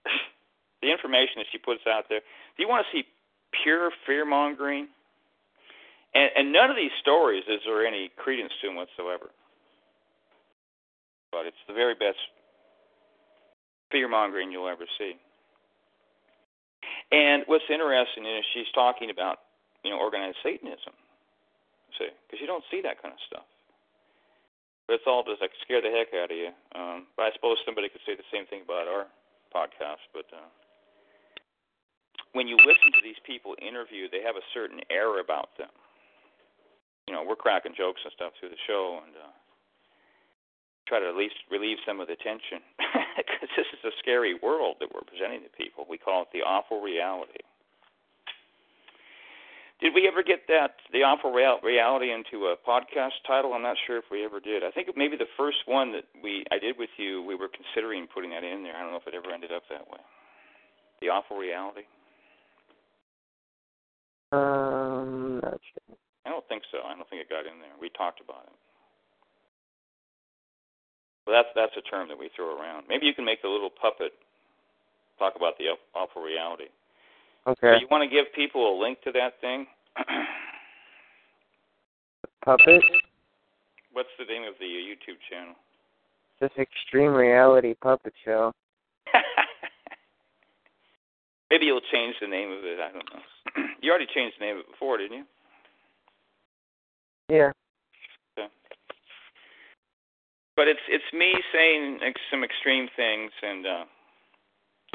[0.83, 2.21] the information that she puts out there
[2.57, 3.05] do you want to see
[3.63, 4.89] pure fear mongering
[6.15, 9.31] and, and none of these stories is there any credence to them whatsoever.
[11.31, 12.19] But it's the very best
[13.93, 15.15] fear mongering you'll ever see.
[17.13, 19.39] And what's interesting is she's talking about
[19.85, 20.95] you know, organized Satanism.
[21.99, 23.47] See, because you don't see that kind of stuff.
[24.87, 26.51] But it's all just like scare the heck out of you.
[26.75, 29.07] Um, but I suppose somebody could say the same thing about our
[29.55, 30.03] podcast.
[30.11, 30.51] But uh,
[32.35, 35.71] when you listen to these people interview, they have a certain air about them.
[37.07, 39.35] You know, we're cracking jokes and stuff through the show, and uh,
[40.91, 42.59] try to at least relieve some of the tension
[43.15, 45.87] because this is a scary world that we're presenting to people.
[45.87, 47.47] We call it the awful reality.
[49.81, 53.57] Did we ever get that the awful reality into a podcast title?
[53.57, 54.63] I'm not sure if we ever did.
[54.63, 58.07] I think maybe the first one that we I did with you, we were considering
[58.13, 58.77] putting that in there.
[58.77, 60.01] I don't know if it ever ended up that way.
[61.01, 61.89] The awful reality.
[64.37, 65.97] Um, not sure.
[66.27, 66.85] I don't think so.
[66.85, 67.73] I don't think it got in there.
[67.81, 68.57] We talked about it.
[71.25, 72.85] Well, that's that's a term that we throw around.
[72.85, 74.13] Maybe you can make the little puppet
[75.19, 76.69] talk about the awful reality.
[77.47, 77.61] Okay.
[77.61, 79.67] So you want to give people a link to that thing?
[82.45, 82.83] Puppet?
[83.93, 85.55] What's the name of the YouTube channel?
[86.41, 88.53] This Extreme Reality Puppet Show.
[91.51, 92.79] Maybe you'll change the name of it.
[92.79, 93.65] I don't know.
[93.83, 95.25] you already changed the name of it before, didn't you?
[97.29, 97.51] Yeah.
[98.39, 98.49] Okay.
[100.57, 101.99] But it's it's me saying
[102.31, 103.85] some extreme things and uh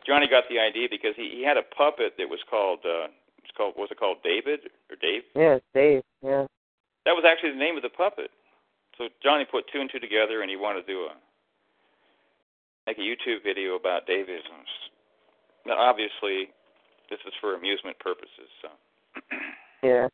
[0.06, 3.09] Johnny got the idea because he, he had a puppet that was called uh
[3.43, 5.24] it's called was it called David or Dave?
[5.35, 6.01] Yeah, Dave.
[6.22, 6.45] Yeah.
[7.06, 8.32] That was actually the name of the puppet.
[8.98, 11.14] So Johnny put two and two together, and he wanted to do a
[12.88, 14.42] make a YouTube video about David.
[15.66, 16.53] Now, obviously,
[17.09, 18.50] this is for amusement purposes.
[18.61, 18.69] So.
[19.84, 20.08] yeah.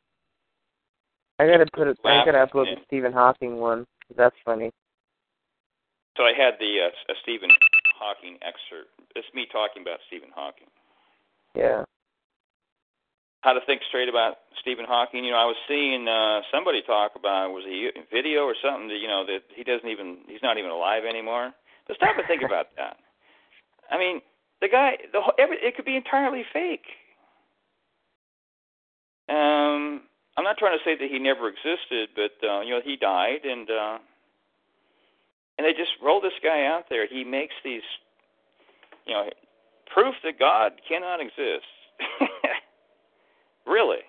[1.39, 1.97] I gotta put it.
[2.05, 3.85] I gotta upload the Stephen Hawking one.
[4.15, 4.71] That's funny.
[6.17, 7.49] So I had the uh, a Stephen
[8.01, 8.89] Hawking excerpt.
[9.15, 10.67] It's me talking about Stephen Hawking.
[11.53, 11.85] Yeah.
[13.41, 15.23] How to think straight about Stephen Hawking.
[15.23, 18.97] You know, I was seeing uh somebody talk about was a video or something that
[18.97, 21.53] you know that he doesn't even he's not even alive anymore.
[21.87, 22.97] But stop and think about that.
[23.89, 24.21] I mean,
[24.61, 26.85] the guy, the every, it could be entirely fake.
[29.27, 30.01] Um,
[30.37, 33.43] I'm not trying to say that he never existed, but uh, you know, he died,
[33.43, 33.97] and uh,
[35.57, 37.07] and they just roll this guy out there.
[37.07, 37.85] He makes these,
[39.05, 39.29] you know,
[39.93, 41.67] proof that God cannot exist.
[43.67, 44.03] really?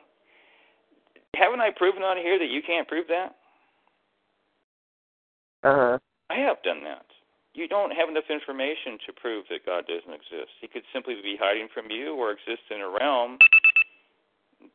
[1.34, 3.34] Haven't I proven on here that you can't prove that?
[5.64, 5.98] Uh huh.
[6.30, 7.06] I have done that.
[7.54, 10.56] You don't have enough information to prove that God doesn't exist.
[10.60, 13.36] He could simply be hiding from you or exist in a realm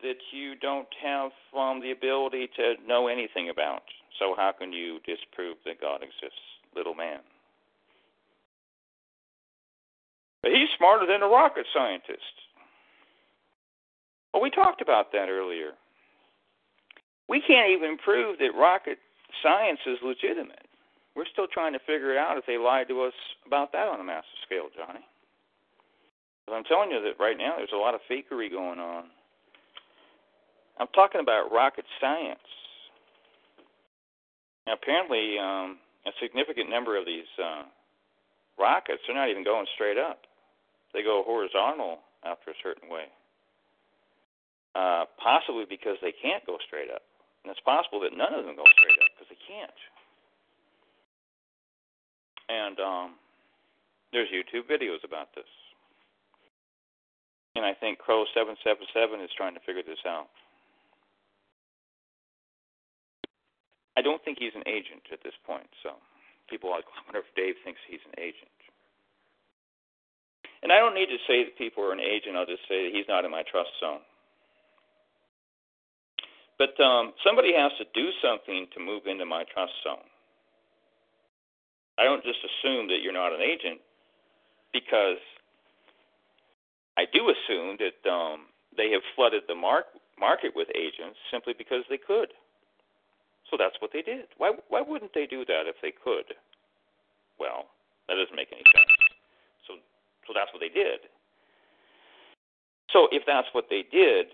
[0.02, 3.82] that you don't have um, the ability to know anything about.
[4.20, 6.57] So how can you disprove that God exists?
[6.77, 7.19] Little man.
[10.43, 12.22] But he's smarter than a rocket scientist.
[14.33, 15.72] Well, we talked about that earlier.
[17.27, 18.99] We can't even prove that rocket
[19.43, 20.67] science is legitimate.
[21.15, 23.14] we're still trying to figure it out if they lied to us
[23.45, 25.03] about that on a massive scale, Johnny.
[26.45, 29.06] But I'm telling you that right now there's a lot of fakery going on.
[30.80, 32.39] I'm talking about rocket science.
[34.67, 37.68] Now, apparently, um, a significant number of these uh,
[38.58, 40.24] rockets are not even going straight up;
[40.94, 43.11] they go horizontal after a certain way.
[44.76, 47.03] Uh, possibly because they can't go straight up,
[47.44, 49.82] and it's possible that none of them go straight up because they can't.
[52.48, 53.10] And um,
[54.14, 55.50] there's YouTube videos about this,
[57.56, 60.32] and I think Crow seven seven seven is trying to figure this out.
[63.98, 65.67] I don't think he's an agent at this point.
[65.82, 65.98] So
[66.50, 68.53] people are like, I wonder if Dave thinks he's an agent.
[70.61, 72.38] And I don't need to say that people are an agent.
[72.38, 74.06] I'll just say that he's not in my trust zone.
[76.58, 80.06] But um, somebody has to do something to move into my trust zone.
[81.98, 83.82] I don't just assume that you're not an agent
[84.74, 85.22] because
[86.98, 91.84] I do assume that um, they have flooded the mark- market with agents simply because
[91.90, 92.30] they could.
[93.50, 94.27] So that's what they did.
[94.38, 96.35] Why why wouldn't they do that if they could?
[97.40, 97.72] Well,
[98.08, 98.92] that doesn't make any sense.
[99.67, 99.80] So
[100.27, 101.08] so that's what they did.
[102.92, 104.27] So if that's what they did,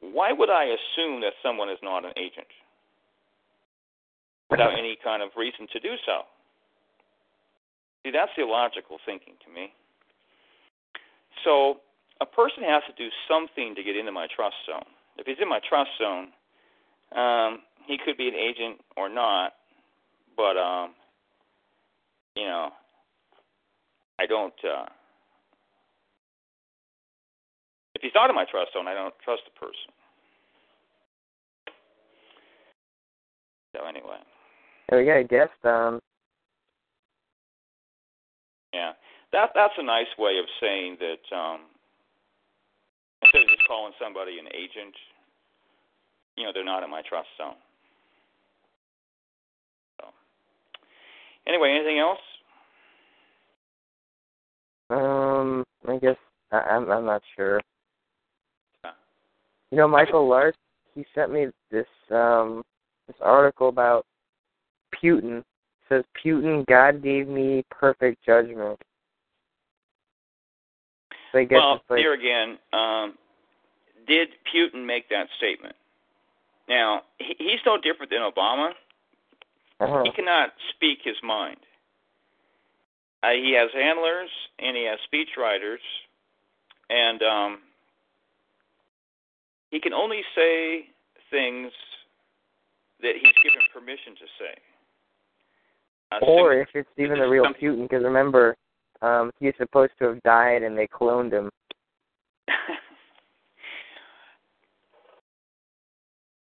[0.00, 2.50] why would I assume that someone is not an agent
[4.50, 6.26] without any kind of reason to do so?
[8.04, 9.72] See, that's illogical thinking to me.
[11.44, 11.80] So
[12.20, 14.86] a person has to do something to get into my trust zone.
[15.18, 16.28] If he's in my trust zone,
[17.14, 19.52] um, he could be an agent or not,
[20.36, 20.90] but um,
[22.34, 22.70] you know,
[24.18, 24.54] I don't.
[24.64, 24.86] Uh,
[27.94, 29.92] if he's not in my trust zone, I don't trust the person.
[33.74, 34.18] So anyway.
[34.92, 35.48] Oh yeah, I guess.
[35.64, 36.00] Um.
[38.72, 38.92] Yeah,
[39.32, 41.36] that that's a nice way of saying that.
[41.36, 41.60] Um,
[43.22, 44.94] instead of just calling somebody an agent,
[46.36, 47.56] you know, they're not in my trust zone.
[51.46, 52.18] Anyway, anything else?
[54.90, 56.16] Um, I guess
[56.52, 57.60] I, I'm I'm not sure.
[59.72, 60.54] You know, Michael Lars,
[60.94, 62.62] he sent me this um
[63.06, 64.06] this article about
[65.02, 65.38] Putin.
[65.38, 65.44] It
[65.88, 68.80] says Putin, God gave me perfect judgment.
[71.32, 73.14] So I guess well, like, here again, um,
[74.06, 75.74] did Putin make that statement?
[76.68, 78.70] Now, he, he's no different than Obama
[79.80, 80.04] uh-huh.
[80.04, 81.58] He cannot speak his mind.
[83.22, 85.84] Uh, he has handlers and he has speechwriters,
[86.88, 87.58] and um,
[89.70, 90.86] he can only say
[91.30, 91.72] things
[93.02, 94.54] that he's given permission to say.
[96.12, 98.56] Uh, or if it's even the real Putin, because remember,
[99.02, 101.50] um, he's supposed to have died and they cloned him.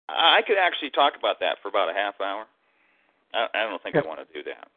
[0.08, 2.44] I could actually talk about that for about a half hour.
[3.34, 4.68] I, I don't think I want to do that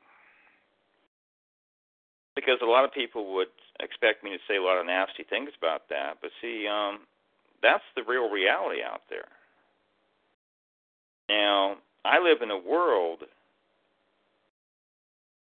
[2.35, 3.47] because a lot of people would
[3.79, 6.17] expect me to say a lot of nasty things about that.
[6.21, 6.99] But see, um,
[7.61, 9.27] that's the real reality out there.
[11.29, 13.19] Now, I live in a world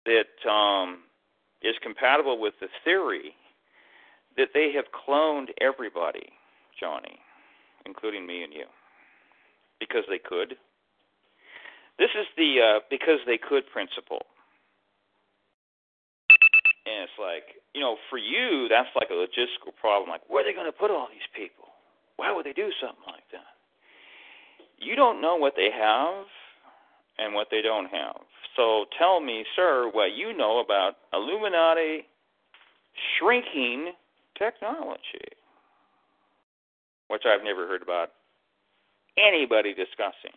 [0.05, 0.99] that um,
[1.61, 3.35] is compatible with the theory
[4.37, 6.29] that they have cloned everybody,
[6.79, 7.19] Johnny,
[7.85, 8.65] including me and you,
[9.79, 10.55] because they could.
[12.01, 14.25] This is the uh, because they could principle.
[16.89, 20.09] And it's like, you know, for you, that's like a logistical problem.
[20.09, 21.69] Like, where are they going to put all these people?
[22.17, 23.53] Why would they do something like that?
[24.81, 26.25] You don't know what they have
[27.19, 28.25] and what they don't have.
[28.57, 32.09] So tell me, sir, what you know about Illuminati
[32.97, 33.93] shrinking
[34.35, 35.37] technology,
[37.09, 38.09] which I've never heard about
[39.19, 40.33] anybody discussing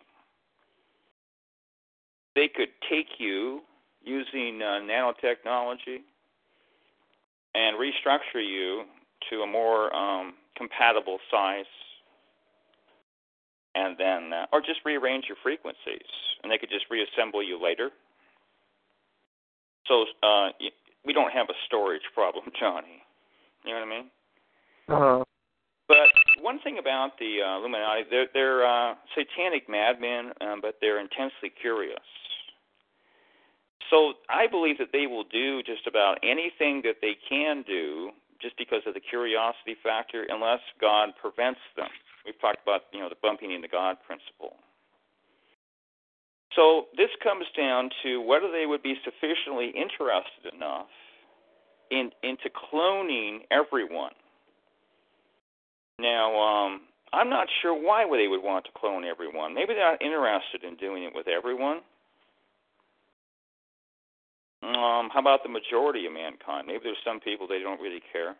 [2.35, 3.61] they could take you
[4.03, 6.03] using uh, nanotechnology
[7.55, 8.85] and restructure you
[9.31, 11.65] to a more um, compatible size,
[13.75, 16.07] and then, uh, or just rearrange your frequencies,
[16.43, 17.91] and they could just reassemble you later.
[19.87, 20.49] So uh,
[21.05, 23.03] we don't have a storage problem, Johnny.
[23.65, 24.11] You know what I mean?
[24.89, 25.25] Uh huh.
[25.87, 26.09] But
[26.41, 31.53] one thing about the uh, Illuminati, they're, they're uh, satanic madmen, um, but they're intensely
[31.61, 32.01] curious.
[33.91, 38.57] So I believe that they will do just about anything that they can do just
[38.59, 41.89] because of the curiosity factor, unless God prevents them.
[42.25, 44.57] We've talked about you know the bumping into God principle.
[46.57, 50.87] So this comes down to whether they would be sufficiently interested enough
[51.91, 54.13] in into cloning everyone.
[55.99, 56.81] Now, um,
[57.13, 59.55] I'm not sure why they would want to clone everyone.
[59.55, 61.81] Maybe they're not interested in doing it with everyone.
[64.65, 66.67] Um, how about the majority of mankind?
[66.67, 68.34] Maybe there's some people they don't really care.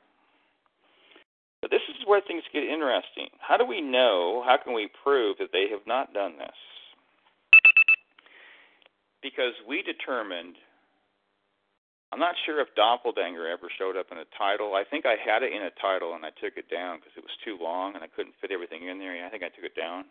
[1.61, 3.29] But this is where things get interesting.
[3.41, 4.43] How do we know?
[4.47, 6.57] How can we prove that they have not done this?
[9.23, 10.57] Because we determined
[12.15, 14.79] I'm not sure if doppelganger ever showed up in a title.
[14.79, 17.27] I think I had it in a title and I took it down because it
[17.27, 19.19] was too long and I couldn't fit everything in there.
[19.19, 20.05] I think I took it down.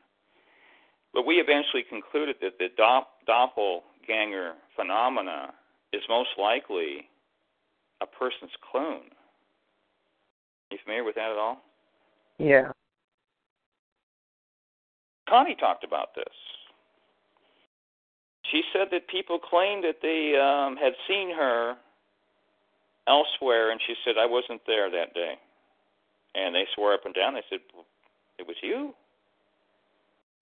[1.14, 5.56] But we eventually concluded that the doppelganger phenomena
[5.94, 7.10] is most likely
[8.02, 9.14] a person's clone.
[10.72, 11.62] You familiar with that at all?
[12.40, 12.72] Yeah.
[15.30, 16.34] Connie talked about this.
[18.52, 21.76] She said that people claimed that they um, had seen her
[23.08, 25.36] elsewhere, and she said, I wasn't there that day.
[26.36, 27.36] And they swore up and down.
[27.36, 27.60] They said,
[28.40, 28.94] It was you?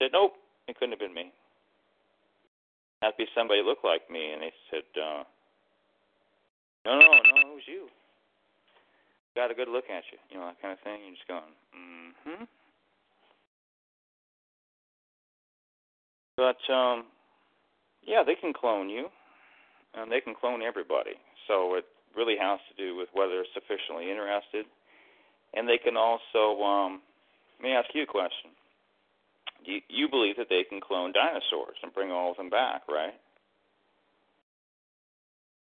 [0.00, 0.34] I said, Nope,
[0.68, 1.32] it couldn't have been me.
[3.02, 4.32] Had to be somebody who looked like me.
[4.32, 5.24] And they said, uh,
[6.84, 7.86] No, no, no, it was you.
[9.34, 11.00] Got a good look at you, you know, that kind of thing.
[11.06, 12.44] You're just going, Mm hmm.
[16.36, 17.04] But, um,
[18.02, 19.08] yeah, they can clone you,
[19.94, 21.12] and they can clone everybody.
[21.46, 21.84] So it
[22.16, 24.66] really has to do with whether they're sufficiently interested.
[25.54, 27.00] And they can also, um,
[27.60, 28.50] let me ask you a question.
[29.64, 33.14] You, you believe that they can clone dinosaurs and bring all of them back, right?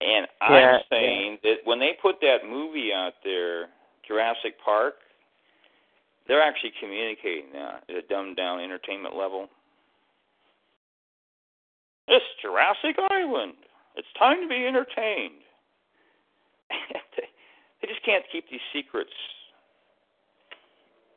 [0.00, 1.50] And yeah, I'm saying yeah.
[1.50, 3.66] that when they put that movie out there,
[4.06, 4.94] Jurassic Park,
[6.26, 9.48] they're actually communicating that at a dumbed down entertainment level.
[12.08, 13.54] It's Jurassic Island.
[13.96, 15.44] It's time to be entertained.
[17.82, 19.12] they just can't keep these secrets,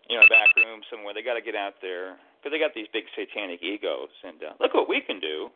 [0.10, 1.14] you know, back room somewhere.
[1.14, 4.54] They got to get out there because they got these big satanic egos, and uh,
[4.60, 5.50] look what we can do.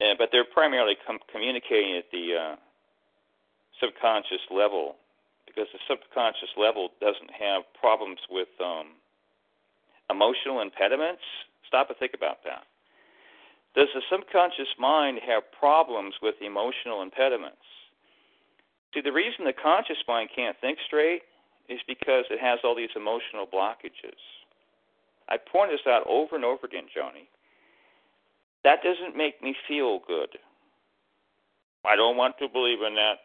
[0.00, 2.56] Uh, but they're primarily com- communicating at the uh,
[3.80, 4.96] subconscious level
[5.46, 8.92] because the subconscious level doesn't have problems with um,
[10.10, 11.22] emotional impediments.
[11.66, 12.64] Stop and think about that.
[13.74, 17.64] Does the subconscious mind have problems with emotional impediments?
[18.94, 21.22] See, the reason the conscious mind can't think straight
[21.68, 24.16] is because it has all these emotional blockages.
[25.28, 27.28] I point this out over and over again, Johnny.
[28.66, 30.30] That doesn't make me feel good.
[31.86, 33.22] I don't want to believe in that.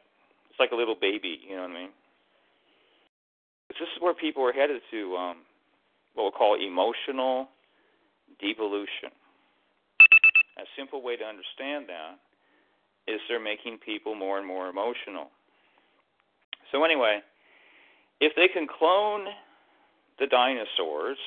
[0.52, 1.90] It's like a little baby, you know what I mean?
[3.70, 5.38] This is where people are headed to um,
[6.14, 7.50] what we'll call emotional
[8.40, 9.10] devolution.
[10.60, 12.20] A simple way to understand that
[13.12, 15.32] is they're making people more and more emotional.
[16.72, 17.22] So anyway,
[18.20, 19.26] if they can clone
[20.20, 21.18] the dinosaurs,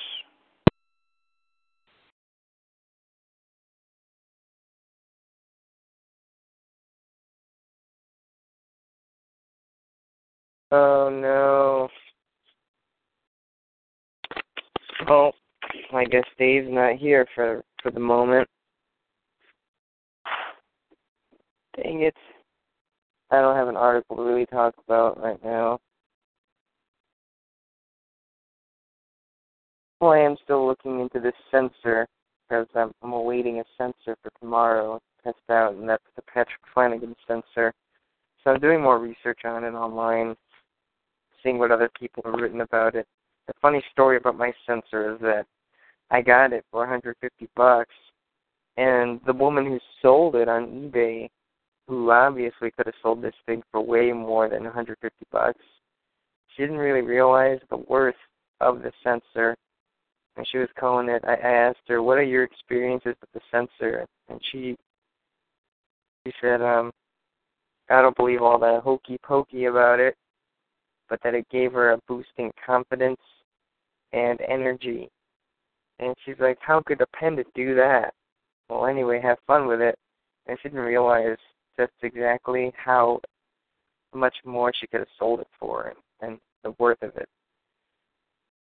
[10.71, 11.89] Oh no.
[15.07, 15.31] Oh,
[15.93, 18.47] I guess Dave's not here for for the moment.
[21.75, 22.15] Dang it.
[23.31, 25.79] I don't have an article to really talk about right now.
[29.99, 32.07] Well, I am still looking into this sensor
[32.47, 36.61] because I'm, I'm awaiting a sensor for tomorrow to test out, and that's the Patrick
[36.73, 37.73] Flanagan sensor.
[38.43, 40.35] So I'm doing more research on it online,
[41.45, 43.07] seeing what other people have written about it.
[43.47, 45.45] The funny story about my sensor is that
[46.09, 47.93] I got it for 150 bucks,
[48.77, 51.29] and the woman who sold it on eBay
[51.87, 55.61] who obviously could have sold this thing for way more than 150 bucks.
[56.55, 58.15] She didn't really realize the worth
[58.59, 59.55] of the sensor,
[60.35, 61.23] and she was calling it.
[61.25, 64.75] I asked her, "What are your experiences with the sensor?" And she
[66.25, 66.91] she said, "Um,
[67.89, 70.17] I don't believe all the hokey pokey about it,
[71.09, 73.21] but that it gave her a boost in confidence
[74.13, 75.09] and energy."
[75.99, 78.13] And she's like, "How could a pendant do that?"
[78.69, 79.97] Well, anyway, have fun with it.
[80.47, 81.37] And she didn't realize
[81.77, 83.19] just exactly how
[84.13, 87.27] much more she could have sold it for and, and the worth of it.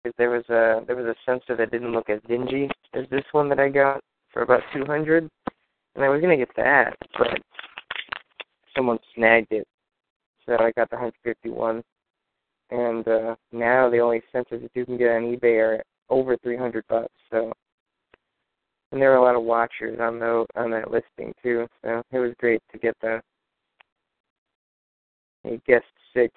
[0.04, 3.24] Because there was a there was a sensor that didn't look as dingy as this
[3.32, 4.02] one that I got
[4.32, 5.30] for about two hundred,
[5.96, 7.40] and I was gonna get that, but
[8.76, 9.68] someone snagged it,
[10.46, 11.84] so I got the hundred fifty one.
[12.70, 16.58] And uh now the only sensors that you can get on eBay are over three
[16.58, 17.14] hundred bucks.
[17.32, 17.52] So
[18.92, 21.68] and there were a lot of watchers on the on that listing too.
[21.84, 23.22] So it was great to get the
[25.46, 26.34] a guest six.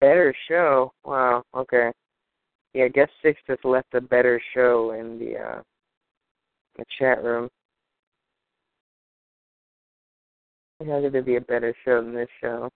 [0.00, 0.92] Better show.
[1.04, 1.42] Wow.
[1.54, 1.90] Okay.
[2.74, 5.62] Yeah, guest six just left a better show in the uh
[6.76, 7.48] the chat room.
[10.80, 12.70] How could there be a better show than this show?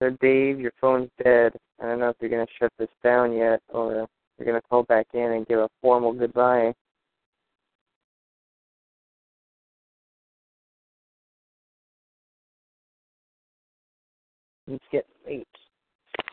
[0.00, 1.52] So Dave, your phone's dead.
[1.80, 5.06] I don't know if you're gonna shut this down yet, or you're gonna call back
[5.12, 6.72] in and give a formal goodbye.
[14.68, 15.48] It's getting late,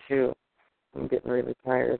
[0.08, 0.34] too.
[0.98, 2.00] I'm getting really tired.